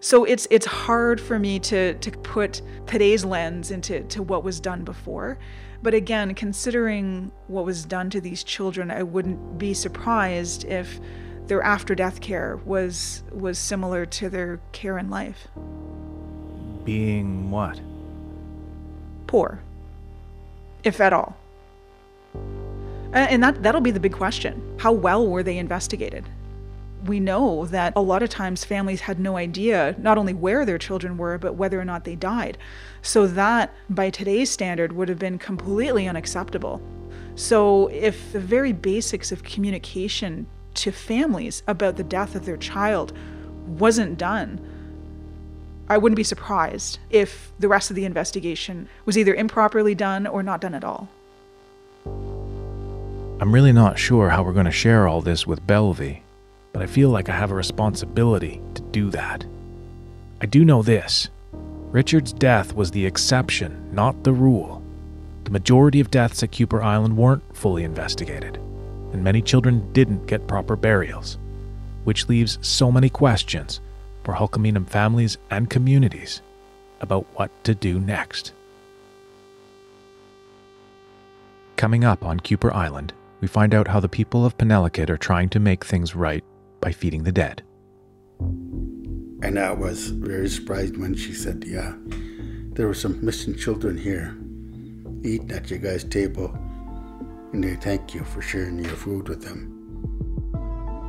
So 0.00 0.24
it's 0.24 0.46
it's 0.50 0.66
hard 0.66 1.20
for 1.20 1.38
me 1.38 1.58
to 1.60 1.94
to 1.94 2.10
put 2.10 2.62
today's 2.86 3.24
lens 3.24 3.70
into 3.70 4.02
to 4.04 4.22
what 4.22 4.44
was 4.44 4.60
done 4.60 4.84
before. 4.84 5.38
But 5.82 5.94
again, 5.94 6.34
considering 6.34 7.30
what 7.46 7.64
was 7.64 7.84
done 7.84 8.10
to 8.10 8.20
these 8.20 8.42
children, 8.42 8.90
I 8.90 9.02
wouldn't 9.02 9.58
be 9.58 9.74
surprised 9.74 10.64
if 10.64 11.00
their 11.46 11.62
after 11.62 11.94
death 11.94 12.20
care 12.20 12.56
was 12.64 13.22
was 13.32 13.58
similar 13.58 14.06
to 14.06 14.28
their 14.28 14.60
care 14.72 14.98
in 14.98 15.10
life. 15.10 15.48
Being 16.84 17.50
what? 17.50 17.80
Poor. 19.26 19.60
If 20.84 21.00
at 21.00 21.12
all. 21.12 21.36
And 23.12 23.42
that 23.42 23.62
that'll 23.62 23.80
be 23.80 23.90
the 23.90 24.00
big 24.00 24.12
question. 24.12 24.76
How 24.78 24.92
well 24.92 25.26
were 25.26 25.42
they 25.42 25.58
investigated? 25.58 26.28
We 27.04 27.20
know 27.20 27.66
that 27.66 27.92
a 27.96 28.02
lot 28.02 28.22
of 28.22 28.28
times 28.28 28.64
families 28.64 29.02
had 29.02 29.20
no 29.20 29.36
idea 29.36 29.94
not 29.98 30.18
only 30.18 30.34
where 30.34 30.64
their 30.64 30.78
children 30.78 31.16
were, 31.16 31.38
but 31.38 31.54
whether 31.54 31.80
or 31.80 31.84
not 31.84 32.04
they 32.04 32.16
died. 32.16 32.58
So, 33.02 33.26
that 33.28 33.72
by 33.88 34.10
today's 34.10 34.50
standard 34.50 34.92
would 34.92 35.08
have 35.08 35.18
been 35.18 35.38
completely 35.38 36.08
unacceptable. 36.08 36.82
So, 37.36 37.88
if 37.88 38.32
the 38.32 38.40
very 38.40 38.72
basics 38.72 39.30
of 39.30 39.44
communication 39.44 40.46
to 40.74 40.90
families 40.90 41.62
about 41.66 41.96
the 41.96 42.04
death 42.04 42.34
of 42.34 42.44
their 42.44 42.56
child 42.56 43.12
wasn't 43.66 44.18
done, 44.18 44.60
I 45.88 45.98
wouldn't 45.98 46.16
be 46.16 46.24
surprised 46.24 46.98
if 47.10 47.52
the 47.58 47.68
rest 47.68 47.90
of 47.90 47.96
the 47.96 48.04
investigation 48.04 48.88
was 49.04 49.16
either 49.16 49.34
improperly 49.34 49.94
done 49.94 50.26
or 50.26 50.42
not 50.42 50.60
done 50.60 50.74
at 50.74 50.84
all. 50.84 51.08
I'm 53.40 53.54
really 53.54 53.72
not 53.72 53.98
sure 53.98 54.30
how 54.30 54.42
we're 54.42 54.52
going 54.52 54.66
to 54.66 54.72
share 54.72 55.06
all 55.06 55.22
this 55.22 55.46
with 55.46 55.64
Belvy 55.66 56.22
but 56.78 56.84
I 56.84 56.92
feel 56.92 57.10
like 57.10 57.28
I 57.28 57.32
have 57.32 57.50
a 57.50 57.56
responsibility 57.56 58.60
to 58.74 58.82
do 58.82 59.10
that. 59.10 59.44
I 60.40 60.46
do 60.46 60.64
know 60.64 60.80
this 60.80 61.28
Richard's 61.90 62.32
death 62.32 62.72
was 62.72 62.92
the 62.92 63.04
exception, 63.04 63.90
not 63.92 64.22
the 64.22 64.32
rule. 64.32 64.80
The 65.42 65.50
majority 65.50 65.98
of 65.98 66.12
deaths 66.12 66.40
at 66.44 66.52
Kuper 66.52 66.80
Island 66.80 67.16
weren't 67.16 67.42
fully 67.52 67.82
investigated, 67.82 68.58
and 69.12 69.24
many 69.24 69.42
children 69.42 69.92
didn't 69.92 70.28
get 70.28 70.46
proper 70.46 70.76
burials, 70.76 71.36
which 72.04 72.28
leaves 72.28 72.60
so 72.62 72.92
many 72.92 73.08
questions 73.08 73.80
for 74.22 74.34
Hul'q'umi'num' 74.34 74.88
families 74.88 75.36
and 75.50 75.68
communities 75.68 76.42
about 77.00 77.26
what 77.34 77.50
to 77.64 77.74
do 77.74 77.98
next. 77.98 78.52
Coming 81.74 82.04
up 82.04 82.24
on 82.24 82.38
Kuper 82.38 82.72
Island, 82.72 83.14
we 83.40 83.48
find 83.48 83.74
out 83.74 83.88
how 83.88 83.98
the 83.98 84.08
people 84.08 84.46
of 84.46 84.56
Penelakut 84.56 85.10
are 85.10 85.18
trying 85.18 85.48
to 85.48 85.58
make 85.58 85.84
things 85.84 86.14
right 86.14 86.44
by 86.80 86.92
feeding 86.92 87.22
the 87.22 87.32
dead. 87.32 87.62
And 89.40 89.58
I 89.58 89.72
was 89.72 90.08
very 90.08 90.48
surprised 90.48 90.96
when 90.96 91.14
she 91.14 91.32
said, 91.32 91.64
Yeah, 91.66 91.94
there 92.72 92.86
were 92.86 92.94
some 92.94 93.24
missing 93.24 93.56
children 93.56 93.96
here 93.96 94.36
eating 95.24 95.50
at 95.52 95.70
your 95.70 95.78
guys' 95.78 96.04
table, 96.04 96.56
and 97.52 97.62
they 97.62 97.76
thank 97.76 98.14
you 98.14 98.24
for 98.24 98.40
sharing 98.40 98.78
your 98.78 98.94
food 98.94 99.28
with 99.28 99.42
them. 99.42 99.74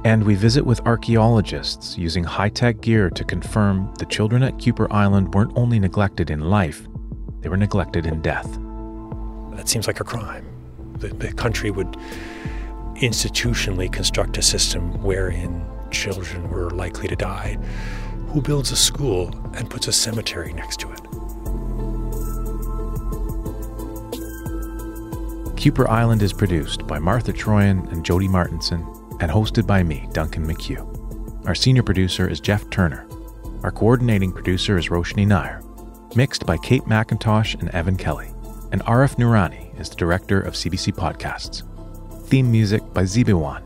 And 0.05 0.23
we 0.23 0.35
visit 0.35 0.65
with 0.65 0.79
archaeologists 0.81 1.97
using 1.97 2.23
high 2.23 2.49
tech 2.49 2.81
gear 2.81 3.09
to 3.09 3.23
confirm 3.23 3.93
the 3.99 4.05
children 4.05 4.43
at 4.43 4.57
Kuper 4.57 4.87
Island 4.91 5.33
weren't 5.33 5.51
only 5.55 5.77
neglected 5.77 6.29
in 6.29 6.39
life, 6.39 6.87
they 7.41 7.49
were 7.49 7.57
neglected 7.57 8.05
in 8.05 8.21
death. 8.21 8.49
That 9.55 9.67
seems 9.67 9.87
like 9.87 9.99
a 9.99 10.03
crime. 10.03 10.45
The, 10.99 11.09
the 11.09 11.33
country 11.33 11.71
would 11.71 11.97
institutionally 12.99 13.91
construct 13.91 14.37
a 14.37 14.41
system 14.41 15.01
wherein 15.01 15.65
children 15.91 16.49
were 16.49 16.69
likely 16.71 17.07
to 17.07 17.15
die, 17.15 17.57
who 18.27 18.41
builds 18.41 18.71
a 18.71 18.75
school 18.75 19.33
and 19.55 19.69
puts 19.69 19.87
a 19.87 19.93
cemetery 19.93 20.53
next 20.53 20.79
to 20.81 20.91
it? 20.91 20.99
Kuper 25.59 25.89
Island 25.89 26.21
is 26.21 26.31
produced 26.31 26.87
by 26.87 26.99
Martha 26.99 27.33
Troian 27.33 27.91
and 27.91 28.05
Jody 28.05 28.29
Martinson 28.29 28.79
and 29.19 29.29
hosted 29.29 29.67
by 29.67 29.83
me, 29.83 30.07
Duncan 30.13 30.47
McHugh. 30.47 30.85
Our 31.45 31.55
senior 31.55 31.83
producer 31.83 32.29
is 32.29 32.39
Jeff 32.39 32.69
Turner. 32.69 33.07
Our 33.63 33.71
coordinating 33.71 34.31
producer 34.31 34.77
is 34.77 34.87
Roshni 34.87 35.27
Nair. 35.27 35.61
Mixed 36.15 36.45
by 36.45 36.57
Kate 36.57 36.83
McIntosh 36.83 37.59
and 37.59 37.69
Evan 37.71 37.97
Kelly. 37.97 38.29
And 38.71 38.81
Arif 38.85 39.15
Noorani 39.17 39.77
is 39.79 39.89
the 39.89 39.95
director 39.95 40.39
of 40.39 40.53
CBC 40.53 40.93
Podcasts. 40.95 41.63
Theme 42.29 42.51
music 42.51 42.93
by 42.93 43.01
Ziibiwan. 43.05 43.63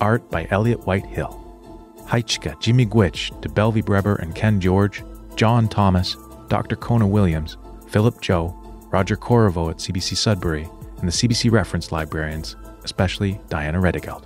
Art 0.00 0.30
by 0.30 0.48
Elliot 0.50 0.86
Whitehill. 0.86 1.38
Heichka, 2.06 2.58
Jimmy 2.60 2.86
Gwitch, 2.86 3.38
to 3.42 3.48
Belvy 3.50 3.82
Breber 3.82 4.18
and 4.20 4.34
Ken 4.34 4.58
George, 4.58 5.02
John 5.34 5.68
Thomas, 5.68 6.16
Dr. 6.48 6.76
Kona 6.76 7.06
Williams, 7.06 7.58
Philip 7.88 8.22
Joe, 8.22 8.56
Roger 8.90 9.18
Corriveau 9.18 9.68
at 9.68 9.76
CBC 9.76 10.16
Sudbury, 10.16 10.66
and 10.96 11.06
the 11.06 11.12
CBC 11.12 11.52
reference 11.52 11.92
librarians, 11.92 12.56
especially 12.84 13.38
Diana 13.50 13.78
Redigeld. 13.78 14.24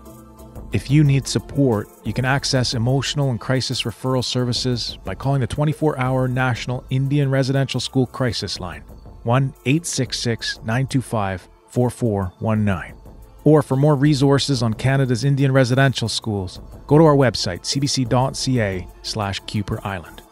If 0.72 0.88
you 0.88 1.02
need 1.02 1.26
support, 1.26 1.88
you 2.04 2.12
can 2.12 2.24
access 2.24 2.74
emotional 2.74 3.30
and 3.30 3.40
crisis 3.40 3.82
referral 3.82 4.24
services 4.24 4.98
by 5.04 5.16
calling 5.16 5.40
the 5.40 5.48
24 5.48 5.98
hour 5.98 6.28
National 6.28 6.84
Indian 6.90 7.28
Residential 7.28 7.80
School 7.80 8.06
Crisis 8.06 8.60
Line, 8.60 8.82
1 9.24 9.52
866 9.66 10.58
925 10.58 11.48
4419 11.70 12.99
Or 13.44 13.62
for 13.62 13.76
more 13.76 13.96
resources 13.96 14.62
on 14.62 14.74
Canada's 14.74 15.24
Indian 15.24 15.52
residential 15.52 16.08
schools, 16.08 16.60
go 16.86 16.98
to 16.98 17.04
our 17.04 17.16
website, 17.16 17.60
cbc.ca 17.62 18.86
slash 19.02 19.42
Kuper 19.42 19.84
Island. 19.84 20.22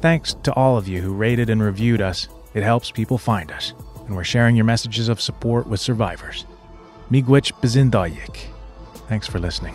Thanks 0.00 0.34
to 0.42 0.52
all 0.54 0.76
of 0.76 0.88
you 0.88 1.00
who 1.00 1.14
rated 1.14 1.50
and 1.50 1.62
reviewed 1.62 2.00
us. 2.00 2.28
It 2.54 2.62
helps 2.62 2.90
people 2.90 3.18
find 3.18 3.50
us, 3.52 3.74
and 4.06 4.14
we're 4.14 4.24
sharing 4.24 4.56
your 4.56 4.64
messages 4.64 5.08
of 5.08 5.20
support 5.20 5.66
with 5.66 5.80
survivors. 5.80 6.46
Miigwech 7.10 7.52
Bazindayik. 7.60 8.36
Thanks 9.08 9.26
for 9.26 9.38
listening. 9.38 9.74